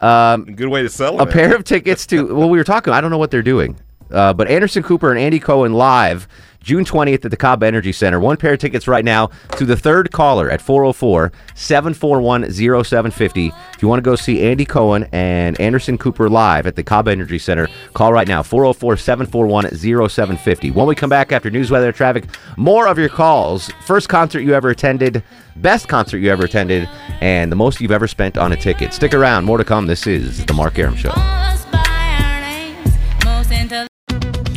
Um, 0.00 0.44
Good 0.44 0.68
way 0.68 0.82
to 0.82 0.88
sell 0.88 1.20
a 1.20 1.26
pair 1.26 1.54
of 1.54 1.64
tickets 1.64 2.06
to 2.08 2.34
well 2.34 2.48
we 2.50 2.58
were 2.58 2.64
talking 2.64 2.92
i 2.92 3.00
don't 3.00 3.10
know 3.10 3.18
what 3.18 3.30
they're 3.30 3.42
doing 3.42 3.76
uh, 4.12 4.32
but 4.32 4.48
anderson 4.48 4.82
cooper 4.82 5.10
and 5.10 5.20
andy 5.20 5.38
cohen 5.38 5.72
live 5.72 6.26
june 6.62 6.84
20th 6.84 7.24
at 7.24 7.30
the 7.30 7.36
cobb 7.36 7.62
energy 7.62 7.92
center. 7.92 8.18
One 8.20 8.36
pair 8.36 8.52
of 8.54 8.58
tickets 8.58 8.86
right 8.86 9.04
now 9.04 9.30
to 9.56 9.64
the 9.64 9.76
third 9.76 10.12
caller 10.12 10.50
at 10.50 10.60
404-741-0750 10.60 13.54
if 13.74 13.82
you 13.82 13.88
want 13.88 13.98
to 13.98 14.02
go 14.02 14.14
see 14.16 14.42
andy 14.42 14.64
cohen 14.64 15.06
and 15.12 15.60
anderson 15.60 15.98
cooper 15.98 16.28
live 16.28 16.66
at 16.66 16.74
the 16.76 16.82
cobb 16.82 17.08
energy 17.08 17.38
center 17.38 17.68
call 17.94 18.12
right 18.12 18.28
now 18.28 18.42
404-741-0750 18.42 20.74
when 20.74 20.86
we 20.86 20.94
come 20.94 21.10
back 21.10 21.32
after 21.32 21.50
news 21.50 21.70
weather 21.70 21.92
traffic 21.92 22.24
more 22.56 22.86
of 22.86 22.98
your 22.98 23.08
calls. 23.08 23.70
First 23.86 24.08
concert 24.08 24.40
you 24.40 24.54
ever 24.54 24.70
attended 24.70 25.22
best 25.56 25.88
concert 25.88 26.18
you 26.18 26.30
ever 26.30 26.44
attended 26.44 26.88
and 27.20 27.50
the 27.50 27.56
most 27.56 27.80
you've 27.80 27.90
ever 27.90 28.06
spent 28.06 28.38
on 28.38 28.52
a 28.52 28.56
ticket. 28.56 28.94
Stick 28.94 29.14
around 29.14 29.44
more 29.44 29.58
to 29.58 29.64
come. 29.64 29.86
This 29.86 30.06
is 30.06 30.46
the 30.46 30.54
mark 30.54 30.78
arum 30.78 30.94
show 30.94 31.10